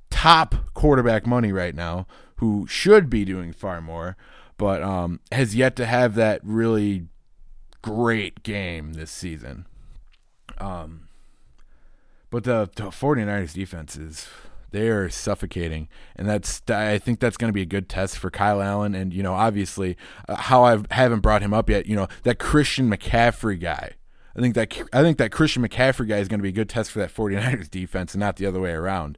top 0.09 0.55
quarterback 0.75 1.27
money 1.27 1.53
right 1.53 1.75
now, 1.75 2.07
who 2.37 2.67
should 2.69 3.11
be 3.11 3.25
doing 3.25 3.53
far 3.53 3.81
more, 3.81 4.17
but 4.57 4.83
um, 4.83 5.21
has 5.33 5.55
yet 5.55 5.77
to 5.77 5.85
have 5.85 6.15
that 6.15 6.41
really 6.45 7.07
great 7.83 8.43
game 8.43 8.95
this 8.95 9.11
season. 9.11 9.67
Um, 10.59 11.09
but 12.31 12.45
the, 12.45 12.71
the 12.75 12.85
49ers 12.85 13.55
defense 13.55 13.97
is 13.97 14.29
they 14.71 14.89
are 14.89 15.09
suffocating, 15.09 15.89
and 16.17 16.29
that's 16.29 16.63
I 16.69 16.99
think 16.99 17.21
that's 17.21 17.37
going 17.37 17.49
to 17.49 17.55
be 17.55 17.63
a 17.63 17.67
good 17.67 17.89
test 17.89 18.19
for 18.19 18.31
Kyle 18.31 18.61
Allen. 18.61 18.95
And 18.95 19.15
you 19.15 19.23
know, 19.23 19.35
obviously, 19.35 19.97
uh, 20.29 20.37
how 20.37 20.65
I 20.65 20.79
haven't 20.91 21.21
brought 21.21 21.43
him 21.43 21.55
up 21.55 21.71
yet. 21.71 21.87
You 21.87 21.97
know, 21.97 22.09
that 22.25 22.39
Christian 22.39 22.91
McCaffrey 22.91 23.59
guy. 23.59 23.93
I 24.37 24.41
think 24.41 24.55
that 24.55 24.77
I 24.93 25.03
think 25.03 25.19
that 25.19 25.33
Christian 25.33 25.67
McCaffrey 25.67 26.09
guy 26.09 26.19
is 26.19 26.29
going 26.29 26.39
to 26.39 26.43
be 26.43 26.51
a 26.51 26.53
good 26.53 26.69
test 26.69 26.91
for 26.91 26.99
that 26.99 27.15
49ers 27.15 27.71
defense, 27.71 28.15
and 28.15 28.21
not 28.21 28.37
the 28.37 28.47
other 28.47 28.61
way 28.61 28.73
around. 28.73 29.17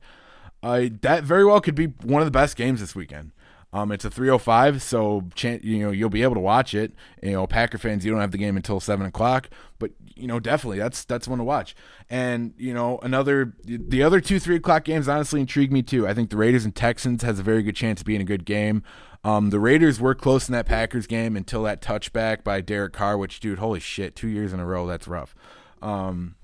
Uh, 0.63 0.87
that 1.01 1.25
very 1.25 1.45
well 1.45 1.61
could 1.61 1.75
be 1.75 1.87
one 2.03 2.23
of 2.23 2.27
the 2.27 2.31
best 2.31 2.57
games 2.57 2.81
this 2.81 2.95
weekend. 2.95 3.33
Um, 3.73 3.93
it's 3.93 4.05
a 4.05 4.11
305, 4.11 4.83
so 4.83 5.25
you 5.37 5.79
know 5.79 5.93
you'll 5.93 6.11
be 6.11 6.25
able 6.25 6.35
to 6.35 6.41
watch 6.41 6.75
it. 6.75 6.93
You 7.23 7.33
know, 7.33 7.47
Packer 7.47 7.79
fans, 7.79 8.05
you 8.05 8.11
don't 8.11 8.21
have 8.21 8.33
the 8.33 8.39
game 8.39 8.57
until 8.57 8.81
seven 8.81 9.07
o'clock, 9.07 9.49
but 9.79 9.93
you 10.17 10.27
know 10.27 10.41
definitely 10.41 10.79
that's 10.79 11.05
that's 11.05 11.29
one 11.29 11.39
to 11.39 11.45
watch. 11.45 11.77
And 12.09 12.53
you 12.57 12.75
know 12.75 12.99
another 13.03 13.55
the 13.65 14.03
other 14.03 14.21
two 14.21 14.41
three 14.41 14.57
o'clock 14.57 14.85
games 14.85 15.07
honestly 15.07 15.41
intrigue 15.41 15.71
me 15.71 15.83
too. 15.83 16.09
I 16.09 16.15
think 16.15 16.31
the 16.31 16.37
Raiders 16.37 16.65
and 16.65 16.75
Texans 16.75 17.23
has 17.23 17.39
a 17.39 17.45
very 17.45 17.63
good 17.63 17.77
chance 17.77 18.01
of 18.01 18.07
being 18.07 18.21
a 18.21 18.25
good 18.25 18.45
game. 18.45 18.83
Um, 19.23 19.51
the 19.51 19.61
Raiders 19.61 20.01
were 20.01 20.15
close 20.15 20.49
in 20.49 20.53
that 20.55 20.67
Packers 20.67 21.07
game 21.07 21.37
until 21.37 21.63
that 21.65 21.81
touchback 21.81 22.43
by 22.43 22.63
Derek 22.63 22.93
Carr, 22.93 23.19
which 23.19 23.39
dude, 23.39 23.59
holy 23.59 23.81
shit, 23.81 24.17
two 24.17 24.29
years 24.29 24.53
in 24.53 24.59
a 24.59 24.67
row, 24.67 24.87
that's 24.87 25.07
rough. 25.07 25.35
Um, 25.83 26.37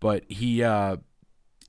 but 0.00 0.24
he 0.28 0.62
uh, 0.62 0.96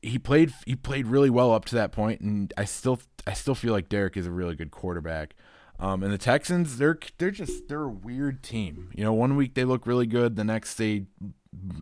he 0.02 0.18
played 0.18 0.54
he 0.66 0.76
played 0.76 1.08
really 1.08 1.30
well 1.30 1.54
up 1.54 1.66
to 1.66 1.76
that 1.76 1.92
point, 1.92 2.22
and 2.22 2.54
I 2.58 2.66
still 2.66 3.00
I 3.28 3.34
still 3.34 3.56
feel 3.56 3.74
like 3.74 3.90
Derek 3.90 4.18
is 4.18 4.28
a 4.28 4.32
really 4.32 4.56
good 4.56 4.72
quarterback. 4.72 5.36
Um, 5.80 6.04
and 6.04 6.12
the 6.12 6.18
Texans, 6.18 6.78
they're 6.78 6.98
they're 7.18 7.32
just 7.32 7.68
they're 7.68 7.84
a 7.84 7.90
weird 7.90 8.44
team. 8.44 8.92
You 8.96 9.04
know, 9.04 9.14
one 9.14 9.36
week 9.36 9.54
they 9.54 9.66
look 9.66 9.88
really 9.88 10.08
good, 10.08 10.36
the 10.36 10.44
next 10.44 10.76
they 10.76 11.06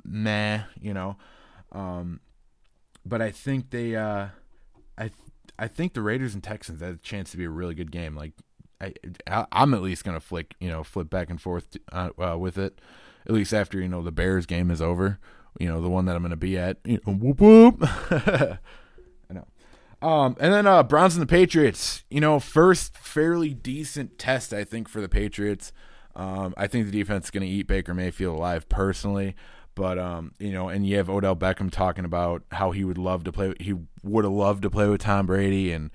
nah. 0.05 0.59
You 0.79 0.93
know, 0.93 1.17
um, 1.71 2.19
but 3.05 3.21
I 3.21 3.31
think 3.31 3.69
they 3.71 3.95
uh, 3.95 4.27
I 4.97 5.11
I 5.57 5.67
think 5.67 5.93
the 5.93 6.01
Raiders 6.01 6.33
and 6.33 6.43
Texans 6.43 6.81
have 6.81 6.95
a 6.95 6.97
chance 6.97 7.31
to 7.31 7.37
be 7.37 7.45
a 7.45 7.49
really 7.49 7.75
good 7.75 7.91
game. 7.91 8.15
Like 8.15 8.33
I 8.79 8.93
I'm 9.51 9.73
at 9.73 9.81
least 9.81 10.03
gonna 10.03 10.19
flick 10.19 10.53
you 10.59 10.69
know 10.69 10.83
flip 10.83 11.09
back 11.09 11.29
and 11.29 11.41
forth 11.41 11.77
uh, 11.91 12.09
uh, 12.19 12.37
with 12.37 12.57
it, 12.57 12.79
at 13.25 13.31
least 13.31 13.53
after 13.53 13.79
you 13.79 13.87
know 13.87 14.03
the 14.03 14.11
Bears 14.11 14.45
game 14.45 14.71
is 14.71 14.81
over 14.81 15.19
you 15.59 15.67
know, 15.67 15.81
the 15.81 15.89
one 15.89 16.05
that 16.05 16.15
I'm 16.15 16.21
going 16.21 16.31
to 16.31 16.35
be 16.35 16.57
at. 16.57 16.77
You 16.83 16.99
know, 17.05 17.13
whoop 17.13 17.41
whoop. 17.41 17.77
I 17.81 19.33
know. 19.33 19.47
Um, 20.01 20.35
and 20.39 20.53
then 20.53 20.67
uh, 20.67 20.83
Browns 20.83 21.15
and 21.15 21.21
the 21.21 21.27
Patriots. 21.27 22.03
You 22.09 22.21
know, 22.21 22.39
first 22.39 22.97
fairly 22.97 23.53
decent 23.53 24.17
test 24.17 24.53
I 24.53 24.63
think 24.63 24.87
for 24.87 25.01
the 25.01 25.09
Patriots. 25.09 25.71
Um, 26.15 26.53
I 26.57 26.67
think 26.67 26.85
the 26.85 26.91
defense 26.91 27.25
is 27.25 27.31
going 27.31 27.43
to 27.43 27.49
eat 27.49 27.67
Baker 27.67 27.93
Mayfield 27.93 28.37
alive 28.37 28.67
personally. 28.69 29.35
But 29.75 29.99
um, 29.99 30.31
you 30.39 30.51
know, 30.51 30.69
and 30.69 30.87
you 30.87 30.97
have 30.97 31.07
Odell 31.07 31.35
Beckham 31.35 31.71
talking 31.71 32.03
about 32.03 32.41
how 32.51 32.71
he 32.71 32.83
would 32.83 32.97
love 32.97 33.23
to 33.25 33.31
play. 33.31 33.53
He 33.59 33.75
would 34.01 34.25
have 34.25 34.33
loved 34.33 34.63
to 34.63 34.71
play 34.71 34.87
with 34.87 35.01
Tom 35.01 35.27
Brady, 35.27 35.71
and 35.71 35.91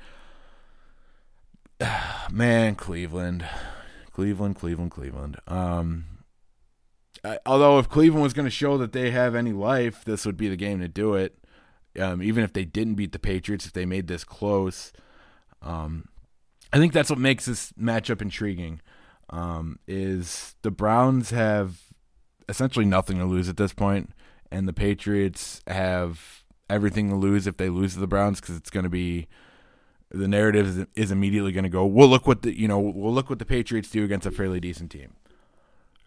man, 2.31 2.77
Cleveland, 2.77 3.45
Cleveland, 4.13 4.55
Cleveland, 4.55 4.93
Cleveland. 4.93 5.37
Um, 5.49 6.05
I, 7.25 7.39
although 7.47 7.79
if 7.79 7.89
Cleveland 7.89 8.23
was 8.23 8.33
going 8.33 8.47
to 8.47 8.51
show 8.51 8.79
that 8.79 8.93
they 8.93 9.11
have 9.11 9.35
any 9.35 9.53
life, 9.53 10.05
this 10.05 10.27
would 10.27 10.37
be 10.37 10.49
the 10.49 10.57
game 10.57 10.81
to 10.81 10.89
do 10.89 11.15
it. 11.15 11.39
Um, 11.99 12.23
even 12.23 12.43
if 12.43 12.53
they 12.53 12.65
didn't 12.65 12.95
beat 12.95 13.13
the 13.13 13.19
Patriots, 13.19 13.67
if 13.67 13.73
they 13.73 13.85
made 13.85 14.07
this 14.07 14.25
close, 14.25 14.93
um, 15.61 16.09
I 16.73 16.79
think 16.79 16.93
that's 16.93 17.11
what 17.11 17.19
makes 17.19 17.45
this 17.45 17.73
matchup 17.73 18.23
intriguing. 18.23 18.81
Um, 19.31 19.79
is 19.87 20.57
the 20.63 20.71
Browns 20.71 21.31
have 21.31 21.83
essentially 22.49 22.85
nothing 22.85 23.19
to 23.19 23.25
lose 23.25 23.49
at 23.49 23.57
this 23.57 23.73
point, 23.73 24.11
and 24.51 24.67
the 24.67 24.73
Patriots 24.73 25.61
have 25.67 26.45
everything 26.69 27.11
to 27.11 27.17
lose 27.17 27.47
if 27.47 27.57
they 27.57 27.69
lose 27.69 27.95
to 27.95 28.01
the 28.01 28.07
Browns 28.07 28.41
because 28.41 28.57
it's 28.57 28.71
going 28.71 28.85
to 28.85 28.91
be 28.91 29.29
the 30.11 30.29
narrative 30.29 30.67
is, 30.67 30.87
is 30.95 31.11
immediately 31.11 31.53
going 31.53 31.65
to 31.65 31.71
go. 31.71 31.87
We'll 31.87 32.09
look 32.09 32.27
what 32.27 32.43
the 32.43 32.59
you 32.59 32.69
know 32.69 32.79
we'll 32.79 33.13
look 33.13 33.31
what 33.31 33.39
the 33.39 33.47
Patriots 33.47 33.91
do 33.91 34.05
against 34.05 34.27
a 34.27 34.31
fairly 34.31 34.61
decent 34.61 34.91
team. 34.91 35.15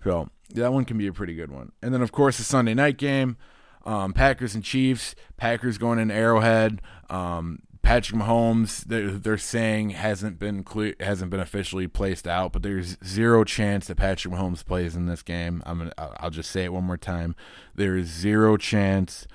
So 0.05 0.29
that 0.61 0.71
one 0.71 0.85
can 0.85 0.97
be 0.97 1.07
a 1.07 1.13
pretty 1.13 1.35
good 1.35 1.51
one. 1.51 1.71
And 1.81 1.93
then 1.93 2.01
of 2.01 2.11
course 2.11 2.37
the 2.37 2.43
Sunday 2.43 2.73
night 2.73 2.97
game, 2.97 3.37
um, 3.85 4.13
Packers 4.13 4.55
and 4.55 4.63
Chiefs. 4.63 5.15
Packers 5.37 5.77
going 5.77 5.99
in 5.99 6.11
Arrowhead. 6.11 6.81
Um, 7.09 7.59
Patrick 7.81 8.19
Mahomes, 8.19 8.83
they're, 8.83 9.11
they're, 9.11 9.37
saying 9.37 9.91
hasn't 9.91 10.39
been 10.39 10.63
clear, 10.63 10.95
hasn't 10.99 11.29
been 11.29 11.39
officially 11.39 11.87
placed 11.87 12.27
out, 12.27 12.51
but 12.51 12.63
there's 12.63 12.97
zero 13.05 13.43
chance 13.43 13.85
that 13.85 13.97
Patrick 13.97 14.33
Mahomes 14.33 14.65
plays 14.65 14.95
in 14.95 15.05
this 15.05 15.21
game. 15.21 15.61
I'm 15.67 15.77
gonna, 15.77 15.93
I'll 15.97 16.31
just 16.31 16.49
say 16.49 16.63
it 16.63 16.73
one 16.73 16.83
more 16.83 16.97
time. 16.97 17.35
There 17.75 17.95
is 17.95 18.07
zero 18.07 18.57
chance 18.57 19.27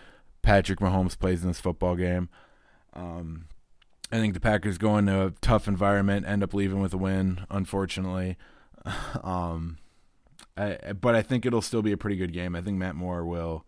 Patrick 0.42 0.80
Mahomes 0.80 1.16
plays 1.16 1.42
in 1.42 1.48
this 1.48 1.60
football 1.60 1.94
game. 1.94 2.28
Um, 2.92 3.46
I 4.10 4.16
think 4.16 4.34
the 4.34 4.40
Packers 4.40 4.78
go 4.78 4.98
into 4.98 5.26
a 5.26 5.30
tough 5.40 5.68
environment, 5.68 6.26
end 6.26 6.42
up 6.42 6.52
leaving 6.52 6.80
with 6.80 6.92
a 6.92 6.98
win, 6.98 7.46
unfortunately. 7.50 8.36
Um, 9.22 9.76
I, 10.60 10.92
but 10.92 11.14
I 11.14 11.22
think 11.22 11.46
it'll 11.46 11.62
still 11.62 11.82
be 11.82 11.92
a 11.92 11.96
pretty 11.96 12.16
good 12.16 12.32
game. 12.32 12.54
I 12.54 12.60
think 12.60 12.76
Matt 12.76 12.94
Moore 12.94 13.24
will 13.24 13.64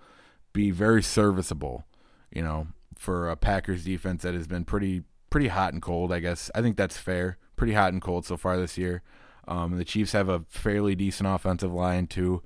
be 0.52 0.70
very 0.70 1.02
serviceable, 1.02 1.84
you 2.30 2.42
know, 2.42 2.68
for 2.98 3.30
a 3.30 3.36
Packers 3.36 3.84
defense 3.84 4.22
that 4.22 4.34
has 4.34 4.46
been 4.46 4.64
pretty 4.64 5.02
pretty 5.30 5.48
hot 5.48 5.72
and 5.72 5.80
cold. 5.80 6.12
I 6.12 6.20
guess 6.20 6.50
I 6.54 6.60
think 6.60 6.76
that's 6.76 6.98
fair. 6.98 7.38
Pretty 7.56 7.72
hot 7.72 7.92
and 7.92 8.02
cold 8.02 8.26
so 8.26 8.36
far 8.36 8.58
this 8.58 8.76
year. 8.76 9.02
Um, 9.48 9.76
the 9.76 9.84
Chiefs 9.84 10.12
have 10.12 10.28
a 10.28 10.44
fairly 10.48 10.94
decent 10.94 11.28
offensive 11.28 11.72
line 11.72 12.06
too. 12.06 12.42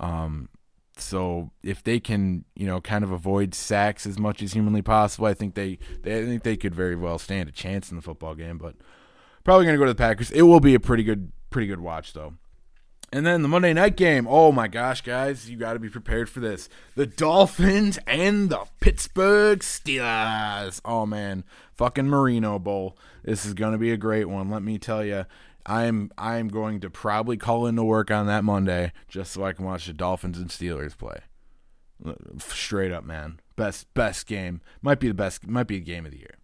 Um, 0.00 0.48
so 0.96 1.50
if 1.62 1.82
they 1.82 2.00
can, 2.00 2.44
you 2.54 2.66
know, 2.66 2.80
kind 2.80 3.04
of 3.04 3.12
avoid 3.12 3.54
sacks 3.54 4.06
as 4.06 4.18
much 4.18 4.42
as 4.42 4.52
humanly 4.52 4.82
possible, 4.82 5.26
I 5.26 5.34
think 5.34 5.54
they, 5.54 5.78
they 6.02 6.18
I 6.20 6.24
think 6.24 6.42
they 6.42 6.56
could 6.56 6.74
very 6.74 6.96
well 6.96 7.18
stand 7.18 7.48
a 7.48 7.52
chance 7.52 7.90
in 7.90 7.96
the 7.96 8.02
football 8.02 8.34
game. 8.34 8.58
But 8.58 8.76
probably 9.44 9.66
going 9.66 9.74
to 9.74 9.78
go 9.78 9.86
to 9.86 9.92
the 9.92 9.96
Packers. 9.96 10.30
It 10.30 10.42
will 10.42 10.60
be 10.60 10.74
a 10.74 10.80
pretty 10.80 11.04
good 11.04 11.32
pretty 11.50 11.66
good 11.66 11.80
watch 11.80 12.14
though. 12.14 12.34
And 13.12 13.26
then 13.26 13.42
the 13.42 13.48
Monday 13.48 13.74
night 13.74 13.96
game. 13.96 14.26
Oh 14.26 14.52
my 14.52 14.68
gosh, 14.68 15.02
guys, 15.02 15.50
you 15.50 15.58
got 15.58 15.74
to 15.74 15.78
be 15.78 15.90
prepared 15.90 16.30
for 16.30 16.40
this. 16.40 16.70
The 16.94 17.04
Dolphins 17.04 17.98
and 18.06 18.48
the 18.48 18.64
Pittsburgh 18.80 19.58
Steelers. 19.58 20.80
Oh 20.82 21.04
man, 21.04 21.44
fucking 21.74 22.08
Marino 22.08 22.58
Bowl. 22.58 22.96
This 23.22 23.44
is 23.44 23.52
going 23.52 23.72
to 23.72 23.78
be 23.78 23.92
a 23.92 23.98
great 23.98 24.24
one. 24.24 24.50
Let 24.50 24.62
me 24.62 24.78
tell 24.78 25.04
you. 25.04 25.26
I'm 25.64 26.10
I'm 26.18 26.48
going 26.48 26.80
to 26.80 26.90
probably 26.90 27.36
call 27.36 27.66
into 27.66 27.84
work 27.84 28.10
on 28.10 28.26
that 28.26 28.42
Monday 28.42 28.92
just 29.08 29.30
so 29.30 29.44
I 29.44 29.52
can 29.52 29.64
watch 29.64 29.86
the 29.86 29.92
Dolphins 29.92 30.38
and 30.38 30.48
Steelers 30.48 30.98
play. 30.98 31.20
Straight 32.38 32.90
up, 32.90 33.04
man. 33.04 33.38
Best 33.54 33.92
best 33.94 34.26
game. 34.26 34.60
Might 34.80 34.98
be 34.98 35.06
the 35.06 35.14
best 35.14 35.46
might 35.46 35.68
be 35.68 35.76
a 35.76 35.80
game 35.80 36.04
of 36.04 36.10
the 36.10 36.18
year. 36.18 36.38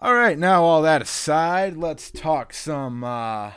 All 0.00 0.14
right, 0.14 0.38
now 0.38 0.64
all 0.64 0.82
that 0.82 1.02
aside, 1.02 1.76
let's 1.76 2.10
talk 2.10 2.52
some 2.52 3.04
uh 3.04 3.52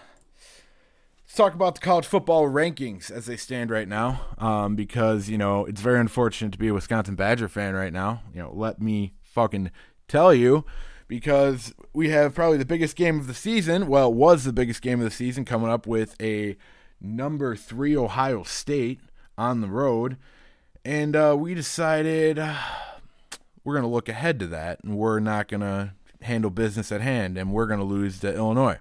Let's 1.31 1.37
talk 1.37 1.53
about 1.53 1.75
the 1.75 1.79
college 1.79 2.07
football 2.07 2.49
rankings 2.49 3.09
as 3.09 3.25
they 3.25 3.37
stand 3.37 3.69
right 3.69 3.87
now, 3.87 4.19
um, 4.37 4.75
because 4.75 5.29
you 5.29 5.37
know 5.37 5.63
it's 5.63 5.79
very 5.79 5.97
unfortunate 5.97 6.51
to 6.51 6.57
be 6.57 6.67
a 6.67 6.73
Wisconsin 6.73 7.15
Badger 7.15 7.47
fan 7.47 7.73
right 7.73 7.93
now. 7.93 8.21
You 8.35 8.41
know, 8.41 8.51
let 8.53 8.81
me 8.81 9.13
fucking 9.21 9.71
tell 10.09 10.33
you, 10.33 10.65
because 11.07 11.73
we 11.93 12.09
have 12.09 12.35
probably 12.35 12.57
the 12.57 12.65
biggest 12.65 12.97
game 12.97 13.17
of 13.17 13.27
the 13.27 13.33
season. 13.33 13.87
Well, 13.87 14.09
it 14.09 14.15
was 14.15 14.43
the 14.43 14.51
biggest 14.51 14.81
game 14.81 14.99
of 14.99 15.05
the 15.05 15.09
season 15.09 15.45
coming 15.45 15.69
up 15.69 15.87
with 15.87 16.21
a 16.21 16.57
number 16.99 17.55
three 17.55 17.95
Ohio 17.95 18.43
State 18.43 18.99
on 19.37 19.61
the 19.61 19.69
road, 19.69 20.17
and 20.83 21.15
uh, 21.15 21.37
we 21.39 21.53
decided 21.53 22.39
uh, 22.39 22.57
we're 23.63 23.75
going 23.75 23.83
to 23.83 23.87
look 23.87 24.09
ahead 24.09 24.37
to 24.39 24.47
that, 24.47 24.83
and 24.83 24.97
we're 24.97 25.21
not 25.21 25.47
going 25.47 25.61
to 25.61 25.93
handle 26.23 26.51
business 26.51 26.91
at 26.91 26.99
hand, 26.99 27.37
and 27.37 27.53
we're 27.53 27.67
going 27.67 27.79
to 27.79 27.85
lose 27.85 28.19
to 28.19 28.35
Illinois. 28.35 28.79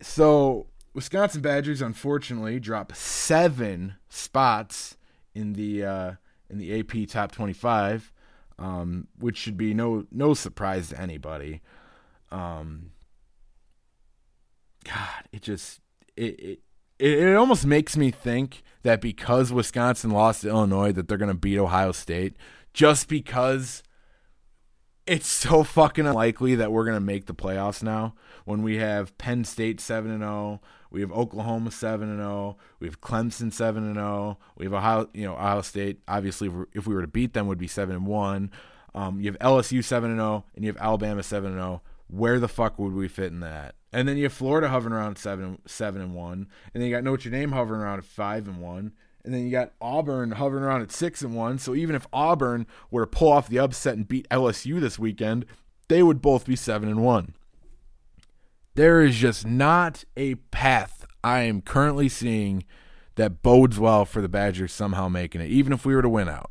So 0.00 0.68
Wisconsin 0.96 1.42
Badgers 1.42 1.82
unfortunately 1.82 2.58
drop 2.58 2.96
seven 2.96 3.96
spots 4.08 4.96
in 5.34 5.52
the 5.52 5.84
uh, 5.84 6.12
in 6.48 6.56
the 6.56 6.80
AP 6.80 7.06
top 7.06 7.32
twenty 7.32 7.52
five, 7.52 8.10
um, 8.58 9.06
which 9.18 9.36
should 9.36 9.58
be 9.58 9.74
no 9.74 10.06
no 10.10 10.32
surprise 10.32 10.88
to 10.88 10.98
anybody. 10.98 11.60
Um, 12.32 12.92
God, 14.84 15.28
it 15.32 15.42
just 15.42 15.82
it, 16.16 16.40
it 16.40 16.60
it 16.98 17.18
it 17.18 17.36
almost 17.36 17.66
makes 17.66 17.98
me 17.98 18.10
think 18.10 18.62
that 18.82 19.02
because 19.02 19.52
Wisconsin 19.52 20.12
lost 20.12 20.40
to 20.40 20.48
Illinois, 20.48 20.92
that 20.92 21.08
they're 21.08 21.18
gonna 21.18 21.34
beat 21.34 21.58
Ohio 21.58 21.92
State 21.92 22.38
just 22.72 23.06
because 23.06 23.82
it's 25.06 25.28
so 25.28 25.62
fucking 25.62 26.06
unlikely 26.06 26.54
that 26.54 26.72
we're 26.72 26.86
gonna 26.86 27.00
make 27.00 27.26
the 27.26 27.34
playoffs 27.34 27.82
now 27.82 28.14
when 28.46 28.62
we 28.62 28.78
have 28.78 29.18
Penn 29.18 29.44
State 29.44 29.78
seven 29.78 30.10
and 30.10 30.22
zero, 30.22 30.60
oh, 30.62 30.66
we 30.90 31.00
have 31.00 31.12
Oklahoma 31.12 31.70
seven 31.70 32.08
and 32.08 32.18
zero. 32.18 32.56
Oh. 32.58 32.62
We 32.80 32.86
have 32.86 33.00
Clemson 33.00 33.52
seven 33.52 33.84
and 33.84 33.96
zero. 33.96 34.38
Oh. 34.40 34.44
We 34.56 34.66
have 34.66 34.74
Ohio, 34.74 35.08
you 35.12 35.26
know, 35.26 35.34
Ohio 35.34 35.62
State. 35.62 36.00
Obviously, 36.08 36.50
if 36.72 36.86
we 36.86 36.94
were 36.94 37.02
to 37.02 37.08
beat 37.08 37.34
them, 37.34 37.46
would 37.46 37.58
be 37.58 37.66
seven 37.66 37.96
and 37.96 38.06
one. 38.06 38.50
Um, 38.94 39.20
you 39.20 39.30
have 39.30 39.38
LSU 39.40 39.84
seven 39.84 40.10
and 40.10 40.18
zero, 40.18 40.44
and 40.54 40.64
you 40.64 40.72
have 40.72 40.80
Alabama 40.80 41.22
seven 41.22 41.52
and 41.52 41.60
zero. 41.60 41.82
Where 42.08 42.38
the 42.38 42.48
fuck 42.48 42.78
would 42.78 42.94
we 42.94 43.08
fit 43.08 43.32
in 43.32 43.40
that? 43.40 43.74
And 43.92 44.08
then 44.08 44.16
you 44.16 44.24
have 44.24 44.32
Florida 44.32 44.68
hovering 44.68 44.94
around 44.94 45.18
seven 45.18 45.58
seven 45.66 46.00
and 46.00 46.14
one, 46.14 46.48
and 46.72 46.82
then 46.82 46.88
you 46.88 46.94
got 46.94 47.04
Notre 47.04 47.30
Dame 47.30 47.52
hovering 47.52 47.80
around 47.80 47.98
at 47.98 48.04
five 48.04 48.46
and 48.46 48.60
one, 48.60 48.92
and 49.24 49.34
then 49.34 49.44
you 49.44 49.50
got 49.50 49.72
Auburn 49.80 50.32
hovering 50.32 50.62
around 50.64 50.82
at 50.82 50.92
six 50.92 51.22
and 51.22 51.34
one. 51.34 51.58
So 51.58 51.74
even 51.74 51.96
if 51.96 52.06
Auburn 52.12 52.66
were 52.90 53.02
to 53.02 53.06
pull 53.06 53.32
off 53.32 53.48
the 53.48 53.58
upset 53.58 53.96
and 53.96 54.06
beat 54.06 54.28
LSU 54.28 54.80
this 54.80 54.98
weekend, 54.98 55.46
they 55.88 56.02
would 56.02 56.22
both 56.22 56.46
be 56.46 56.56
seven 56.56 56.88
and 56.88 57.02
one. 57.02 57.34
There 58.76 59.00
is 59.00 59.16
just 59.16 59.46
not 59.46 60.04
a 60.18 60.34
path 60.34 61.06
I 61.24 61.40
am 61.40 61.62
currently 61.62 62.10
seeing 62.10 62.64
that 63.14 63.42
bodes 63.42 63.80
well 63.80 64.04
for 64.04 64.20
the 64.20 64.28
Badgers 64.28 64.70
somehow 64.70 65.08
making 65.08 65.40
it, 65.40 65.48
even 65.48 65.72
if 65.72 65.86
we 65.86 65.94
were 65.94 66.02
to 66.02 66.10
win 66.10 66.28
out. 66.28 66.50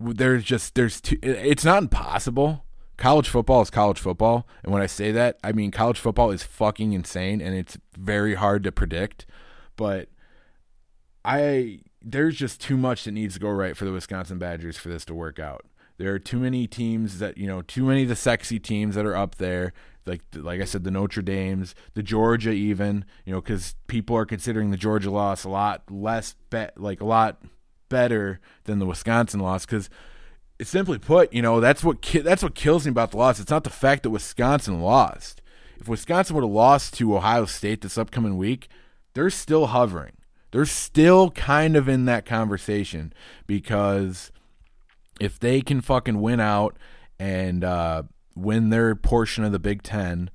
There's 0.00 0.42
just 0.42 0.74
there's 0.74 1.00
two, 1.00 1.16
it's 1.22 1.64
not 1.64 1.80
impossible. 1.80 2.64
College 2.96 3.28
football 3.28 3.62
is 3.62 3.70
college 3.70 4.00
football, 4.00 4.48
and 4.64 4.72
when 4.72 4.82
I 4.82 4.86
say 4.86 5.12
that, 5.12 5.38
I 5.44 5.52
mean 5.52 5.70
college 5.70 6.00
football 6.00 6.32
is 6.32 6.42
fucking 6.42 6.92
insane 6.92 7.40
and 7.40 7.54
it's 7.54 7.78
very 7.96 8.34
hard 8.34 8.64
to 8.64 8.72
predict. 8.72 9.26
But 9.76 10.08
I 11.24 11.82
there's 12.02 12.34
just 12.34 12.60
too 12.60 12.76
much 12.76 13.04
that 13.04 13.12
needs 13.12 13.34
to 13.34 13.40
go 13.40 13.48
right 13.48 13.76
for 13.76 13.84
the 13.84 13.92
Wisconsin 13.92 14.38
Badgers 14.38 14.76
for 14.76 14.88
this 14.88 15.04
to 15.04 15.14
work 15.14 15.38
out. 15.38 15.66
There 15.98 16.12
are 16.12 16.18
too 16.18 16.40
many 16.40 16.66
teams 16.66 17.20
that 17.20 17.38
you 17.38 17.46
know, 17.46 17.62
too 17.62 17.84
many 17.84 18.02
of 18.02 18.08
the 18.08 18.16
sexy 18.16 18.58
teams 18.58 18.96
that 18.96 19.06
are 19.06 19.16
up 19.16 19.36
there 19.36 19.72
like 20.06 20.22
like 20.34 20.60
I 20.60 20.64
said, 20.64 20.84
the 20.84 20.90
Notre 20.90 21.22
Dames, 21.22 21.74
the 21.94 22.02
Georgia, 22.02 22.50
even 22.50 23.04
you 23.24 23.32
know, 23.32 23.40
because 23.40 23.74
people 23.86 24.16
are 24.16 24.26
considering 24.26 24.70
the 24.70 24.76
Georgia 24.76 25.10
loss 25.10 25.44
a 25.44 25.48
lot 25.48 25.82
less 25.90 26.34
bet, 26.50 26.80
like 26.80 27.00
a 27.00 27.06
lot 27.06 27.42
better 27.88 28.40
than 28.64 28.78
the 28.78 28.86
Wisconsin 28.86 29.40
loss 29.40 29.66
because. 29.66 29.90
Simply 30.62 30.98
put, 30.98 31.34
you 31.34 31.42
know 31.42 31.60
that's 31.60 31.84
what 31.84 32.00
ki- 32.00 32.20
that's 32.20 32.42
what 32.42 32.54
kills 32.54 32.86
me 32.86 32.90
about 32.90 33.10
the 33.10 33.18
loss. 33.18 33.38
It's 33.38 33.50
not 33.50 33.64
the 33.64 33.68
fact 33.68 34.04
that 34.04 34.08
Wisconsin 34.08 34.80
lost. 34.80 35.42
If 35.78 35.86
Wisconsin 35.86 36.34
would 36.34 36.44
have 36.44 36.50
lost 36.50 36.94
to 36.94 37.14
Ohio 37.14 37.44
State 37.44 37.82
this 37.82 37.98
upcoming 37.98 38.38
week, 38.38 38.68
they're 39.12 39.28
still 39.28 39.66
hovering. 39.66 40.16
They're 40.52 40.64
still 40.64 41.30
kind 41.30 41.76
of 41.76 41.88
in 41.88 42.06
that 42.06 42.24
conversation 42.24 43.12
because 43.46 44.32
if 45.20 45.38
they 45.38 45.60
can 45.60 45.80
fucking 45.80 46.20
win 46.20 46.40
out 46.40 46.76
and 47.18 47.64
uh, 47.64 48.04
win 48.36 48.70
their 48.70 48.94
portion 48.94 49.44
of 49.44 49.52
the 49.52 49.58
Big 49.58 49.82
Ten, 49.82 50.30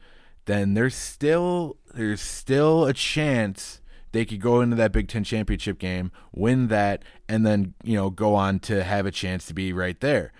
then 0.46 0.74
there's 0.74 0.96
still 0.96 1.78
there's 1.94 2.22
still 2.22 2.86
a 2.86 2.94
chance 2.94 3.82
they 4.12 4.26
could 4.26 4.42
go 4.42 4.62
into 4.62 4.76
that 4.76 4.92
Big 4.92 5.08
Ten 5.08 5.24
championship 5.24 5.80
game, 5.80 6.12
win 6.34 6.68
that, 6.68 7.04
and 7.30 7.46
then 7.46 7.74
you 7.84 7.96
know 7.96 8.10
go 8.10 8.36
on 8.36 8.60
to 8.60 8.84
have 8.84 9.06
a 9.06 9.12
chance 9.12 9.46
to 9.46 9.54
be 9.54 9.72
right 9.72 10.00
there. 10.00 10.34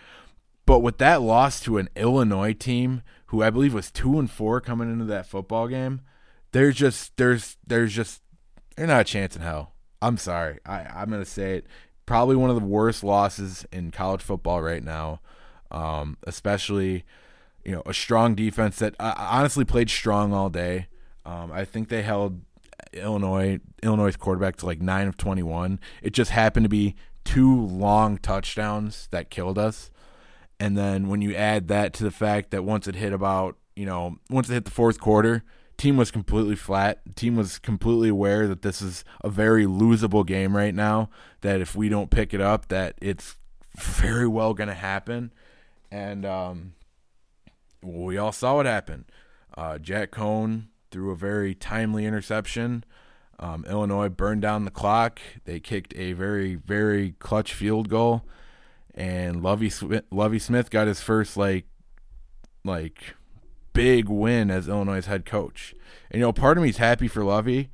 But 0.66 0.80
with 0.80 0.98
that 1.00 1.22
loss 1.22 1.60
to 1.62 1.78
an 1.78 1.90
Illinois 1.96 2.54
team, 2.54 3.02
who 3.28 3.42
I 3.42 3.50
believe 3.50 3.74
was 3.74 3.92
two 3.92 4.20
and 4.20 4.30
four 4.30 4.62
coming 4.62 4.92
into 4.92 5.06
that 5.06 5.26
football 5.26 5.68
game, 5.68 6.02
there's 6.52 6.76
just 6.76 7.16
there's 7.18 7.58
there's 7.66 7.94
just 7.94 8.22
there's 8.76 8.90
not 8.90 9.02
a 9.02 9.06
chance 9.06 9.36
in 9.36 9.42
hell. 9.42 9.74
I'm 10.02 10.18
sorry. 10.18 10.60
I 10.66 10.82
I'm 10.82 11.10
gonna 11.10 11.26
say 11.26 11.58
it. 11.58 11.68
Probably 12.06 12.36
one 12.36 12.50
of 12.50 12.56
the 12.58 12.66
worst 12.66 13.04
losses 13.04 13.66
in 13.72 13.92
college 13.92 14.22
football 14.22 14.62
right 14.62 14.84
now, 14.84 15.22
um, 15.70 16.18
especially 16.24 17.06
you 17.64 17.72
know 17.72 17.84
a 17.86 17.94
strong 17.94 18.36
defense 18.36 18.80
that 18.80 18.96
uh, 19.00 19.14
honestly 19.18 19.66
played 19.66 19.90
strong 19.90 20.34
all 20.34 20.50
day. 20.50 20.88
Um, 21.26 21.52
I 21.52 21.66
think 21.66 21.90
they 21.90 22.02
held 22.02 22.42
Illinois 22.94 23.60
Illinois 23.84 24.16
quarterback 24.16 24.56
to 24.58 24.66
like 24.66 24.82
nine 24.82 25.08
of 25.08 25.18
twenty 25.18 25.44
one. 25.44 25.80
It 26.02 26.14
just 26.14 26.32
happened 26.32 26.66
to 26.66 26.70
be 26.70 26.96
two 27.24 27.66
long 27.66 28.18
touchdowns 28.18 29.08
that 29.12 29.30
killed 29.30 29.58
us. 29.58 29.92
And 30.60 30.78
then 30.78 31.08
when 31.08 31.22
you 31.22 31.36
add 31.36 31.68
that 31.70 31.94
to 31.94 32.04
the 32.04 32.12
fact 32.12 32.52
that 32.52 32.64
once 32.64 32.88
it 32.88 32.96
hit 32.96 33.14
about 33.14 33.58
you 33.76 33.86
know 33.86 34.18
once 34.30 34.50
it 34.50 34.54
hit 34.54 34.66
the 34.66 34.72
fourth 34.72 35.00
quarter, 35.00 35.44
team 35.78 35.98
was 35.98 36.12
completely 36.12 36.56
flat. 36.56 37.16
Team 37.16 37.36
was 37.36 37.58
completely 37.58 38.10
aware 38.10 38.48
that 38.48 38.62
this 38.62 38.82
is 38.82 39.04
a 39.24 39.30
very 39.30 39.66
losable 39.66 40.26
game 40.26 40.56
right 40.56 40.76
now. 40.76 41.10
That 41.42 41.62
if 41.62 41.76
we 41.76 41.90
don't 41.90 42.12
pick 42.12 42.34
it 42.34 42.42
up, 42.42 42.68
that 42.68 42.96
it's 43.02 43.38
very 43.78 44.28
well 44.28 44.54
going 44.54 44.68
to 44.68 44.76
happen. 44.76 45.32
And 45.90 46.26
um, 46.26 46.74
we 47.84 48.18
all 48.18 48.32
saw 48.32 48.56
what 48.56 48.66
happened. 48.66 49.06
Uh, 49.58 49.78
Jack 49.78 50.12
Coan 50.12 50.68
threw 50.92 51.12
a 51.12 51.16
very 51.16 51.56
timely 51.56 52.06
interception. 52.06 52.84
Um, 53.40 53.66
Illinois 53.68 54.10
burned 54.10 54.42
down 54.42 54.66
the 54.66 54.72
clock. 54.72 55.20
They 55.46 55.60
kicked 55.60 55.94
a 55.96 56.14
very, 56.14 56.56
very 56.56 57.16
clutch 57.20 57.54
field 57.54 57.90
goal, 57.90 58.24
and 58.94 59.42
Lovie 59.42 59.70
Smith, 59.70 60.04
Lovie 60.12 60.40
Smith 60.40 60.70
got 60.70 60.88
his 60.88 61.02
first 61.02 61.38
like, 61.38 61.66
like, 62.64 63.16
big 63.74 64.10
win 64.10 64.52
as 64.52 64.68
Illinois' 64.68 65.06
head 65.06 65.26
coach. 65.26 65.74
And 66.12 66.20
you 66.20 66.26
know, 66.26 66.34
part 66.34 66.58
of 66.58 66.64
me 66.64 66.70
is 66.70 66.78
happy 66.78 67.08
for 67.08 67.24
Lovie, 67.24 67.72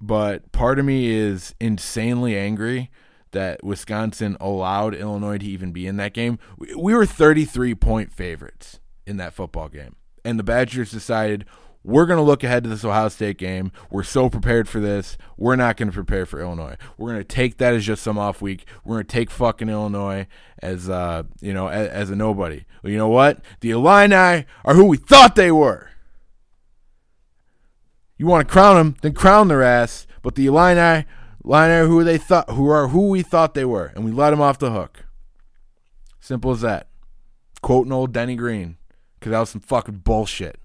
but 0.00 0.50
part 0.52 0.78
of 0.78 0.86
me 0.86 1.10
is 1.10 1.54
insanely 1.60 2.36
angry 2.36 2.90
that 3.32 3.62
Wisconsin 3.62 4.36
allowed 4.40 4.94
Illinois 4.94 5.38
to 5.38 5.44
even 5.44 5.72
be 5.72 5.86
in 5.86 5.96
that 5.96 6.14
game. 6.14 6.38
We, 6.56 6.74
we 6.74 6.94
were 6.94 7.04
33 7.04 7.74
point 7.74 8.12
favorites 8.12 8.80
in 9.06 9.16
that 9.18 9.34
football 9.34 9.68
game, 9.68 9.96
and 10.24 10.38
the 10.38 10.44
Badgers 10.44 10.90
decided 10.90 11.44
we're 11.84 12.06
going 12.06 12.16
to 12.16 12.22
look 12.22 12.42
ahead 12.42 12.64
to 12.64 12.70
this 12.70 12.84
Ohio 12.84 13.10
State 13.10 13.36
game. 13.36 13.70
We're 13.90 14.04
so 14.04 14.30
prepared 14.30 14.68
for 14.68 14.80
this. 14.80 15.18
We're 15.36 15.56
not 15.56 15.76
going 15.76 15.88
to 15.88 15.94
prepare 15.94 16.24
for 16.24 16.40
Illinois. 16.40 16.78
We're 16.96 17.10
going 17.10 17.20
to 17.20 17.24
take 17.24 17.58
that 17.58 17.74
as 17.74 17.84
just 17.84 18.02
some 18.02 18.16
off 18.16 18.40
week. 18.40 18.64
We're 18.84 18.96
going 18.96 19.06
to 19.06 19.12
take 19.12 19.30
fucking 19.30 19.68
Illinois 19.68 20.26
as 20.62 20.88
uh, 20.88 21.24
you 21.40 21.52
know, 21.52 21.68
as, 21.68 21.88
as 21.88 22.10
a 22.10 22.16
nobody. 22.16 22.64
Well, 22.82 22.90
you 22.90 22.96
know 22.96 23.08
what? 23.08 23.44
The 23.60 23.70
Illini 23.72 24.46
are 24.64 24.74
who 24.74 24.86
we 24.86 24.96
thought 24.96 25.36
they 25.36 25.52
were. 25.52 25.90
You 28.16 28.26
want 28.26 28.48
to 28.48 28.52
crown 28.52 28.76
them, 28.76 28.96
then 29.02 29.12
crown 29.12 29.48
their 29.48 29.62
ass. 29.62 30.06
But 30.22 30.36
the 30.36 30.46
Illini, 30.46 31.04
Illini, 31.44 31.86
who 31.86 32.02
they 32.02 32.16
thought, 32.16 32.48
who 32.48 32.66
are 32.68 32.88
who 32.88 33.08
we 33.08 33.20
thought 33.20 33.52
they 33.52 33.66
were, 33.66 33.92
and 33.94 34.04
we 34.04 34.10
let 34.10 34.30
them 34.30 34.40
off 34.40 34.58
the 34.58 34.70
hook. 34.70 35.04
Simple 36.18 36.52
as 36.52 36.62
that. 36.62 36.88
Quoting 37.60 37.92
old 37.92 38.12
Denny 38.12 38.36
Green, 38.36 38.78
because 39.24 39.32
that 39.32 39.40
was 39.40 39.48
some 39.48 39.62
fucking 39.62 40.02
bullshit. 40.04 40.58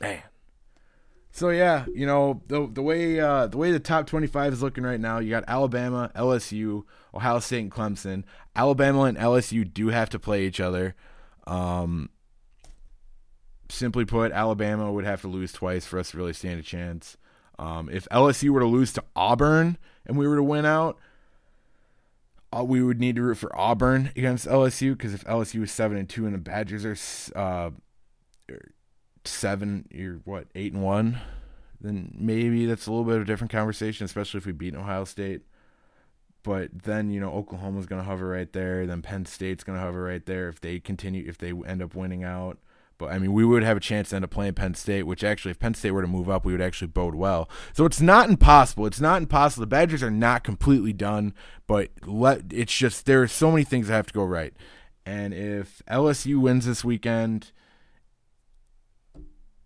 Man. 0.00 0.22
So 1.30 1.50
yeah, 1.50 1.84
you 1.94 2.04
know 2.04 2.42
the 2.48 2.66
the 2.66 2.82
way 2.82 3.20
uh, 3.20 3.46
the 3.46 3.56
way 3.56 3.70
the 3.70 3.78
top 3.78 4.08
twenty 4.08 4.26
five 4.26 4.52
is 4.52 4.60
looking 4.60 4.82
right 4.82 4.98
now, 4.98 5.20
you 5.20 5.30
got 5.30 5.44
Alabama, 5.46 6.10
LSU, 6.16 6.82
Ohio 7.14 7.38
State, 7.38 7.60
and 7.60 7.70
Clemson. 7.70 8.24
Alabama 8.56 9.02
and 9.02 9.16
LSU 9.16 9.72
do 9.72 9.90
have 9.90 10.10
to 10.10 10.18
play 10.18 10.46
each 10.46 10.58
other. 10.58 10.96
Um, 11.46 12.10
simply 13.68 14.04
put, 14.04 14.32
Alabama 14.32 14.90
would 14.90 15.04
have 15.04 15.20
to 15.20 15.28
lose 15.28 15.52
twice 15.52 15.86
for 15.86 16.00
us 16.00 16.10
to 16.10 16.16
really 16.16 16.32
stand 16.32 16.58
a 16.58 16.64
chance. 16.64 17.16
Um, 17.56 17.88
if 17.88 18.08
LSU 18.08 18.50
were 18.50 18.60
to 18.60 18.66
lose 18.66 18.92
to 18.94 19.04
Auburn 19.14 19.78
and 20.06 20.18
we 20.18 20.26
were 20.26 20.36
to 20.36 20.42
win 20.42 20.66
out, 20.66 20.98
uh, 22.56 22.64
we 22.64 22.82
would 22.82 22.98
need 22.98 23.16
to 23.16 23.22
root 23.22 23.36
for 23.36 23.56
Auburn 23.58 24.10
against 24.16 24.46
LSU 24.46 24.96
because 24.96 25.14
if 25.14 25.24
LSU 25.24 25.62
is 25.62 25.70
seven 25.70 25.96
and 25.96 26.08
two 26.08 26.26
and 26.26 26.34
the 26.34 26.38
Badgers 26.38 26.84
are 26.84 27.38
uh, 27.38 27.70
seven, 29.24 29.86
you're 29.90 30.20
what 30.24 30.48
eight 30.54 30.72
and 30.72 30.82
one, 30.82 31.20
then 31.80 32.14
maybe 32.18 32.66
that's 32.66 32.86
a 32.86 32.90
little 32.90 33.04
bit 33.04 33.16
of 33.16 33.22
a 33.22 33.26
different 33.26 33.52
conversation, 33.52 34.04
especially 34.04 34.38
if 34.38 34.46
we 34.46 34.52
beat 34.52 34.74
Ohio 34.74 35.04
State. 35.04 35.42
But 36.42 36.84
then 36.84 37.10
you 37.10 37.20
know 37.20 37.32
Oklahoma's 37.32 37.86
going 37.86 38.00
to 38.00 38.08
hover 38.08 38.28
right 38.28 38.52
there. 38.52 38.86
Then 38.86 39.02
Penn 39.02 39.26
State's 39.26 39.62
going 39.62 39.78
to 39.78 39.84
hover 39.84 40.02
right 40.02 40.24
there 40.24 40.48
if 40.48 40.60
they 40.60 40.80
continue 40.80 41.24
if 41.28 41.38
they 41.38 41.52
end 41.66 41.82
up 41.82 41.94
winning 41.94 42.24
out. 42.24 42.58
But 43.00 43.12
I 43.12 43.18
mean, 43.18 43.32
we 43.32 43.46
would 43.46 43.62
have 43.62 43.78
a 43.78 43.80
chance 43.80 44.10
to 44.10 44.16
end 44.16 44.24
up 44.26 44.30
playing 44.30 44.52
Penn 44.52 44.74
State, 44.74 45.04
which 45.04 45.24
actually, 45.24 45.52
if 45.52 45.58
Penn 45.58 45.72
State 45.72 45.92
were 45.92 46.02
to 46.02 46.06
move 46.06 46.28
up, 46.28 46.44
we 46.44 46.52
would 46.52 46.60
actually 46.60 46.88
bode 46.88 47.14
well. 47.14 47.48
So 47.72 47.86
it's 47.86 48.00
not 48.00 48.28
impossible. 48.28 48.84
It's 48.86 49.00
not 49.00 49.22
impossible. 49.22 49.62
The 49.62 49.68
Badgers 49.68 50.02
are 50.02 50.10
not 50.10 50.44
completely 50.44 50.92
done, 50.92 51.32
but 51.66 51.88
let 52.06 52.52
it's 52.52 52.76
just 52.76 53.06
there 53.06 53.22
are 53.22 53.26
so 53.26 53.50
many 53.50 53.64
things 53.64 53.88
that 53.88 53.94
have 53.94 54.06
to 54.08 54.12
go 54.12 54.22
right. 54.22 54.52
And 55.06 55.32
if 55.32 55.82
LSU 55.90 56.38
wins 56.38 56.66
this 56.66 56.84
weekend, 56.84 57.52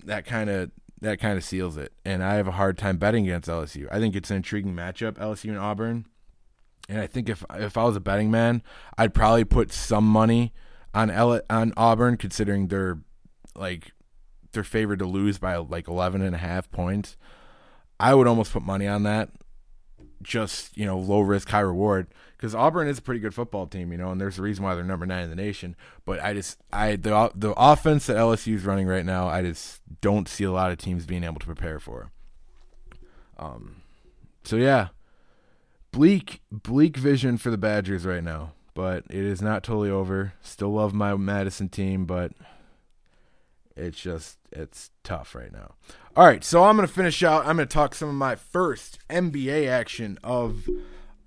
that 0.04 0.24
kind 0.24 0.48
of 0.48 0.70
that 1.00 1.18
kind 1.18 1.36
of 1.36 1.42
seals 1.42 1.76
it. 1.76 1.92
And 2.04 2.22
I 2.22 2.34
have 2.34 2.46
a 2.46 2.52
hard 2.52 2.78
time 2.78 2.98
betting 2.98 3.24
against 3.24 3.48
LSU. 3.48 3.88
I 3.90 3.98
think 3.98 4.14
it's 4.14 4.30
an 4.30 4.36
intriguing 4.36 4.74
matchup, 4.74 5.14
LSU 5.14 5.50
and 5.50 5.58
Auburn. 5.58 6.06
And 6.88 7.00
I 7.00 7.08
think 7.08 7.28
if 7.28 7.44
if 7.54 7.76
I 7.76 7.82
was 7.82 7.96
a 7.96 8.00
betting 8.00 8.30
man, 8.30 8.62
I'd 8.96 9.12
probably 9.12 9.44
put 9.44 9.72
some 9.72 10.06
money 10.06 10.52
on 10.94 11.10
L- 11.10 11.42
on 11.50 11.72
Auburn, 11.76 12.16
considering 12.16 12.68
they're 12.68 13.00
like 13.56 13.92
they're 14.52 14.64
favored 14.64 15.00
to 15.00 15.06
lose 15.06 15.38
by 15.38 15.56
like 15.56 15.88
11 15.88 16.22
and 16.22 16.34
a 16.34 16.38
half 16.38 16.70
points. 16.70 17.16
I 17.98 18.14
would 18.14 18.26
almost 18.26 18.52
put 18.52 18.62
money 18.62 18.86
on 18.86 19.02
that. 19.04 19.30
Just 20.22 20.76
you 20.76 20.86
know, 20.86 20.98
low 20.98 21.20
risk, 21.20 21.48
high 21.48 21.60
reward 21.60 22.06
because 22.44 22.54
Auburn 22.54 22.88
is 22.88 22.98
a 22.98 23.02
pretty 23.02 23.20
good 23.20 23.34
football 23.34 23.66
team, 23.66 23.90
you 23.90 23.96
know, 23.96 24.10
and 24.10 24.20
there's 24.20 24.38
a 24.38 24.42
reason 24.42 24.64
why 24.64 24.74
they're 24.74 24.84
number 24.84 25.06
nine 25.06 25.24
in 25.24 25.30
the 25.30 25.36
nation. 25.36 25.74
But 26.04 26.22
I 26.22 26.34
just, 26.34 26.58
I 26.70 26.96
the 26.96 27.30
the 27.34 27.54
offense 27.56 28.04
that 28.04 28.18
LSU 28.18 28.54
is 28.56 28.66
running 28.66 28.86
right 28.86 29.06
now, 29.06 29.28
I 29.28 29.40
just 29.40 29.80
don't 30.02 30.28
see 30.28 30.44
a 30.44 30.50
lot 30.50 30.70
of 30.70 30.76
teams 30.76 31.06
being 31.06 31.24
able 31.24 31.38
to 31.40 31.46
prepare 31.46 31.80
for. 31.80 32.10
Um, 33.38 33.82
so 34.44 34.56
yeah, 34.56 34.88
bleak 35.90 36.42
bleak 36.50 36.98
vision 36.98 37.38
for 37.38 37.50
the 37.50 37.56
Badgers 37.56 38.04
right 38.04 38.22
now, 38.22 38.52
but 38.74 39.04
it 39.08 39.24
is 39.24 39.40
not 39.40 39.62
totally 39.62 39.88
over. 39.88 40.34
Still 40.42 40.74
love 40.74 40.92
my 40.92 41.16
Madison 41.16 41.70
team, 41.70 42.04
but 42.04 42.32
it's 43.76 44.00
just 44.00 44.38
it's 44.52 44.90
tough 45.02 45.34
right 45.34 45.52
now. 45.52 45.74
All 46.16 46.26
right, 46.26 46.44
so 46.44 46.64
I'm 46.64 46.76
gonna 46.76 46.88
finish 46.88 47.22
out. 47.22 47.46
I'm 47.46 47.56
gonna 47.56 47.66
talk 47.66 47.94
some 47.94 48.08
of 48.08 48.14
my 48.14 48.36
first 48.36 48.98
NBA 49.10 49.68
action 49.68 50.18
of 50.22 50.68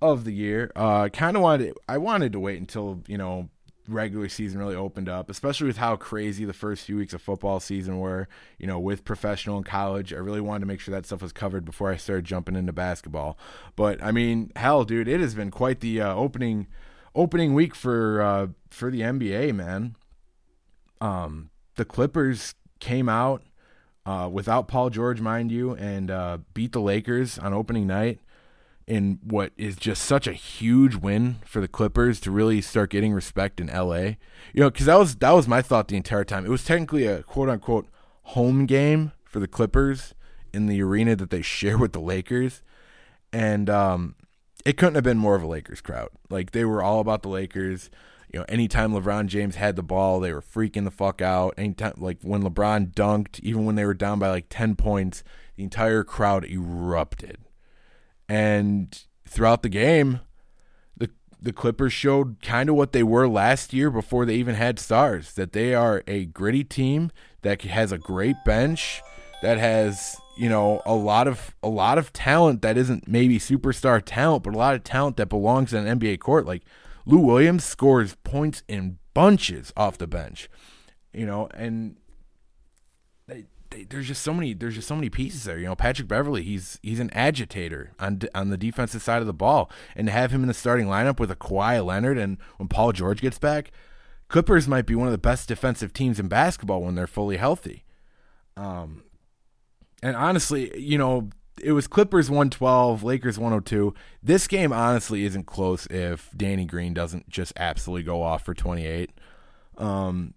of 0.00 0.24
the 0.24 0.32
year. 0.32 0.70
Uh, 0.74 1.08
kind 1.08 1.36
of 1.36 1.42
wanted 1.42 1.74
I 1.88 1.98
wanted 1.98 2.32
to 2.32 2.40
wait 2.40 2.58
until 2.58 3.02
you 3.06 3.18
know 3.18 3.50
regular 3.86 4.28
season 4.28 4.58
really 4.58 4.76
opened 4.76 5.08
up, 5.08 5.30
especially 5.30 5.66
with 5.66 5.78
how 5.78 5.96
crazy 5.96 6.44
the 6.44 6.52
first 6.52 6.84
few 6.84 6.96
weeks 6.96 7.12
of 7.12 7.22
football 7.22 7.60
season 7.60 7.98
were. 7.98 8.28
You 8.58 8.66
know, 8.66 8.78
with 8.78 9.04
professional 9.04 9.56
and 9.56 9.66
college, 9.66 10.12
I 10.12 10.16
really 10.16 10.40
wanted 10.40 10.60
to 10.60 10.66
make 10.66 10.80
sure 10.80 10.94
that 10.94 11.06
stuff 11.06 11.22
was 11.22 11.32
covered 11.32 11.64
before 11.64 11.90
I 11.90 11.96
started 11.96 12.24
jumping 12.24 12.56
into 12.56 12.72
basketball. 12.72 13.38
But 13.76 14.02
I 14.02 14.12
mean, 14.12 14.52
hell, 14.56 14.84
dude, 14.84 15.08
it 15.08 15.20
has 15.20 15.34
been 15.34 15.50
quite 15.50 15.80
the 15.80 16.00
uh, 16.00 16.14
opening 16.14 16.66
opening 17.14 17.52
week 17.52 17.74
for 17.74 18.22
uh, 18.22 18.46
for 18.70 18.90
the 18.90 19.00
NBA, 19.00 19.54
man. 19.54 19.96
Um, 21.00 21.50
the 21.78 21.84
Clippers 21.84 22.54
came 22.80 23.08
out 23.08 23.42
uh, 24.04 24.28
without 24.30 24.68
Paul 24.68 24.90
George, 24.90 25.20
mind 25.20 25.50
you, 25.50 25.74
and 25.74 26.10
uh, 26.10 26.38
beat 26.54 26.72
the 26.72 26.80
Lakers 26.80 27.38
on 27.38 27.54
opening 27.54 27.86
night 27.86 28.20
in 28.86 29.18
what 29.22 29.52
is 29.58 29.76
just 29.76 30.02
such 30.02 30.26
a 30.26 30.32
huge 30.32 30.94
win 30.94 31.36
for 31.44 31.60
the 31.60 31.68
Clippers 31.68 32.20
to 32.20 32.30
really 32.30 32.60
start 32.62 32.90
getting 32.90 33.12
respect 33.12 33.60
in 33.60 33.66
LA. 33.66 34.16
You 34.52 34.60
know, 34.60 34.70
because 34.70 34.86
that 34.86 34.98
was 34.98 35.16
that 35.16 35.32
was 35.32 35.46
my 35.46 35.62
thought 35.62 35.88
the 35.88 35.96
entire 35.96 36.24
time. 36.24 36.46
It 36.46 36.50
was 36.50 36.64
technically 36.64 37.06
a 37.06 37.22
quote 37.22 37.48
unquote 37.48 37.86
home 38.22 38.66
game 38.66 39.12
for 39.24 39.40
the 39.40 39.48
Clippers 39.48 40.14
in 40.52 40.66
the 40.66 40.82
arena 40.82 41.16
that 41.16 41.30
they 41.30 41.42
share 41.42 41.78
with 41.78 41.92
the 41.92 42.00
Lakers, 42.00 42.62
and 43.32 43.68
um, 43.68 44.14
it 44.64 44.76
couldn't 44.76 44.94
have 44.94 45.04
been 45.04 45.18
more 45.18 45.34
of 45.34 45.42
a 45.42 45.46
Lakers 45.46 45.80
crowd. 45.80 46.08
Like 46.30 46.52
they 46.52 46.64
were 46.64 46.82
all 46.82 47.00
about 47.00 47.22
the 47.22 47.28
Lakers. 47.28 47.90
You 48.32 48.40
know, 48.40 48.46
anytime 48.48 48.92
LeBron 48.92 49.26
James 49.26 49.56
had 49.56 49.76
the 49.76 49.82
ball, 49.82 50.20
they 50.20 50.32
were 50.32 50.42
freaking 50.42 50.84
the 50.84 50.90
fuck 50.90 51.22
out. 51.22 51.54
Anytime, 51.56 51.94
like 51.96 52.18
when 52.22 52.42
LeBron 52.42 52.92
dunked, 52.92 53.40
even 53.40 53.64
when 53.64 53.74
they 53.74 53.84
were 53.84 53.94
down 53.94 54.18
by 54.18 54.28
like 54.28 54.46
ten 54.50 54.76
points, 54.76 55.24
the 55.56 55.64
entire 55.64 56.04
crowd 56.04 56.44
erupted 56.44 57.38
and 58.28 59.04
throughout 59.26 59.62
the 59.62 59.68
game, 59.68 60.20
the 60.96 61.10
the 61.40 61.52
Clippers 61.52 61.92
showed 61.92 62.42
kind 62.42 62.68
of 62.68 62.74
what 62.74 62.92
they 62.92 63.02
were 63.02 63.26
last 63.26 63.72
year 63.72 63.90
before 63.90 64.26
they 64.26 64.34
even 64.34 64.54
had 64.54 64.78
stars. 64.78 65.32
That 65.34 65.52
they 65.52 65.74
are 65.74 66.02
a 66.06 66.26
gritty 66.26 66.64
team 66.64 67.10
that 67.42 67.62
has 67.62 67.90
a 67.90 67.98
great 67.98 68.36
bench, 68.44 69.02
that 69.42 69.58
has 69.58 70.16
you 70.36 70.48
know 70.48 70.82
a 70.84 70.94
lot 70.94 71.26
of 71.26 71.54
a 71.62 71.68
lot 71.68 71.96
of 71.96 72.12
talent 72.12 72.62
that 72.62 72.76
isn't 72.76 73.08
maybe 73.08 73.38
superstar 73.38 74.02
talent, 74.04 74.42
but 74.44 74.54
a 74.54 74.58
lot 74.58 74.74
of 74.74 74.84
talent 74.84 75.16
that 75.16 75.28
belongs 75.28 75.72
in 75.72 75.86
an 75.86 75.98
NBA 75.98 76.20
court. 76.20 76.44
Like 76.44 76.64
Lou 77.08 77.20
Williams 77.20 77.64
scores 77.64 78.16
points 78.22 78.62
in 78.68 78.98
bunches 79.14 79.72
off 79.76 79.96
the 79.96 80.06
bench, 80.06 80.50
you 81.12 81.24
know, 81.24 81.48
and 81.54 81.96
they, 83.26 83.46
there's 83.88 84.06
just 84.06 84.22
so 84.22 84.34
many 84.34 84.52
there's 84.52 84.74
just 84.74 84.86
so 84.86 84.94
many 84.94 85.08
pieces 85.08 85.44
there. 85.44 85.58
You 85.58 85.66
know, 85.66 85.74
Patrick 85.74 86.06
Beverley, 86.06 86.42
he's 86.42 86.78
he's 86.82 87.00
an 87.00 87.10
agitator 87.14 87.92
on 87.98 88.20
on 88.34 88.50
the 88.50 88.58
defensive 88.58 89.00
side 89.00 89.22
of 89.22 89.26
the 89.26 89.32
ball, 89.32 89.70
and 89.96 90.06
to 90.06 90.12
have 90.12 90.32
him 90.32 90.42
in 90.42 90.48
the 90.48 90.54
starting 90.54 90.86
lineup 90.86 91.18
with 91.18 91.30
a 91.30 91.36
Kawhi 91.36 91.84
Leonard 91.84 92.18
and 92.18 92.36
when 92.58 92.68
Paul 92.68 92.92
George 92.92 93.22
gets 93.22 93.38
back, 93.38 93.72
Clippers 94.28 94.68
might 94.68 94.84
be 94.84 94.94
one 94.94 95.08
of 95.08 95.12
the 95.12 95.18
best 95.18 95.48
defensive 95.48 95.94
teams 95.94 96.20
in 96.20 96.28
basketball 96.28 96.82
when 96.82 96.94
they're 96.94 97.06
fully 97.06 97.38
healthy. 97.38 97.84
Um, 98.54 99.04
and 100.02 100.14
honestly, 100.14 100.78
you 100.78 100.98
know, 100.98 101.30
it 101.62 101.72
was 101.72 101.86
Clippers 101.86 102.30
112, 102.30 103.02
Lakers 103.02 103.38
102. 103.38 103.94
This 104.22 104.46
game 104.46 104.72
honestly 104.72 105.24
isn't 105.24 105.46
close 105.46 105.86
if 105.86 106.30
Danny 106.36 106.64
Green 106.64 106.94
doesn't 106.94 107.28
just 107.28 107.52
absolutely 107.56 108.04
go 108.04 108.22
off 108.22 108.44
for 108.44 108.54
28. 108.54 109.10
Um, 109.76 110.34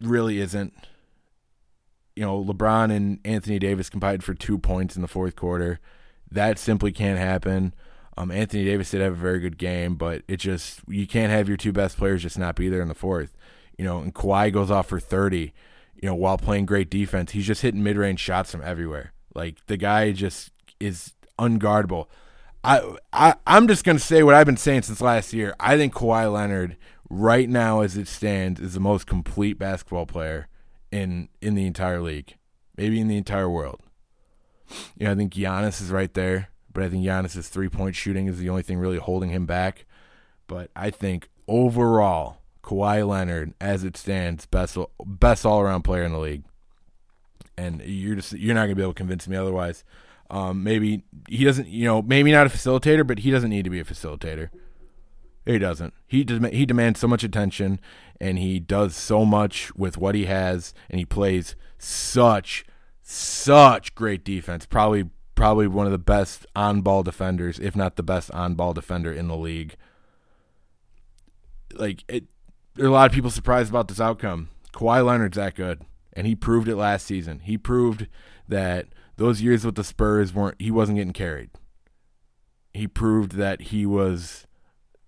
really 0.00 0.38
isn't 0.40 0.74
you 2.16 2.24
know, 2.24 2.42
LeBron 2.42 2.94
and 2.94 3.18
Anthony 3.24 3.58
Davis 3.58 3.90
combined 3.90 4.22
for 4.22 4.34
two 4.34 4.58
points 4.58 4.96
in 4.96 5.02
the 5.02 5.08
fourth 5.08 5.34
quarter. 5.34 5.80
That 6.30 6.58
simply 6.58 6.92
can't 6.92 7.18
happen. 7.18 7.74
Um, 8.16 8.30
Anthony 8.30 8.64
Davis 8.64 8.90
did 8.90 9.00
have 9.00 9.12
a 9.12 9.16
very 9.16 9.40
good 9.40 9.58
game, 9.58 9.96
but 9.96 10.22
it 10.28 10.36
just 10.36 10.80
you 10.86 11.06
can't 11.06 11.32
have 11.32 11.48
your 11.48 11.56
two 11.56 11.72
best 11.72 11.96
players 11.96 12.22
just 12.22 12.38
not 12.38 12.54
be 12.54 12.68
there 12.68 12.82
in 12.82 12.88
the 12.88 12.94
fourth. 12.94 13.36
You 13.76 13.84
know, 13.84 13.98
and 13.98 14.14
Kawhi 14.14 14.52
goes 14.52 14.70
off 14.70 14.88
for 14.88 15.00
thirty. 15.00 15.52
You 15.96 16.08
know, 16.08 16.14
while 16.14 16.38
playing 16.38 16.66
great 16.66 16.90
defense, 16.90 17.32
he's 17.32 17.46
just 17.46 17.62
hitting 17.62 17.82
mid 17.82 17.96
range 17.96 18.20
shots 18.20 18.52
from 18.52 18.62
everywhere. 18.62 19.12
Like 19.34 19.66
the 19.66 19.76
guy 19.76 20.12
just 20.12 20.52
is 20.84 21.14
unguardable. 21.38 22.06
I, 22.62 22.96
I 23.12 23.34
I'm 23.46 23.68
just 23.68 23.84
gonna 23.84 23.98
say 23.98 24.22
what 24.22 24.34
I've 24.34 24.46
been 24.46 24.56
saying 24.56 24.82
since 24.82 25.00
last 25.00 25.32
year. 25.32 25.54
I 25.60 25.76
think 25.76 25.92
Kawhi 25.92 26.32
Leonard 26.32 26.76
right 27.10 27.48
now, 27.48 27.80
as 27.80 27.96
it 27.96 28.08
stands, 28.08 28.60
is 28.60 28.74
the 28.74 28.80
most 28.80 29.06
complete 29.06 29.58
basketball 29.58 30.06
player 30.06 30.48
in 30.90 31.28
in 31.42 31.54
the 31.54 31.66
entire 31.66 32.00
league, 32.00 32.36
maybe 32.76 33.00
in 33.00 33.08
the 33.08 33.16
entire 33.16 33.50
world. 33.50 33.80
You 34.96 35.06
know, 35.06 35.12
I 35.12 35.14
think 35.14 35.34
Giannis 35.34 35.82
is 35.82 35.90
right 35.90 36.12
there, 36.14 36.48
but 36.72 36.82
I 36.82 36.88
think 36.88 37.04
Giannis's 37.04 37.48
three 37.48 37.68
point 37.68 37.96
shooting 37.96 38.28
is 38.28 38.38
the 38.38 38.48
only 38.48 38.62
thing 38.62 38.78
really 38.78 38.98
holding 38.98 39.30
him 39.30 39.44
back. 39.44 39.84
But 40.46 40.70
I 40.74 40.90
think 40.90 41.28
overall, 41.46 42.38
Kawhi 42.62 43.06
Leonard, 43.06 43.52
as 43.60 43.84
it 43.84 43.96
stands, 43.96 44.46
best 44.46 44.78
best 45.04 45.44
all 45.44 45.60
around 45.60 45.82
player 45.82 46.04
in 46.04 46.12
the 46.12 46.18
league. 46.18 46.44
And 47.56 47.82
you're 47.82 48.16
just 48.16 48.32
you're 48.32 48.54
not 48.54 48.62
gonna 48.62 48.74
be 48.74 48.82
able 48.82 48.94
to 48.94 48.98
convince 48.98 49.28
me 49.28 49.36
otherwise. 49.36 49.84
Um, 50.30 50.64
maybe 50.64 51.04
he 51.28 51.44
doesn't, 51.44 51.68
you 51.68 51.84
know, 51.84 52.02
maybe 52.02 52.32
not 52.32 52.46
a 52.46 52.50
facilitator, 52.50 53.06
but 53.06 53.20
he 53.20 53.30
doesn't 53.30 53.50
need 53.50 53.64
to 53.64 53.70
be 53.70 53.80
a 53.80 53.84
facilitator. 53.84 54.48
He 55.44 55.58
doesn't. 55.58 55.92
He 56.06 56.24
does. 56.24 56.40
He 56.50 56.64
demands 56.64 56.98
so 56.98 57.06
much 57.06 57.22
attention, 57.22 57.78
and 58.20 58.38
he 58.38 58.58
does 58.58 58.96
so 58.96 59.24
much 59.24 59.74
with 59.74 59.98
what 59.98 60.14
he 60.14 60.24
has, 60.24 60.72
and 60.88 60.98
he 60.98 61.04
plays 61.04 61.54
such, 61.78 62.64
such 63.02 63.94
great 63.94 64.24
defense. 64.24 64.64
Probably, 64.64 65.10
probably 65.34 65.66
one 65.66 65.84
of 65.84 65.92
the 65.92 65.98
best 65.98 66.46
on-ball 66.56 67.02
defenders, 67.02 67.58
if 67.58 67.76
not 67.76 67.96
the 67.96 68.02
best 68.02 68.30
on-ball 68.30 68.72
defender 68.72 69.12
in 69.12 69.28
the 69.28 69.36
league. 69.36 69.76
Like 71.74 72.04
it, 72.08 72.24
there 72.74 72.86
are 72.86 72.88
a 72.88 72.92
lot 72.92 73.10
of 73.10 73.14
people 73.14 73.30
surprised 73.30 73.68
about 73.68 73.88
this 73.88 74.00
outcome. 74.00 74.48
Kawhi 74.72 75.04
Leonard's 75.04 75.36
that 75.36 75.54
good, 75.54 75.82
and 76.14 76.26
he 76.26 76.34
proved 76.34 76.68
it 76.68 76.76
last 76.76 77.06
season. 77.06 77.40
He 77.40 77.58
proved 77.58 78.06
that 78.48 78.86
those 79.16 79.42
years 79.42 79.64
with 79.64 79.74
the 79.74 79.84
Spurs 79.84 80.32
weren't. 80.32 80.60
He 80.60 80.70
wasn't 80.70 80.98
getting 80.98 81.12
carried. 81.12 81.50
He 82.72 82.88
proved 82.88 83.32
that 83.32 83.62
he 83.62 83.86
was 83.86 84.46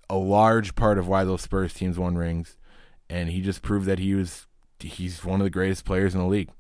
a 0.09 0.17
large 0.17 0.75
part 0.75 0.99
of 0.99 1.09
why 1.09 1.25
those 1.25 1.43
Spurs 1.43 1.75
teams 1.75 1.99
won 1.99 2.17
rings, 2.17 2.57
and 3.11 3.29
he 3.29 3.41
just 3.41 3.63
proved 3.63 3.87
that 3.87 3.99
he 3.99 4.15
was 4.15 4.47
he's 4.79 5.25
one 5.25 5.41
of 5.41 5.45
the 5.45 5.51
greatest 5.51 5.85
players 5.85 6.15
in 6.15 6.21
the 6.21 6.27
league 6.27 6.51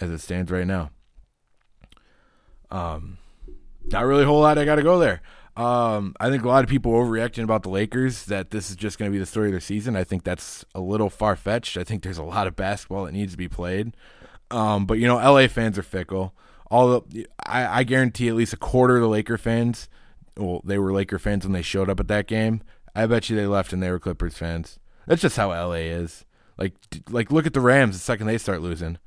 as 0.00 0.10
it 0.10 0.18
stands 0.18 0.50
right 0.50 0.66
now. 0.66 0.90
Um, 2.70 3.18
not 3.86 4.06
really 4.06 4.22
a 4.22 4.26
whole 4.26 4.40
lot 4.40 4.58
I 4.58 4.64
got 4.64 4.76
to 4.76 4.82
go 4.82 4.98
there. 4.98 5.20
Um, 5.56 6.14
I 6.20 6.30
think 6.30 6.44
a 6.44 6.48
lot 6.48 6.64
of 6.64 6.70
people 6.70 6.92
overreacting 6.92 7.42
about 7.42 7.64
the 7.64 7.70
Lakers 7.70 8.24
that 8.26 8.50
this 8.50 8.70
is 8.70 8.76
just 8.76 8.98
going 8.98 9.10
to 9.10 9.12
be 9.12 9.18
the 9.18 9.26
story 9.26 9.48
of 9.48 9.52
their 9.52 9.60
season. 9.60 9.96
I 9.96 10.04
think 10.04 10.22
that's 10.22 10.64
a 10.74 10.80
little 10.80 11.10
far 11.10 11.36
fetched. 11.36 11.76
I 11.76 11.84
think 11.84 12.02
there's 12.02 12.18
a 12.18 12.22
lot 12.22 12.46
of 12.46 12.56
basketball 12.56 13.04
that 13.04 13.12
needs 13.12 13.32
to 13.32 13.38
be 13.38 13.48
played. 13.48 13.94
Um, 14.50 14.86
but 14.86 14.98
you 14.98 15.06
know, 15.06 15.16
LA 15.16 15.48
fans 15.48 15.76
are 15.76 15.82
fickle. 15.82 16.34
All 16.70 17.00
the, 17.00 17.26
I, 17.44 17.80
I 17.80 17.82
guarantee 17.82 18.28
at 18.28 18.36
least 18.36 18.52
a 18.52 18.56
quarter 18.56 18.96
of 18.96 19.02
the 19.02 19.08
Laker 19.08 19.36
fans 19.36 19.88
well, 20.40 20.62
they 20.64 20.78
were 20.78 20.92
Laker 20.92 21.18
fans 21.18 21.44
when 21.44 21.52
they 21.52 21.62
showed 21.62 21.90
up 21.90 22.00
at 22.00 22.08
that 22.08 22.26
game. 22.26 22.62
I 22.94 23.06
bet 23.06 23.28
you 23.28 23.36
they 23.36 23.46
left 23.46 23.72
and 23.72 23.82
they 23.82 23.90
were 23.90 24.00
Clippers 24.00 24.36
fans. 24.36 24.78
That's 25.06 25.22
just 25.22 25.36
how 25.36 25.48
LA 25.48 25.74
is. 25.74 26.24
Like, 26.56 26.74
like 27.08 27.30
look 27.30 27.46
at 27.46 27.54
the 27.54 27.60
Rams. 27.60 27.96
The 27.96 28.00
second 28.00 28.26
they 28.26 28.38
start 28.38 28.60
losing, 28.60 28.98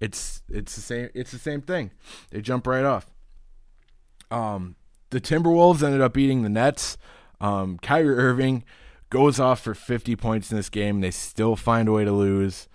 it's 0.00 0.42
it's 0.48 0.74
the 0.74 0.80
same. 0.80 1.10
It's 1.14 1.30
the 1.30 1.38
same 1.38 1.60
thing. 1.60 1.90
They 2.30 2.40
jump 2.40 2.66
right 2.66 2.84
off. 2.84 3.06
Um, 4.30 4.76
the 5.10 5.20
Timberwolves 5.20 5.82
ended 5.82 6.00
up 6.00 6.14
beating 6.14 6.42
the 6.42 6.48
Nets. 6.48 6.96
Um, 7.40 7.78
Kyrie 7.78 8.16
Irving 8.16 8.64
goes 9.10 9.38
off 9.38 9.60
for 9.60 9.74
50 9.74 10.16
points 10.16 10.50
in 10.50 10.56
this 10.56 10.70
game. 10.70 11.00
They 11.00 11.10
still 11.10 11.54
find 11.54 11.86
a 11.88 11.92
way 11.92 12.04
to 12.04 12.12
lose. 12.12 12.68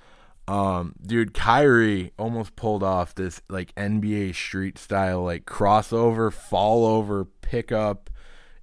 Um, 0.47 0.93
dude, 1.05 1.33
Kyrie 1.33 2.13
almost 2.17 2.55
pulled 2.55 2.83
off 2.83 3.13
this 3.13 3.41
like 3.49 3.75
NBA 3.75 4.33
street 4.33 4.77
style 4.77 5.23
like 5.23 5.45
crossover, 5.45 6.31
fall 6.31 6.85
over, 6.85 7.25
pickup, 7.25 8.09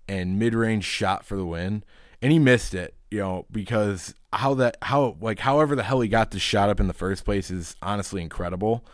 and 0.09 0.39
mid 0.39 0.55
range 0.55 0.85
shot 0.85 1.25
for 1.25 1.37
the 1.37 1.45
win, 1.45 1.85
and 2.23 2.33
he 2.33 2.39
missed 2.39 2.75
it. 2.75 2.95
You 3.11 3.21
know 3.21 3.47
because 3.51 4.15
how 4.33 4.55
that 4.55 4.79
how 4.83 5.17
like 5.21 5.39
however 5.39 5.77
the 5.77 5.83
hell 5.83 6.01
he 6.01 6.09
got 6.09 6.31
this 6.31 6.43
shot 6.43 6.69
up 6.69 6.81
in 6.81 6.89
the 6.89 6.95
first 6.95 7.25
place 7.25 7.51
is 7.51 7.77
honestly 7.83 8.23
incredible. 8.23 8.85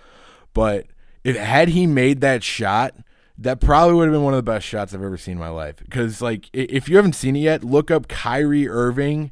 But 0.52 0.86
if 1.22 1.36
had 1.36 1.68
he 1.68 1.86
made 1.86 2.20
that 2.22 2.42
shot, 2.42 2.94
that 3.38 3.60
probably 3.60 3.94
would 3.94 4.04
have 4.04 4.12
been 4.12 4.24
one 4.24 4.34
of 4.34 4.38
the 4.38 4.50
best 4.50 4.66
shots 4.66 4.92
I've 4.92 5.02
ever 5.02 5.16
seen 5.16 5.34
in 5.34 5.38
my 5.38 5.48
life. 5.48 5.76
Because 5.78 6.20
like 6.20 6.50
if 6.52 6.88
you 6.88 6.96
haven't 6.96 7.14
seen 7.14 7.36
it 7.36 7.40
yet, 7.40 7.62
look 7.62 7.90
up 7.90 8.08
Kyrie 8.08 8.68
Irving 8.68 9.30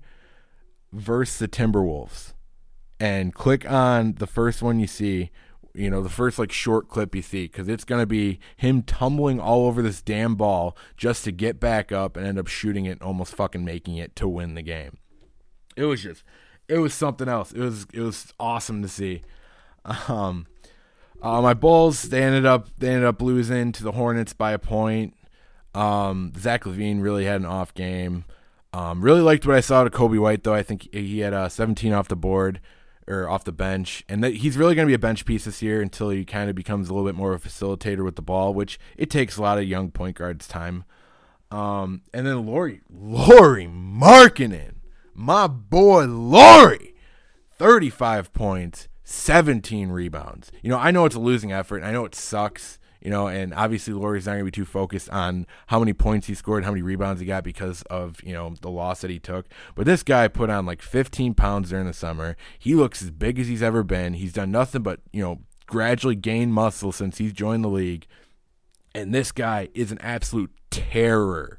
versus 0.92 1.38
the 1.38 1.48
Timberwolves 1.48 2.28
and 3.01 3.34
click 3.34 3.68
on 3.70 4.14
the 4.14 4.26
first 4.26 4.62
one 4.62 4.80
you 4.80 4.86
see 4.86 5.30
you 5.78 5.88
know 5.88 6.03
the 6.03 6.09
first 6.09 6.38
like 6.38 6.51
short 6.51 6.88
clip 6.88 7.14
you 7.14 7.22
see 7.22 7.44
because 7.44 7.68
it's 7.68 7.84
going 7.84 8.01
to 8.01 8.07
be 8.07 8.40
him 8.57 8.82
tumbling 8.82 9.38
all 9.38 9.66
over 9.66 9.80
this 9.80 10.03
damn 10.03 10.34
ball 10.34 10.76
just 10.96 11.24
to 11.24 11.32
get 11.32 11.61
back 11.61 11.92
up 11.92 12.16
and 12.16 12.26
end 12.26 12.38
up 12.38 12.49
shooting 12.49 12.84
it 12.84 13.01
almost 13.01 13.34
fucking 13.34 13.64
making 13.64 13.96
it 13.96 14.16
to 14.16 14.26
win 14.28 14.55
the 14.55 14.62
game. 14.62 14.99
It 15.76 15.84
was 15.84 16.03
just 16.03 16.24
it 16.68 16.78
was 16.78 16.92
something 16.92 17.28
else. 17.28 17.53
It 17.53 17.61
was 17.61 17.86
it 17.92 18.01
was 18.01 18.32
awesome 18.40 18.82
to 18.82 18.88
see. 18.88 19.22
Um 20.09 20.46
uh, 21.22 21.40
my 21.42 21.55
bulls 21.55 22.03
they 22.05 22.22
ended 22.22 22.44
up 22.44 22.68
they 22.78 22.88
ended 22.88 23.05
up 23.05 23.22
losing 23.22 23.72
to 23.72 23.84
the 23.84 23.92
hornets 23.92 24.32
by 24.32 24.53
a 24.53 24.59
point. 24.59 25.14
Um 25.74 26.32
Zach 26.36 26.64
LaVine 26.64 27.03
really 27.03 27.24
had 27.24 27.40
an 27.40 27.46
off 27.46 27.72
game. 27.72 28.24
Um 28.72 29.01
really 29.01 29.20
liked 29.20 29.46
what 29.46 29.57
i 29.57 29.61
saw 29.61 29.84
to 29.84 29.90
Coby 29.90 30.18
White 30.18 30.42
though. 30.42 30.55
I 30.55 30.64
think 30.64 30.92
he 30.92 31.20
had 31.20 31.32
uh, 31.32 31.49
17 31.49 31.92
off 31.92 32.09
the 32.09 32.16
board 32.16 32.61
or 33.09 33.28
off 33.28 33.42
the 33.44 33.52
bench, 33.52 34.04
and 34.09 34.22
that 34.22 34.34
he's 34.34 34.56
really 34.56 34.74
going 34.74 34.86
to 34.86 34.90
be 34.90 34.94
a 34.94 34.98
bench 34.98 35.24
piece 35.24 35.46
this 35.46 35.62
year 35.62 35.80
until 35.80 36.11
he 36.11 36.24
kind 36.24 36.50
of 36.50 36.54
becomes 36.54 36.88
a 36.88 36.94
little 36.94 37.09
bit 37.09 37.16
more 37.16 37.32
of 37.32 37.44
a 37.44 37.48
facilitator 37.48 38.04
with 38.04 38.16
the 38.16 38.22
ball, 38.22 38.52
which 38.52 38.78
it 38.96 39.09
takes 39.09 39.36
a 39.36 39.42
lot 39.42 39.59
of 39.59 39.64
young 39.64 39.90
point 39.90 40.16
guards 40.16 40.46
time. 40.46 40.84
Um, 41.50 42.02
and 42.12 42.26
then 42.26 42.44
Lauri, 42.44 42.82
Lauri 42.90 43.66
Markkanen, 43.66 44.74
my 45.14 45.46
boy 45.46 46.04
Lauri, 46.04 46.94
thirty-five 47.50 48.32
points, 48.34 48.88
seventeen 49.02 49.88
rebounds. 49.88 50.52
You 50.62 50.68
know, 50.68 50.78
I 50.78 50.90
know 50.90 51.06
it's 51.06 51.16
a 51.16 51.20
losing 51.20 51.50
effort, 51.50 51.78
and 51.78 51.86
I 51.86 51.92
know 51.92 52.04
it 52.04 52.14
sucks 52.14 52.78
you 53.09 53.14
know, 53.14 53.26
and 53.26 53.54
obviously 53.54 53.94
Lauri's 53.94 54.26
not 54.26 54.32
going 54.32 54.40
to 54.40 54.44
be 54.44 54.50
too 54.50 54.66
focused 54.66 55.09
on 55.09 55.46
how 55.68 55.78
many 55.78 55.94
points 55.94 56.26
he 56.26 56.34
scored, 56.34 56.62
how 56.62 56.72
many 56.72 56.82
rebounds 56.82 57.22
he 57.22 57.26
got 57.26 57.42
because 57.42 57.80
of, 57.84 58.22
you 58.22 58.34
know, 58.34 58.54
the 58.61 58.68
loss 58.68 59.00
that 59.00 59.11
he 59.11 59.18
took. 59.18 59.46
But 59.74 59.86
this 59.86 60.02
guy 60.02 60.28
put 60.28 60.50
on 60.50 60.66
like 60.66 60.82
15 60.82 61.32
pounds 61.32 61.70
during 61.70 61.86
the 61.86 61.94
summer. 61.94 62.36
He 62.59 62.74
looks 62.74 63.00
as 63.00 63.11
big 63.11 63.38
as 63.38 63.48
he's 63.48 63.62
ever 63.62 63.82
been. 63.82 64.12
He's 64.12 64.34
done 64.34 64.50
nothing 64.50 64.82
but, 64.82 65.00
you 65.11 65.22
know, 65.22 65.40
gradually 65.64 66.16
gain 66.16 66.52
muscle 66.52 66.92
since 66.92 67.16
he's 67.16 67.32
joined 67.32 67.64
the 67.64 67.68
league. 67.68 68.06
And 68.94 69.14
this 69.14 69.32
guy 69.32 69.70
is 69.72 69.90
an 69.90 69.98
absolute 70.02 70.52
terror 70.70 71.57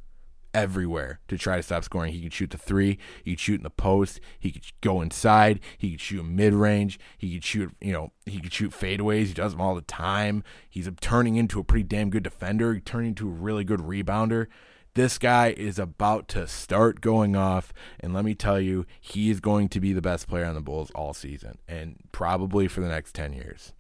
everywhere 0.54 1.20
to 1.28 1.38
try 1.38 1.58
to 1.58 1.64
stop 1.64 1.84
scoring. 1.84 2.14
He 2.14 2.22
could 2.22 2.34
shoot 2.34 2.50
the 2.50 2.58
three, 2.58 2.98
he 3.24 3.32
could 3.32 3.40
shoot 3.40 3.60
in 3.60 3.64
the 3.64 3.70
post, 3.70 4.20
he 4.40 4.52
could 4.52 4.64
go 4.82 5.02
inside, 5.02 5.60
he 5.78 5.92
could 5.92 6.02
shoot 6.02 6.24
mid 6.24 6.54
range, 6.54 7.00
he 7.18 7.34
could 7.34 7.44
shoot, 7.44 7.76
you 7.82 7.94
know, 7.94 8.12
he 8.26 8.40
could 8.40 8.54
shoot 8.54 8.72
fadeaways. 8.72 9.28
He 9.28 9.34
does 9.34 9.54
them 9.54 9.62
all 9.62 9.76
the 9.76 9.82
time. 9.82 10.44
He's 10.70 10.90
turning 11.02 11.36
into 11.36 11.60
a 11.60 11.64
pretty 11.64 11.84
damn 11.84 12.10
good 12.10 12.24
defender, 12.24 12.80
turning 12.80 13.10
into 13.10 13.28
a 13.28 13.32
really 13.32 13.64
good 13.64 13.80
rebounder. 13.80 14.48
This 14.96 15.18
guy 15.18 15.54
is 15.56 15.78
about 15.78 16.28
to 16.30 16.48
start 16.48 17.00
going 17.00 17.36
off, 17.36 17.72
and 18.00 18.14
let 18.14 18.26
me 18.26 18.34
tell 18.34 18.60
you, 18.60 18.86
he 19.00 19.30
is 19.30 19.40
going 19.40 19.70
to 19.70 19.80
be 19.80 19.94
the 19.94 20.02
best 20.02 20.28
player 20.28 20.46
on 20.46 20.56
the 20.56 20.62
Bulls 20.62 20.92
all 20.96 21.14
season 21.14 21.60
and 21.68 21.96
probably 22.12 22.68
for 22.68 22.82
the 22.82 22.88
next 22.88 23.14
10 23.14 23.34
years. 23.34 23.74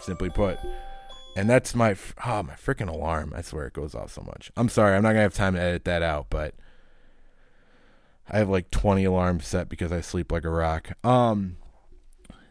Simply 0.00 0.28
put, 0.28 0.58
and 1.36 1.48
that's 1.48 1.74
my 1.74 1.96
oh 2.26 2.42
my 2.42 2.54
freaking 2.54 2.88
alarm. 2.88 3.32
I 3.34 3.42
swear 3.42 3.66
it 3.66 3.72
goes 3.72 3.94
off 3.94 4.12
so 4.12 4.22
much. 4.22 4.50
I'm 4.56 4.68
sorry, 4.68 4.96
I'm 4.96 5.02
not 5.02 5.10
gonna 5.10 5.22
have 5.22 5.34
time 5.34 5.54
to 5.54 5.60
edit 5.60 5.84
that 5.84 6.02
out, 6.02 6.26
but 6.30 6.54
I 8.28 8.38
have 8.38 8.48
like 8.48 8.70
20 8.70 9.04
alarms 9.04 9.46
set 9.46 9.68
because 9.68 9.92
I 9.92 10.00
sleep 10.00 10.32
like 10.32 10.44
a 10.44 10.50
rock. 10.50 10.92
Um, 11.04 11.56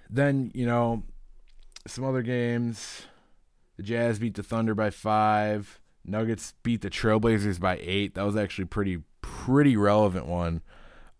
then 0.10 0.52
you 0.54 0.66
know, 0.66 1.04
some 1.88 2.04
other 2.04 2.22
games. 2.22 3.04
The 3.78 3.84
Jazz 3.84 4.20
beat 4.20 4.36
the 4.36 4.44
Thunder 4.44 4.76
by 4.76 4.92
five. 4.92 5.80
Nuggets 6.06 6.54
beat 6.64 6.82
the 6.82 6.90
Trailblazers 6.90 7.60
by 7.60 7.80
eight. 7.82 8.16
That 8.16 8.24
was 8.24 8.36
actually 8.36 8.66
pretty 8.66 9.00
pretty 9.22 9.76
relevant 9.78 10.28
one. 10.28 10.62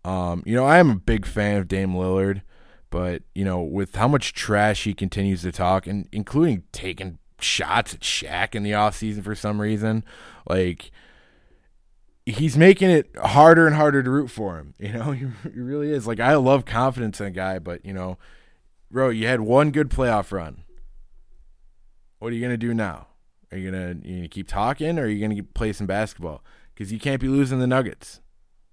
Um, 0.04 0.42
you 0.44 0.54
know, 0.54 0.66
I 0.66 0.78
am 0.78 0.90
a 0.90 0.96
big 0.96 1.24
fan 1.24 1.56
of 1.56 1.66
Dame 1.66 1.94
Lillard, 1.94 2.42
but 2.90 3.22
you 3.34 3.44
know, 3.44 3.62
with 3.62 3.94
how 3.96 4.06
much 4.06 4.34
trash 4.34 4.84
he 4.84 4.92
continues 4.92 5.42
to 5.42 5.50
talk, 5.50 5.86
and 5.86 6.08
including 6.12 6.64
taking 6.70 7.18
shots 7.40 7.94
at 7.94 8.00
Shaq 8.00 8.54
in 8.54 8.62
the 8.62 8.72
offseason 8.72 9.22
for 9.22 9.34
some 9.34 9.60
reason, 9.60 10.04
like 10.48 10.90
he's 12.26 12.56
making 12.56 12.90
it 12.90 13.10
harder 13.16 13.66
and 13.66 13.76
harder 13.76 14.02
to 14.02 14.10
root 14.10 14.30
for 14.30 14.56
him. 14.58 14.74
You 14.78 14.92
know, 14.92 15.12
he, 15.12 15.26
he 15.52 15.60
really 15.60 15.90
is. 15.90 16.06
Like 16.06 16.20
I 16.20 16.34
love 16.36 16.64
confidence 16.64 17.20
in 17.20 17.26
a 17.26 17.30
guy, 17.30 17.58
but 17.58 17.84
you 17.84 17.92
know, 17.92 18.18
bro, 18.90 19.08
you 19.08 19.26
had 19.26 19.40
one 19.40 19.70
good 19.70 19.90
playoff 19.90 20.32
run. 20.32 20.64
What 22.18 22.32
are 22.32 22.36
you 22.36 22.42
gonna 22.42 22.56
do 22.56 22.74
now? 22.74 23.08
Are 23.52 23.58
you 23.58 23.70
gonna 23.70 23.96
you 24.02 24.16
gonna 24.16 24.28
keep 24.28 24.48
talking, 24.48 24.98
or 24.98 25.02
are 25.02 25.08
you 25.08 25.26
gonna 25.26 25.42
play 25.42 25.72
some 25.72 25.86
basketball? 25.86 26.42
Because 26.74 26.92
you 26.92 26.98
can't 26.98 27.20
be 27.20 27.28
losing 27.28 27.60
the 27.60 27.66
Nuggets. 27.66 28.20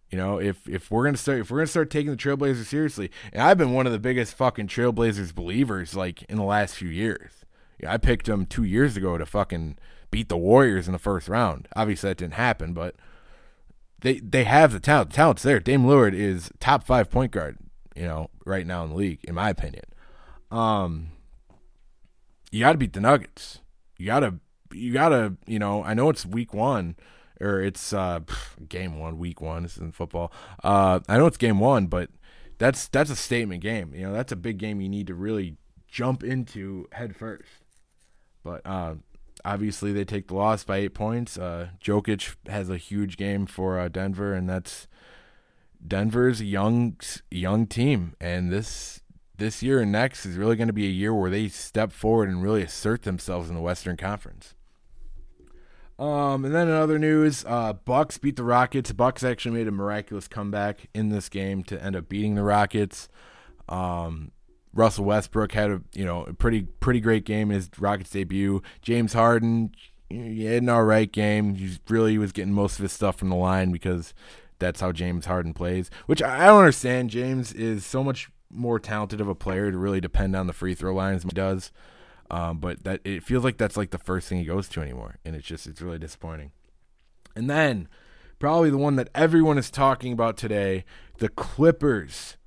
You 0.10 0.18
know, 0.18 0.40
if 0.40 0.68
if 0.68 0.92
we're 0.92 1.06
gonna 1.06 1.18
start 1.18 1.40
if 1.40 1.52
we're 1.52 1.60
gonna 1.60 1.68
start 1.68 1.90
taking 1.90 2.12
the 2.12 2.18
Trailblazers 2.18 2.66
seriously, 2.66 3.12
and 3.32 3.42
I've 3.42 3.58
been 3.58 3.74
one 3.74 3.86
of 3.86 3.94
the 3.94 4.00
biggest 4.00 4.34
fucking 4.36 4.68
Trailblazers 4.68 5.34
believers 5.34 5.96
like 5.96 6.24
in 6.24 6.38
the 6.38 6.44
last 6.44 6.76
few 6.76 6.90
years. 6.90 7.41
I 7.88 7.98
picked 7.98 8.26
them 8.26 8.46
two 8.46 8.64
years 8.64 8.98
ago 8.98 9.18
to 9.18 9.26
fucking 9.26 9.78
beat 10.10 10.30
the 10.30 10.38
Warriors 10.38 10.88
in 10.88 10.94
the 10.94 11.00
first 11.00 11.28
round. 11.28 11.68
Obviously 11.76 12.10
that 12.10 12.18
didn't 12.18 12.34
happen, 12.34 12.74
but 12.74 12.96
they 14.02 14.20
they 14.20 14.44
have 14.44 14.74
the 14.74 14.80
talent. 14.80 15.12
The 15.12 15.16
talent's 15.16 15.44
there. 15.44 15.60
Dame 15.60 15.84
Lillard 15.84 16.14
is 16.14 16.52
top 16.60 16.84
five 16.84 17.10
point 17.10 17.32
guard, 17.32 17.58
you 17.96 18.04
know, 18.04 18.30
right 18.46 18.66
now 18.66 18.84
in 18.84 18.90
the 18.90 18.96
league, 18.96 19.24
in 19.24 19.36
my 19.36 19.50
opinion. 19.50 19.84
Um, 20.50 21.12
you 22.52 22.60
got 22.60 22.74
to 22.74 22.78
beat 22.78 22.94
the 22.94 23.00
Nuggets. 23.00 23.60
You 23.98 24.08
gotta, 24.08 24.36
you 24.74 24.92
gotta, 24.92 25.36
you 25.46 25.60
know. 25.60 25.84
I 25.84 25.94
know 25.94 26.10
it's 26.10 26.26
week 26.26 26.54
one, 26.54 26.96
or 27.40 27.62
it's 27.62 27.94
uh, 27.94 28.22
game 28.68 29.00
one, 29.00 29.18
week 29.18 29.40
one. 29.40 29.64
This 29.64 29.74
isn't 29.74 29.96
football. 29.96 30.32
Uh, 30.64 31.00
I 31.08 31.18
know 31.18 31.28
it's 31.28 31.38
game 31.38 31.60
one, 31.60 31.88
but 31.88 32.10
that's 32.58 32.88
that's 32.88 33.10
a 33.10 33.16
statement 33.16 33.62
game. 33.62 33.94
You 33.94 34.08
know, 34.08 34.14
that's 34.14 34.32
a 34.32 34.36
big 34.36 34.58
game. 34.58 34.82
You 34.82 34.90
need 34.90 35.08
to 35.08 35.16
really 35.16 35.58
jump 35.88 36.24
into 36.24 36.88
head 36.94 37.16
first. 37.16 37.50
But 38.44 38.66
uh, 38.66 38.96
obviously 39.46 39.92
they 39.94 40.06
take 40.06 40.28
the 40.28 40.36
loss 40.36 40.64
by 40.64 40.78
eight 40.78 40.94
points. 40.94 41.38
Uh, 41.38 41.70
Jokic 41.84 42.36
has 42.48 42.70
a 42.70 42.78
huge 42.78 43.18
game 43.18 43.46
for 43.46 43.80
uh, 43.80 43.88
Denver, 43.88 44.34
and 44.34 44.50
that's 44.50 44.88
Denver's 45.86 46.42
young 46.42 46.98
young 47.30 47.68
team, 47.68 48.16
and 48.20 48.52
this 48.52 49.02
this 49.38 49.64
year 49.64 49.80
and 49.80 49.92
next 49.92 50.26
is 50.26 50.38
really 50.38 50.56
going 50.56 50.68
to 50.68 50.74
be 50.74 50.86
a 50.86 50.92
year 50.92 51.14
where 51.14 51.32
they 51.32 51.48
step 51.48 51.92
forward 51.92 52.30
and 52.30 52.44
really 52.44 52.62
assert 52.62 53.02
themselves 53.02 53.50
in 53.50 53.56
the 53.56 53.62
Western 53.62 53.98
Conference. 53.98 54.54
Um, 55.98 56.46
and 56.46 56.54
then 56.54 56.68
in 56.68 56.74
other 56.74 56.98
news, 56.98 57.46
uh, 57.48 57.74
Bucks 57.74 58.18
beat 58.18 58.36
the 58.36 58.44
Rockets. 58.44 58.92
Bucks 58.92 59.24
actually 59.24 59.56
made 59.56 59.68
a 59.68 59.72
miraculous 59.72 60.28
comeback 60.28 60.88
in 60.94 61.10
this 61.10 61.30
game 61.30 61.64
to 61.66 61.84
end 61.84 61.96
up 61.96 62.10
beating 62.10 62.36
the 62.36 62.44
Rockets. 62.44 63.08
Um, 63.70 64.32
Russell 64.74 65.06
Westbrook 65.06 65.52
had 65.52 65.72
a 65.72 65.82
you 65.94 66.06
know 66.06 66.24
a 66.24 66.34
pretty 66.34 66.64
pretty 66.80 67.00
great 67.00 67.26
game 67.26 67.50
his 67.50 67.70
Rockets 67.78 68.10
debut. 68.10 68.62
James 68.82 69.14
Harden 69.14 69.72
he 70.12 70.46
had 70.46 70.64
an 70.64 70.70
all 70.70 70.84
right 70.84 71.12
game. 71.12 71.56
He 71.56 71.78
really 71.88 72.18
was 72.18 72.32
getting 72.32 72.54
most 72.54 72.78
of 72.78 72.84
his 72.84 72.92
stuff 72.92 73.18
from 73.18 73.30
the 73.30 73.36
line 73.36 73.72
because 73.72 74.14
that's 74.60 74.82
how 74.82 74.92
James 74.92 75.26
Harden 75.26 75.54
plays. 75.54 75.90
Which 76.06 76.22
I 76.22 76.46
don't 76.48 76.60
understand. 76.60 77.10
James 77.10 77.54
is 77.54 77.86
so 77.86 78.04
much 78.04 78.30
more 78.50 78.80
talented 78.80 79.22
of 79.22 79.28
a 79.28 79.36
player 79.36 79.72
to 79.72 79.78
really 79.78 80.02
depend 80.02 80.36
on 80.36 80.48
the 80.48 80.54
free 80.54 80.76
throw 80.76 80.94
lines 80.94 81.24
he 81.24 81.30
does. 81.30 81.72
Um, 82.30 82.60
but 82.60 82.84
that 82.84 83.02
it 83.04 83.24
feels 83.24 83.44
like 83.44 83.58
that's 83.58 83.76
like 83.76 83.92
the 83.92 83.98
first 83.98 84.28
thing 84.30 84.38
he 84.38 84.46
goes 84.46 84.70
to 84.70 84.82
anymore, 84.82 85.18
and 85.26 85.36
it's 85.36 85.46
just 85.48 85.68
it's 85.68 85.82
really 85.82 86.00
disappointing. 86.00 86.52
And 87.36 87.50
then 87.50 87.90
probably 88.40 88.70
the 88.70 88.78
one 88.78 88.96
that 88.96 89.10
everyone 89.14 89.58
is 89.58 89.70
talking 89.70 90.14
about 90.14 90.38
today, 90.38 90.86
the 91.18 91.30
Clippers 91.30 92.38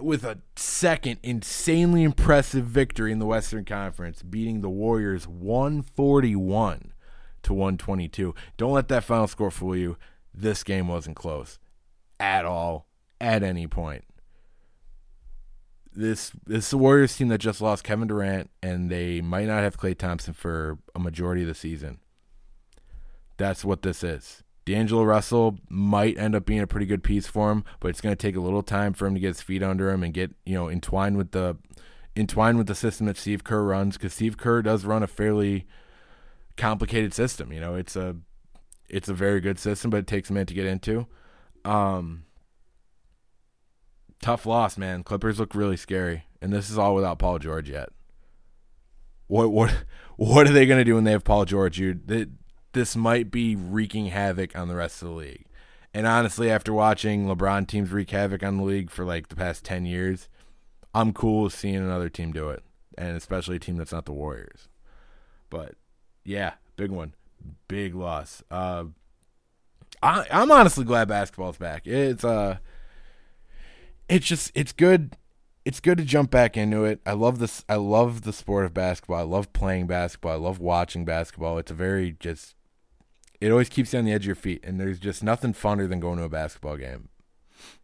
with 0.00 0.24
a 0.24 0.38
second 0.56 1.18
insanely 1.22 2.02
impressive 2.02 2.64
victory 2.64 3.12
in 3.12 3.18
the 3.18 3.26
Western 3.26 3.64
Conference, 3.64 4.22
beating 4.22 4.60
the 4.60 4.70
Warriors 4.70 5.26
141 5.28 6.92
to 7.42 7.52
122. 7.52 8.34
Don't 8.56 8.72
let 8.72 8.88
that 8.88 9.04
final 9.04 9.26
score 9.26 9.50
fool 9.50 9.76
you. 9.76 9.96
This 10.32 10.64
game 10.64 10.88
wasn't 10.88 11.16
close 11.16 11.58
at 12.18 12.44
all 12.44 12.86
at 13.20 13.42
any 13.42 13.66
point. 13.66 14.04
This 15.92 16.32
this 16.44 16.64
is 16.64 16.70
the 16.70 16.78
Warriors 16.78 17.16
team 17.16 17.28
that 17.28 17.38
just 17.38 17.60
lost 17.60 17.84
Kevin 17.84 18.08
Durant 18.08 18.50
and 18.62 18.90
they 18.90 19.20
might 19.20 19.46
not 19.46 19.62
have 19.62 19.78
Klay 19.78 19.96
Thompson 19.96 20.34
for 20.34 20.78
a 20.94 20.98
majority 20.98 21.42
of 21.42 21.48
the 21.48 21.54
season. 21.54 22.00
That's 23.36 23.64
what 23.64 23.82
this 23.82 24.02
is. 24.02 24.43
D'Angelo 24.64 25.02
Russell 25.02 25.58
might 25.68 26.18
end 26.18 26.34
up 26.34 26.46
being 26.46 26.60
a 26.60 26.66
pretty 26.66 26.86
good 26.86 27.02
piece 27.02 27.26
for 27.26 27.52
him, 27.52 27.64
but 27.80 27.88
it's 27.88 28.00
going 28.00 28.14
to 28.14 28.20
take 28.20 28.36
a 28.36 28.40
little 28.40 28.62
time 28.62 28.94
for 28.94 29.06
him 29.06 29.14
to 29.14 29.20
get 29.20 29.28
his 29.28 29.42
feet 29.42 29.62
under 29.62 29.90
him 29.90 30.02
and 30.02 30.14
get 30.14 30.32
you 30.46 30.54
know 30.54 30.70
entwined 30.70 31.16
with 31.16 31.32
the 31.32 31.56
entwined 32.16 32.58
with 32.58 32.66
the 32.66 32.74
system 32.74 33.06
that 33.06 33.16
Steve 33.16 33.44
Kerr 33.44 33.62
runs 33.62 33.96
because 33.96 34.14
Steve 34.14 34.36
Kerr 34.36 34.62
does 34.62 34.84
run 34.84 35.02
a 35.02 35.06
fairly 35.06 35.66
complicated 36.56 37.12
system. 37.12 37.52
You 37.52 37.60
know, 37.60 37.74
it's 37.74 37.96
a 37.96 38.16
it's 38.88 39.08
a 39.08 39.14
very 39.14 39.40
good 39.40 39.58
system, 39.58 39.90
but 39.90 39.98
it 39.98 40.06
takes 40.06 40.30
a 40.30 40.32
minute 40.32 40.48
to 40.48 40.54
get 40.54 40.66
into. 40.66 41.06
Um, 41.64 42.24
tough 44.22 44.46
loss, 44.46 44.78
man. 44.78 45.02
Clippers 45.02 45.38
look 45.38 45.54
really 45.54 45.76
scary, 45.76 46.24
and 46.40 46.52
this 46.52 46.70
is 46.70 46.78
all 46.78 46.94
without 46.94 47.18
Paul 47.18 47.38
George 47.38 47.68
yet. 47.68 47.90
What 49.26 49.50
what 49.50 49.84
what 50.16 50.46
are 50.46 50.52
they 50.52 50.66
going 50.66 50.80
to 50.80 50.84
do 50.84 50.94
when 50.94 51.04
they 51.04 51.12
have 51.12 51.24
Paul 51.24 51.44
George? 51.44 51.78
You 51.78 51.94
this 52.74 52.94
might 52.94 53.30
be 53.30 53.56
wreaking 53.56 54.06
havoc 54.06 54.56
on 54.56 54.68
the 54.68 54.76
rest 54.76 55.02
of 55.02 55.08
the 55.08 55.14
league. 55.14 55.46
And 55.94 56.06
honestly, 56.06 56.50
after 56.50 56.72
watching 56.72 57.26
LeBron 57.26 57.68
teams 57.68 57.90
wreak 57.90 58.10
havoc 58.10 58.42
on 58.42 58.58
the 58.58 58.64
league 58.64 58.90
for 58.90 59.04
like 59.04 59.28
the 59.28 59.36
past 59.36 59.64
10 59.64 59.86
years, 59.86 60.28
I'm 60.92 61.12
cool 61.12 61.44
with 61.44 61.54
seeing 61.54 61.76
another 61.76 62.08
team 62.08 62.32
do 62.32 62.50
it. 62.50 62.62
And 62.98 63.16
especially 63.16 63.56
a 63.56 63.60
team 63.60 63.76
that's 63.76 63.92
not 63.92 64.04
the 64.04 64.12
Warriors. 64.12 64.68
But 65.50 65.74
yeah, 66.24 66.54
big 66.76 66.90
one. 66.90 67.14
Big 67.68 67.94
loss. 67.94 68.42
Uh, 68.50 68.84
I, 70.02 70.26
I'm 70.30 70.50
honestly 70.50 70.84
glad 70.84 71.08
basketball's 71.08 71.56
back. 71.56 71.86
It's 71.86 72.24
uh, 72.24 72.58
it's 74.08 74.26
just 74.26 74.50
it's 74.54 74.72
good. 74.72 75.16
It's 75.64 75.80
good 75.80 75.98
to 75.98 76.04
jump 76.04 76.30
back 76.30 76.56
into 76.56 76.84
it. 76.84 77.00
I 77.06 77.12
love 77.12 77.38
this. 77.38 77.64
I 77.68 77.76
love 77.76 78.22
the 78.22 78.32
sport 78.32 78.64
of 78.64 78.74
basketball. 78.74 79.18
I 79.18 79.22
love 79.22 79.52
playing 79.52 79.86
basketball. 79.86 80.32
I 80.32 80.36
love 80.36 80.58
watching 80.58 81.04
basketball. 81.04 81.58
It's 81.58 81.70
a 81.70 81.74
very 81.74 82.16
just 82.18 82.54
it 83.40 83.50
always 83.50 83.68
keeps 83.68 83.92
you 83.92 83.98
on 83.98 84.04
the 84.04 84.12
edge 84.12 84.22
of 84.22 84.26
your 84.26 84.34
feet, 84.34 84.64
and 84.64 84.80
there's 84.80 84.98
just 84.98 85.22
nothing 85.22 85.52
funner 85.52 85.88
than 85.88 86.00
going 86.00 86.18
to 86.18 86.24
a 86.24 86.28
basketball 86.28 86.76
game. 86.76 87.08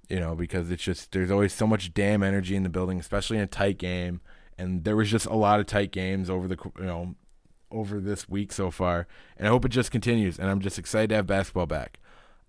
You 0.08 0.18
know, 0.18 0.34
because 0.34 0.70
it's 0.70 0.82
just 0.82 1.12
there's 1.12 1.30
always 1.30 1.52
so 1.52 1.66
much 1.66 1.94
damn 1.94 2.22
energy 2.22 2.56
in 2.56 2.64
the 2.64 2.68
building, 2.68 2.98
especially 2.98 3.36
in 3.36 3.44
a 3.44 3.46
tight 3.46 3.78
game. 3.78 4.20
And 4.58 4.84
there 4.84 4.96
was 4.96 5.10
just 5.10 5.26
a 5.26 5.34
lot 5.34 5.60
of 5.60 5.66
tight 5.66 5.92
games 5.92 6.28
over 6.28 6.48
the 6.48 6.56
you 6.78 6.84
know 6.84 7.14
over 7.70 8.00
this 8.00 8.28
week 8.28 8.52
so 8.52 8.70
far, 8.70 9.06
and 9.36 9.46
I 9.46 9.50
hope 9.50 9.64
it 9.64 9.70
just 9.70 9.90
continues. 9.90 10.38
And 10.38 10.50
I'm 10.50 10.60
just 10.60 10.78
excited 10.78 11.10
to 11.10 11.16
have 11.16 11.26
basketball 11.26 11.66
back. 11.66 11.98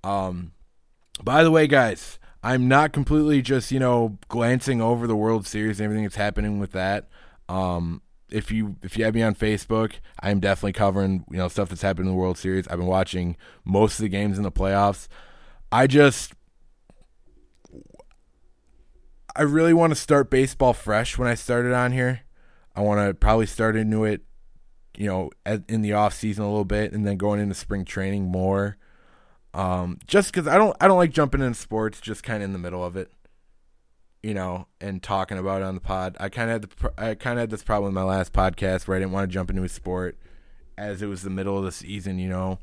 Um, 0.04 0.54
by 1.24 1.44
the 1.44 1.52
way, 1.52 1.68
guys, 1.68 2.18
I'm 2.44 2.68
not 2.68 2.94
completely 2.94 3.42
just 3.42 3.72
you 3.72 3.80
know 3.80 4.18
glancing 4.28 4.82
over 4.82 5.06
the 5.06 5.16
World 5.16 5.46
Series 5.46 5.80
and 5.80 5.86
everything 5.86 6.04
that's 6.04 6.16
happening 6.16 6.60
with 6.60 6.72
that. 6.72 7.10
Um, 7.48 8.02
if 8.32 8.52
you 8.52 8.78
if 8.82 8.98
you 8.98 9.06
have 9.06 9.14
me 9.14 9.22
on 9.22 9.36
Facebook, 9.36 9.94
I'm 10.22 10.40
definitely 10.40 10.74
covering 10.74 11.26
you 11.30 11.38
know 11.38 11.48
stuff 11.48 11.70
that's 11.70 11.82
happened 11.82 12.08
in 12.08 12.14
the 12.14 12.20
World 12.20 12.38
Series. 12.38 12.68
I've 12.68 12.78
been 12.78 12.88
watching 12.88 13.38
most 13.66 14.00
of 14.00 14.04
the 14.04 14.10
games 14.10 14.38
in 14.38 14.44
the 14.44 14.52
playoffs. 14.52 15.08
I 15.72 15.88
just 15.88 16.34
I 19.36 19.44
really 19.44 19.74
want 19.74 19.92
to 19.92 19.96
start 19.96 20.30
baseball 20.30 20.74
fresh 20.74 21.18
when 21.18 21.28
I 21.28 21.36
started 21.36 21.74
on 21.74 21.92
here. 21.92 22.22
I 22.76 22.82
want 22.82 23.08
to 23.08 23.14
probably 23.14 23.46
start 23.46 23.76
into 23.76 24.06
it, 24.06 24.22
you 24.98 25.08
know, 25.08 25.30
in 25.68 25.82
the 25.82 25.94
off 25.94 26.14
season 26.14 26.44
a 26.44 26.48
little 26.48 26.66
bit, 26.66 26.94
and 26.94 27.06
then 27.06 27.18
going 27.18 27.40
into 27.40 27.56
spring 27.56 27.86
training 27.86 28.26
more. 28.26 28.78
Um, 29.54 30.00
just 30.08 30.32
because 30.32 30.48
I 30.48 30.58
don't 30.58 30.76
I 30.80 30.88
don't 30.88 30.98
like 30.98 31.12
jumping 31.12 31.42
into 31.42 31.60
sports 31.60 32.00
just 32.00 32.24
kind 32.24 32.42
of 32.42 32.46
in 32.46 32.54
the 32.54 32.60
middle 32.60 32.84
of 32.84 32.96
it 32.96 33.12
you 34.24 34.34
know, 34.34 34.68
and 34.80 35.02
talking 35.02 35.38
about 35.38 35.62
it 35.62 35.66
on 35.66 35.76
the 35.76 35.82
pod. 35.82 36.16
I 36.20 36.30
kind 36.30 36.50
of 36.50 36.62
had 36.62 36.70
the, 36.70 37.04
I 37.04 37.16
kind 37.16 37.40
of 37.40 37.44
had 37.44 37.50
this 37.50 37.64
problem 37.64 37.90
in 37.90 37.94
my 37.96 38.04
last 38.04 38.34
podcast 38.34 38.88
where 38.88 38.98
I 38.98 39.00
didn't 39.00 39.14
want 39.14 39.30
to 39.30 39.34
jump 39.34 39.50
into 39.50 39.64
a 39.64 39.70
sport 39.70 40.18
as 40.78 41.02
it 41.02 41.08
was 41.08 41.24
the 41.24 41.30
middle 41.30 41.58
of 41.58 41.64
the 41.64 41.72
season. 41.72 42.20
You 42.20 42.30
know, 42.30 42.60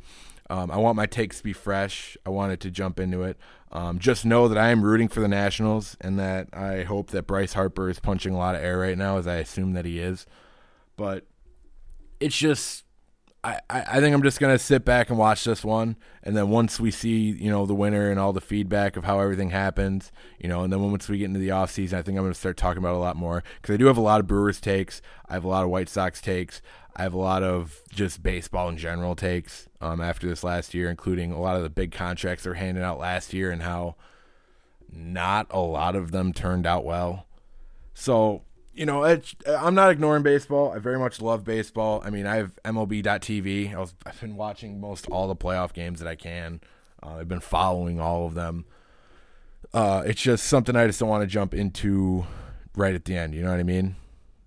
um, 0.50 0.70
I 0.70 0.76
want 0.76 0.96
my 0.96 1.06
takes 1.06 1.38
to 1.38 1.44
be 1.44 1.52
fresh. 1.52 2.16
I 2.24 2.30
wanted 2.30 2.60
to 2.60 2.70
jump 2.70 3.00
into 3.00 3.22
it. 3.22 3.36
Um, 3.70 3.98
just 3.98 4.24
know 4.24 4.48
that 4.48 4.56
I 4.56 4.70
am 4.70 4.82
rooting 4.82 5.08
for 5.08 5.20
the 5.20 5.28
Nationals 5.28 5.96
and 6.00 6.18
that 6.18 6.48
I 6.52 6.84
hope 6.84 7.10
that 7.10 7.26
Bryce 7.26 7.52
Harper 7.52 7.90
is 7.90 8.00
punching 8.00 8.32
a 8.32 8.38
lot 8.38 8.54
of 8.54 8.62
air 8.62 8.78
right 8.78 8.96
now, 8.96 9.18
as 9.18 9.26
I 9.26 9.36
assume 9.36 9.74
that 9.74 9.84
he 9.84 9.98
is. 9.98 10.26
But 10.96 11.26
it's 12.18 12.36
just 12.36 12.84
I, 13.44 13.60
I 13.70 14.00
think 14.00 14.14
I'm 14.14 14.22
just 14.22 14.40
gonna 14.40 14.58
sit 14.58 14.84
back 14.84 15.10
and 15.10 15.18
watch 15.18 15.44
this 15.44 15.64
one, 15.64 15.96
and 16.24 16.36
then 16.36 16.48
once 16.50 16.80
we 16.80 16.90
see 16.90 17.30
you 17.30 17.50
know 17.50 17.66
the 17.66 17.74
winner 17.74 18.10
and 18.10 18.18
all 18.18 18.32
the 18.32 18.40
feedback 18.40 18.96
of 18.96 19.04
how 19.04 19.20
everything 19.20 19.50
happens, 19.50 20.10
you 20.38 20.48
know, 20.48 20.62
and 20.64 20.72
then 20.72 20.82
once 20.90 21.08
we 21.08 21.18
get 21.18 21.26
into 21.26 21.38
the 21.38 21.52
off 21.52 21.70
season, 21.70 21.98
I 21.98 22.02
think 22.02 22.18
I'm 22.18 22.24
gonna 22.24 22.34
start 22.34 22.56
talking 22.56 22.78
about 22.78 22.94
a 22.94 22.98
lot 22.98 23.16
more 23.16 23.44
because 23.60 23.74
I 23.74 23.76
do 23.76 23.86
have 23.86 23.96
a 23.96 24.02
lot 24.02 24.18
of 24.20 24.26
Brewers 24.26 24.60
takes, 24.60 25.00
I 25.28 25.34
have 25.34 25.44
a 25.44 25.48
lot 25.48 25.62
of 25.62 25.70
White 25.70 25.88
Sox 25.88 26.20
takes, 26.20 26.60
I 26.96 27.02
have 27.02 27.14
a 27.14 27.18
lot 27.18 27.44
of 27.44 27.80
just 27.90 28.24
baseball 28.24 28.68
in 28.68 28.76
general 28.76 29.14
takes 29.14 29.68
um, 29.80 30.00
after 30.00 30.26
this 30.26 30.42
last 30.42 30.74
year, 30.74 30.90
including 30.90 31.30
a 31.30 31.40
lot 31.40 31.56
of 31.56 31.62
the 31.62 31.70
big 31.70 31.92
contracts 31.92 32.42
they're 32.42 32.54
handing 32.54 32.82
out 32.82 32.98
last 32.98 33.32
year 33.32 33.52
and 33.52 33.62
how 33.62 33.94
not 34.92 35.46
a 35.50 35.60
lot 35.60 35.94
of 35.94 36.10
them 36.10 36.32
turned 36.32 36.66
out 36.66 36.84
well. 36.84 37.26
So 37.94 38.42
you 38.78 38.86
know, 38.86 39.02
I'm 39.04 39.74
not 39.74 39.90
ignoring 39.90 40.22
baseball. 40.22 40.70
I 40.72 40.78
very 40.78 41.00
much 41.00 41.20
love 41.20 41.42
baseball. 41.42 42.00
I 42.04 42.10
mean, 42.10 42.26
I 42.26 42.36
have 42.36 42.58
MLB.TV. 42.64 43.74
I 43.74 43.78
was, 43.78 43.92
I've 44.06 44.20
been 44.20 44.36
watching 44.36 44.80
most 44.80 45.08
all 45.08 45.26
the 45.26 45.34
playoff 45.34 45.72
games 45.72 45.98
that 45.98 46.06
I 46.06 46.14
can. 46.14 46.60
Uh, 47.02 47.16
I've 47.16 47.28
been 47.28 47.40
following 47.40 48.00
all 48.00 48.24
of 48.26 48.34
them. 48.34 48.66
Uh, 49.74 50.04
it's 50.06 50.22
just 50.22 50.44
something 50.46 50.76
I 50.76 50.86
just 50.86 51.00
don't 51.00 51.08
want 51.08 51.22
to 51.22 51.26
jump 51.26 51.54
into 51.54 52.24
right 52.76 52.94
at 52.94 53.04
the 53.04 53.16
end. 53.16 53.34
You 53.34 53.42
know 53.42 53.50
what 53.50 53.58
I 53.58 53.64
mean? 53.64 53.96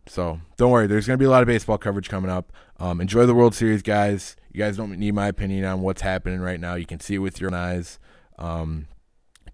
So 0.07 0.39
don't 0.55 0.71
worry. 0.71 0.87
There's 0.87 1.07
going 1.07 1.17
to 1.17 1.21
be 1.21 1.27
a 1.27 1.29
lot 1.29 1.41
of 1.41 1.47
baseball 1.47 1.77
coverage 1.77 2.07
coming 2.07 2.31
up. 2.31 2.53
Um, 2.79 3.01
enjoy 3.01 3.25
the 3.25 3.35
World 3.35 3.53
Series, 3.53 3.81
guys. 3.81 4.37
You 4.53 4.59
guys 4.59 4.77
don't 4.77 4.97
need 4.97 5.13
my 5.13 5.27
opinion 5.27 5.65
on 5.65 5.81
what's 5.81 6.01
happening 6.01 6.39
right 6.39 6.59
now. 6.59 6.75
You 6.75 6.85
can 6.85 7.01
see 7.01 7.15
it 7.15 7.19
with 7.19 7.41
your 7.41 7.49
own 7.49 7.53
eyes. 7.53 7.99
Um, 8.39 8.87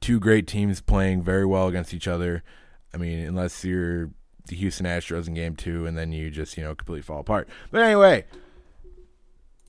two 0.02 0.20
great 0.20 0.46
teams 0.46 0.82
playing 0.82 1.24
very 1.24 1.48
well 1.48 1.68
against 1.68 1.96
each 1.96 2.08
other. 2.08 2.44
I 2.94 2.98
mean, 2.98 3.20
unless 3.20 3.66
you're 3.66 4.12
the 4.48 4.56
Houston 4.56 4.86
Astros 4.86 5.28
in 5.28 5.34
game 5.34 5.56
two, 5.56 5.86
and 5.86 5.98
then 5.98 6.12
you 6.12 6.30
just, 6.30 6.58
you 6.58 6.64
know, 6.64 6.76
completely 6.76 7.02
fall 7.02 7.20
apart. 7.20 7.48
But 7.72 7.82
anyway, 7.82 8.26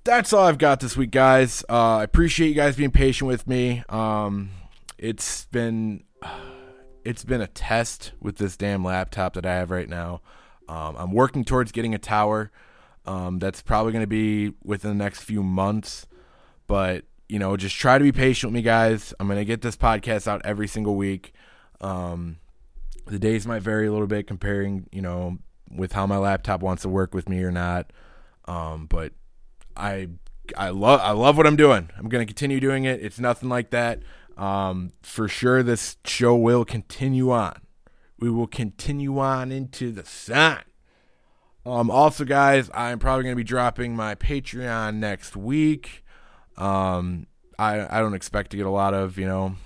that's 0.05 0.33
all 0.33 0.45
I've 0.45 0.59
got 0.59 0.81
this 0.81 0.97
week, 0.97 1.11
guys. 1.11 1.65
Uh, 1.69 1.97
I 1.97 2.05
appreciate 2.05 2.49
you 2.49 2.55
guys 2.55 2.77
being 2.77 2.91
patient 2.91 3.29
with 3.29 3.47
me. 3.47 3.85
Um, 3.89 4.51
it's 4.97 5.47
been 5.47 6.05
it's 7.05 7.25
been 7.25 7.41
a 7.41 7.47
test 7.47 8.13
with 8.21 8.37
this 8.37 8.57
damn 8.57 8.85
laptop 8.85 9.35
that 9.35 9.47
I 9.47 9.55
have 9.55 9.71
right 9.71 9.89
now. 9.89 10.21
Um, 10.69 10.97
I'm 10.97 11.13
working 11.13 11.45
towards 11.45 11.73
getting 11.73 11.95
a 11.95 11.99
tower. 11.99 12.51
Um, 13.07 13.39
that's 13.39 13.63
probably 13.63 13.93
going 13.93 14.03
to 14.03 14.07
be 14.07 14.53
within 14.63 14.91
the 14.91 15.03
next 15.03 15.23
few 15.23 15.43
months. 15.43 16.07
But 16.67 17.05
you 17.29 17.39
know, 17.39 17.57
just 17.57 17.77
try 17.77 17.99
to 17.99 18.05
be 18.05 18.13
patient 18.13 18.51
with 18.51 18.55
me, 18.57 18.63
guys. 18.63 19.15
I'm 19.19 19.27
going 19.27 19.39
to 19.39 19.45
get 19.45 19.61
this 19.61 19.77
podcast 19.77 20.27
out 20.27 20.43
every 20.45 20.69
single 20.69 20.97
week. 20.97 21.33
Um, 21.81 22.39
the 23.09 23.19
days 23.19 23.47
might 23.47 23.63
vary 23.63 23.87
a 23.87 23.93
little 23.93 24.07
bit 24.07 24.27
comparing, 24.27 24.87
you 24.93 25.03
know, 25.03 25.39
with 25.71 25.93
how 25.93 26.07
my 26.07 26.17
laptop 26.17 26.63
wants 26.63 26.83
to 26.83 26.89
work 26.89 27.15
with 27.15 27.29
me 27.29 27.43
or 27.43 27.51
not. 27.51 27.93
Um, 28.47 28.87
but 28.87 29.13
I 29.77 30.09
I 30.57 30.71
love 30.71 31.01
I 31.03 31.13
love 31.13 31.37
what 31.37 31.47
I'm 31.47 31.57
doing. 31.57 31.91
I'm 31.97 32.09
gonna 32.09 32.27
continue 32.27 32.61
doing 32.61 32.85
it. 32.85 33.01
It's 33.03 33.19
nothing 33.19 33.49
like 33.49 33.71
that. 33.71 34.03
Um, 34.37 34.93
for 35.03 35.29
sure, 35.29 35.63
this 35.63 35.97
show 36.05 36.37
will 36.37 36.65
continue 36.65 37.31
on. 37.31 37.61
We 38.19 38.31
will 38.31 38.47
continue 38.47 39.19
on 39.19 39.53
into 39.53 39.93
the 39.93 40.05
sun. 40.05 40.61
Um, 41.67 41.91
also, 41.91 42.25
guys, 42.25 42.71
I'm 42.73 42.99
probably 42.99 43.25
gonna 43.25 43.37
be 43.37 43.45
dropping 43.45 43.95
my 43.95 44.15
Patreon 44.15 44.97
next 44.97 45.37
week. 45.37 46.05
Um, 46.57 47.27
I 47.59 47.99
I 47.99 48.01
don't 48.01 48.15
expect 48.15 48.51
to 48.53 48.57
get 48.57 48.67
a 48.67 48.71
lot 48.71 48.95
of 48.95 49.19
you 49.19 49.27
know 49.27 49.57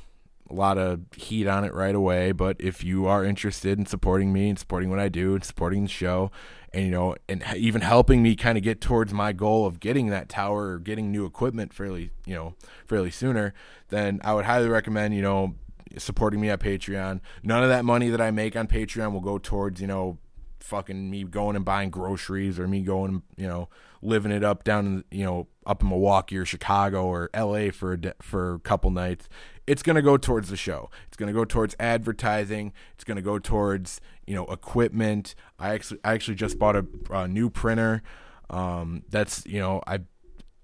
a 0.52 0.54
lot 0.54 0.78
of 0.78 1.00
heat 1.16 1.46
on 1.46 1.64
it 1.64 1.74
right 1.74 1.94
away. 1.94 2.32
But 2.32 2.56
if 2.60 2.84
you 2.84 3.06
are 3.06 3.24
interested 3.24 3.78
in 3.78 3.86
supporting 3.86 4.32
me 4.32 4.50
and 4.50 4.58
supporting 4.58 4.90
what 4.90 4.98
I 4.98 5.08
do 5.08 5.34
and 5.34 5.44
supporting 5.44 5.84
the 5.84 5.88
show, 5.88 6.30
and 6.72 6.84
you 6.84 6.90
know, 6.90 7.16
and 7.28 7.42
even 7.56 7.80
helping 7.80 8.22
me 8.22 8.36
kind 8.36 8.56
of 8.56 8.64
get 8.64 8.80
towards 8.80 9.12
my 9.12 9.32
goal 9.32 9.66
of 9.66 9.80
getting 9.80 10.08
that 10.08 10.28
tower 10.28 10.72
or 10.72 10.78
getting 10.78 11.10
new 11.10 11.26
equipment 11.26 11.72
fairly, 11.72 12.10
you 12.26 12.34
know, 12.34 12.54
fairly 12.86 13.10
sooner, 13.10 13.54
then 13.88 14.20
I 14.24 14.34
would 14.34 14.44
highly 14.44 14.68
recommend, 14.68 15.14
you 15.14 15.22
know, 15.22 15.54
supporting 15.98 16.40
me 16.40 16.48
at 16.50 16.60
Patreon. 16.60 17.20
None 17.42 17.62
of 17.62 17.68
that 17.68 17.84
money 17.84 18.08
that 18.08 18.20
I 18.20 18.30
make 18.30 18.56
on 18.56 18.66
Patreon 18.68 19.12
will 19.12 19.20
go 19.20 19.38
towards, 19.38 19.80
you 19.80 19.86
know, 19.86 20.18
fucking 20.60 21.10
me 21.10 21.24
going 21.24 21.56
and 21.56 21.64
buying 21.64 21.90
groceries 21.90 22.58
or 22.58 22.66
me 22.68 22.82
going, 22.82 23.22
you 23.36 23.48
know, 23.48 23.68
living 24.02 24.32
it 24.32 24.44
up 24.44 24.64
down 24.64 24.86
in, 24.86 25.18
you 25.18 25.24
know, 25.24 25.48
up 25.64 25.82
in 25.82 25.88
Milwaukee 25.88 26.36
or 26.36 26.44
Chicago 26.44 27.06
or 27.06 27.30
LA 27.34 27.70
for 27.70 27.92
a 27.92 28.00
de- 28.00 28.14
for 28.20 28.54
a 28.54 28.58
couple 28.60 28.90
nights 28.90 29.28
it's 29.66 29.82
going 29.82 29.96
to 29.96 30.02
go 30.02 30.16
towards 30.16 30.48
the 30.48 30.56
show. 30.56 30.90
It's 31.08 31.16
going 31.16 31.28
to 31.28 31.32
go 31.32 31.44
towards 31.44 31.76
advertising. 31.78 32.72
It's 32.94 33.04
going 33.04 33.16
to 33.16 33.22
go 33.22 33.38
towards 33.38 34.00
you 34.26 34.34
know 34.34 34.46
equipment. 34.46 35.34
I 35.58 35.70
actually 35.70 36.00
I 36.04 36.12
actually 36.12 36.34
just 36.36 36.58
bought 36.58 36.76
a, 36.76 36.86
a 37.10 37.28
new 37.28 37.50
printer. 37.50 38.02
Um, 38.50 39.04
that's 39.08 39.46
you 39.46 39.60
know 39.60 39.82
I 39.86 40.00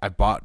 I 0.03 0.09
bought 0.09 0.45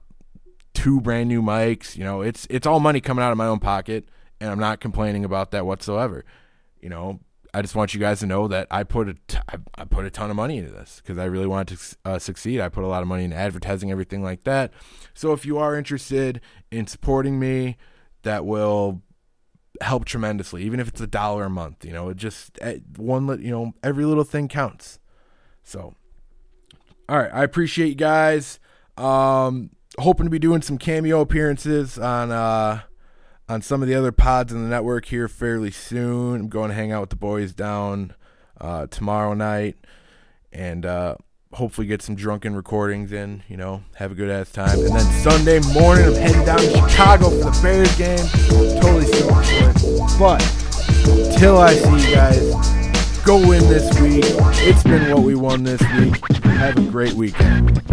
two 0.73 1.01
brand 1.01 1.29
new 1.29 1.41
mics. 1.41 1.97
You 1.97 2.03
know 2.03 2.21
it's 2.21 2.45
it's 2.49 2.67
all 2.67 2.79
money 2.79 3.01
coming 3.01 3.23
out 3.23 3.31
of 3.31 3.37
my 3.37 3.47
own 3.47 3.59
pocket, 3.59 4.07
and 4.39 4.49
I'm 4.49 4.59
not 4.59 4.79
complaining 4.79 5.25
about 5.25 5.51
that 5.51 5.65
whatsoever. 5.65 6.23
You 6.79 6.89
know 6.89 7.19
I 7.53 7.61
just 7.61 7.75
want 7.75 7.93
you 7.93 7.99
guys 7.99 8.19
to 8.21 8.25
know 8.25 8.47
that 8.47 8.67
I 8.71 8.83
put 8.83 9.09
a 9.09 9.13
t- 9.27 9.37
I 9.77 9.85
put 9.85 10.05
a 10.05 10.09
ton 10.09 10.29
of 10.31 10.35
money 10.35 10.57
into 10.57 10.71
this 10.71 11.01
because 11.03 11.19
I 11.19 11.25
really 11.25 11.45
wanted 11.45 11.77
to 11.77 11.97
uh, 12.05 12.19
succeed. 12.19 12.59
I 12.59 12.69
put 12.69 12.83
a 12.83 12.87
lot 12.87 13.03
of 13.03 13.07
money 13.07 13.23
in 13.23 13.33
advertising, 13.33 13.91
everything 13.91 14.23
like 14.23 14.43
that. 14.45 14.73
So 15.13 15.33
if 15.33 15.45
you 15.45 15.59
are 15.59 15.75
interested 15.75 16.41
in 16.71 16.87
supporting 16.87 17.39
me, 17.39 17.77
that 18.23 18.45
will 18.45 19.03
help 19.81 20.05
tremendously, 20.05 20.63
even 20.63 20.79
if 20.79 20.87
it's 20.87 21.01
a 21.01 21.07
dollar 21.07 21.45
a 21.45 21.49
month. 21.49 21.85
You 21.85 21.93
know, 21.93 22.09
it 22.09 22.17
just 22.17 22.57
eh, 22.61 22.79
one, 22.97 23.27
you 23.41 23.51
know, 23.51 23.73
every 23.83 24.05
little 24.05 24.23
thing 24.23 24.47
counts. 24.47 24.99
So, 25.63 25.93
all 27.07 27.17
right, 27.17 27.31
I 27.31 27.43
appreciate 27.43 27.89
you 27.89 27.95
guys. 27.95 28.59
Um, 28.97 29.69
hoping 29.99 30.25
to 30.25 30.29
be 30.29 30.39
doing 30.39 30.61
some 30.63 30.77
cameo 30.79 31.21
appearances 31.21 31.99
on 31.99 32.31
uh 32.31 32.81
on 33.53 33.61
some 33.61 33.83
of 33.83 33.87
the 33.87 33.93
other 33.93 34.11
pods 34.11 34.51
in 34.51 34.63
the 34.63 34.67
network 34.67 35.05
here 35.05 35.27
fairly 35.27 35.69
soon. 35.69 36.41
I'm 36.41 36.49
going 36.49 36.69
to 36.69 36.75
hang 36.75 36.91
out 36.91 37.01
with 37.01 37.11
the 37.11 37.15
boys 37.15 37.53
down 37.53 38.15
uh, 38.59 38.87
tomorrow 38.87 39.35
night, 39.35 39.77
and 40.51 40.83
uh, 40.87 41.15
hopefully 41.53 41.85
get 41.85 42.01
some 42.01 42.15
drunken 42.15 42.55
recordings 42.55 43.11
in, 43.11 43.43
you 43.47 43.55
know, 43.55 43.83
have 43.97 44.11
a 44.11 44.15
good 44.15 44.31
ass 44.31 44.51
time. 44.51 44.79
And 44.79 44.89
then 44.89 45.05
Sunday 45.21 45.59
morning, 45.71 46.07
I'm 46.07 46.15
heading 46.15 46.45
down 46.45 46.57
to 46.57 46.71
Chicago 46.71 47.29
for 47.29 47.51
the 47.51 47.59
Bears 47.61 47.95
game. 47.95 48.81
Totally 48.81 49.05
stoked 49.05 49.45
for 49.45 49.69
it. 49.69 50.17
But 50.17 51.37
till 51.37 51.59
I 51.59 51.75
see 51.75 52.09
you 52.09 52.15
guys, 52.15 53.21
go 53.23 53.37
win 53.37 53.61
this 53.69 53.87
week. 54.01 54.25
It's 54.65 54.81
been 54.81 55.11
what 55.13 55.23
we 55.23 55.35
won 55.35 55.63
this 55.63 55.81
week. 55.99 56.27
Have 56.43 56.77
a 56.77 56.89
great 56.89 57.13
weekend. 57.13 57.83